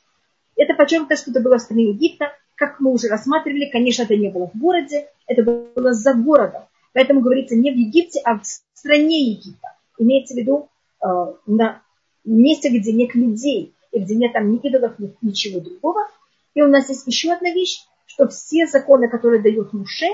Это 0.56 0.76
подчеркнуто, 0.76 1.16
что 1.16 1.32
это 1.32 1.40
было 1.40 1.58
в 1.58 1.62
стране 1.62 1.90
Египта, 1.90 2.32
как 2.54 2.80
мы 2.80 2.92
уже 2.92 3.08
рассматривали, 3.08 3.72
конечно, 3.72 4.04
это 4.04 4.16
не 4.16 4.30
было 4.30 4.52
в 4.54 4.60
городе, 4.60 5.08
это 5.26 5.42
было 5.42 5.94
за 5.94 6.14
городом. 6.14 6.64
Поэтому 6.94 7.22
говорится 7.22 7.56
не 7.56 7.72
в 7.72 7.76
Египте, 7.76 8.20
а 8.24 8.38
в 8.38 8.44
стране 8.74 9.32
Египта. 9.32 9.70
Имеется 9.98 10.36
в 10.36 10.38
виду 10.38 10.70
э, 11.02 11.08
на 11.48 11.82
месте, 12.24 12.70
где 12.70 12.92
нет 12.92 13.16
людей, 13.16 13.74
и 13.92 14.00
где 14.00 14.16
нет 14.16 14.34
там 14.34 14.52
ни 14.52 14.58
идолов, 14.58 15.00
ни 15.00 15.12
ничего 15.22 15.60
другого. 15.60 16.08
И 16.54 16.62
у 16.62 16.68
нас 16.68 16.90
есть 16.90 17.08
еще 17.08 17.32
одна 17.32 17.52
вещь, 17.52 17.86
что 18.06 18.28
все 18.28 18.66
законы, 18.68 19.10
которые 19.10 19.42
дает 19.42 19.74
Муше, 19.74 20.08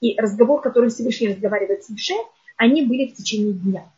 и 0.00 0.18
разговор, 0.20 0.60
который 0.60 0.90
Всевышний 0.90 1.28
разговаривает 1.28 1.84
с 1.84 1.88
Муше, 1.88 2.14
они 2.56 2.82
были 2.82 3.10
в 3.10 3.14
течение 3.14 3.52
дня. 3.52 3.90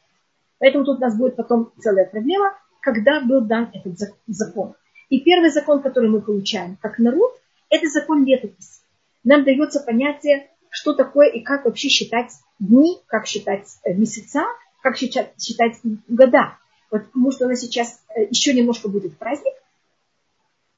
Поэтому 0.59 0.85
тут 0.85 0.99
у 0.99 1.01
нас 1.01 1.17
будет 1.17 1.37
потом 1.37 1.73
целая 1.79 2.07
проблема, 2.07 2.55
когда 2.81 3.21
был 3.21 3.41
дан 3.43 3.71
этот 3.73 3.99
закон. 4.27 4.75
И 5.09 5.21
первый 5.21 5.51
закон, 5.51 5.83
который 5.83 6.09
мы 6.09 6.21
получаем 6.21 6.77
как 6.81 6.99
народ, 6.99 7.41
это 7.69 7.89
закон 7.89 8.25
летописи. 8.25 8.81
Нам 9.25 9.45
дается 9.45 9.81
понятие, 9.81 10.49
что 10.71 10.95
такое 10.95 11.29
и 11.29 11.41
как 11.41 11.65
вообще 11.65 11.89
считать 11.89 12.33
дни, 12.59 12.99
как 13.07 13.27
считать 13.27 13.67
э, 13.85 13.93
месяца, 13.95 14.45
как 14.83 14.97
считать, 14.97 15.33
считать 15.41 15.79
года. 16.09 16.59
Потому 16.91 17.33
что 17.33 17.47
у 17.47 17.49
нас 17.49 17.61
сейчас 17.61 18.01
э, 18.15 18.27
еще 18.31 18.55
немножко 18.55 18.89
будет 18.89 19.17
праздник, 19.19 19.55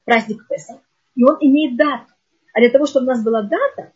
праздник 0.05 0.47
Песа, 0.47 0.79
и 1.15 1.23
он 1.23 1.37
имеет 1.41 1.77
дату. 1.77 2.11
А 2.53 2.59
для 2.59 2.69
того, 2.69 2.85
чтобы 2.85 3.05
у 3.05 3.09
нас 3.09 3.23
была 3.23 3.41
дата, 3.41 3.93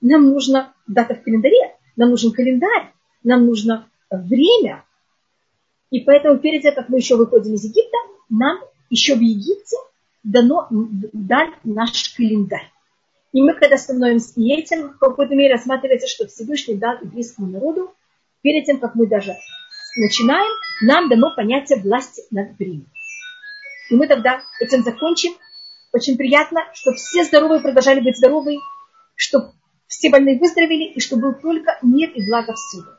нам 0.00 0.30
нужна 0.30 0.74
дата 0.86 1.14
в 1.14 1.22
календаре, 1.22 1.76
нам 1.96 2.10
нужен 2.10 2.32
календарь, 2.32 2.92
нам 3.24 3.46
нужно 3.46 3.88
время. 4.10 4.84
И 5.90 6.00
поэтому 6.00 6.38
перед 6.38 6.62
тем, 6.62 6.74
как 6.74 6.88
мы 6.88 6.98
еще 6.98 7.16
выходим 7.16 7.54
из 7.54 7.64
Египта, 7.64 7.96
нам 8.28 8.60
еще 8.90 9.16
в 9.16 9.20
Египте 9.20 9.76
дано, 10.22 10.68
дан 10.70 11.54
наш 11.64 12.14
календарь. 12.14 12.70
И 13.32 13.42
мы, 13.42 13.54
когда 13.54 13.76
становимся 13.76 14.32
этим, 14.36 14.90
в 14.90 14.98
какой-то 14.98 15.34
мере 15.34 15.54
рассматривается, 15.54 16.08
что 16.08 16.26
Всевышний 16.26 16.76
дал 16.76 16.98
еврейскому 17.02 17.48
народу, 17.48 17.94
перед 18.42 18.64
тем, 18.64 18.78
как 18.78 18.94
мы 18.94 19.06
даже 19.06 19.34
начинаем, 19.96 20.50
нам 20.82 21.08
дано 21.08 21.34
понятие 21.34 21.80
власти 21.80 22.22
над 22.30 22.56
временем. 22.58 22.86
И 23.90 23.94
мы 23.94 24.06
тогда 24.06 24.42
этим 24.60 24.82
закончим. 24.82 25.32
Очень 25.92 26.16
приятно, 26.16 26.60
что 26.74 26.92
все 26.92 27.24
здоровые 27.24 27.60
продолжали 27.60 28.00
быть 28.00 28.16
здоровы, 28.16 28.58
что 29.14 29.52
все 29.86 30.10
больные 30.10 30.38
выздоровели, 30.38 30.84
и 30.84 31.00
что 31.00 31.16
был 31.16 31.34
только 31.34 31.78
мир 31.82 32.10
и 32.10 32.26
благо 32.26 32.54
всюду. 32.54 32.97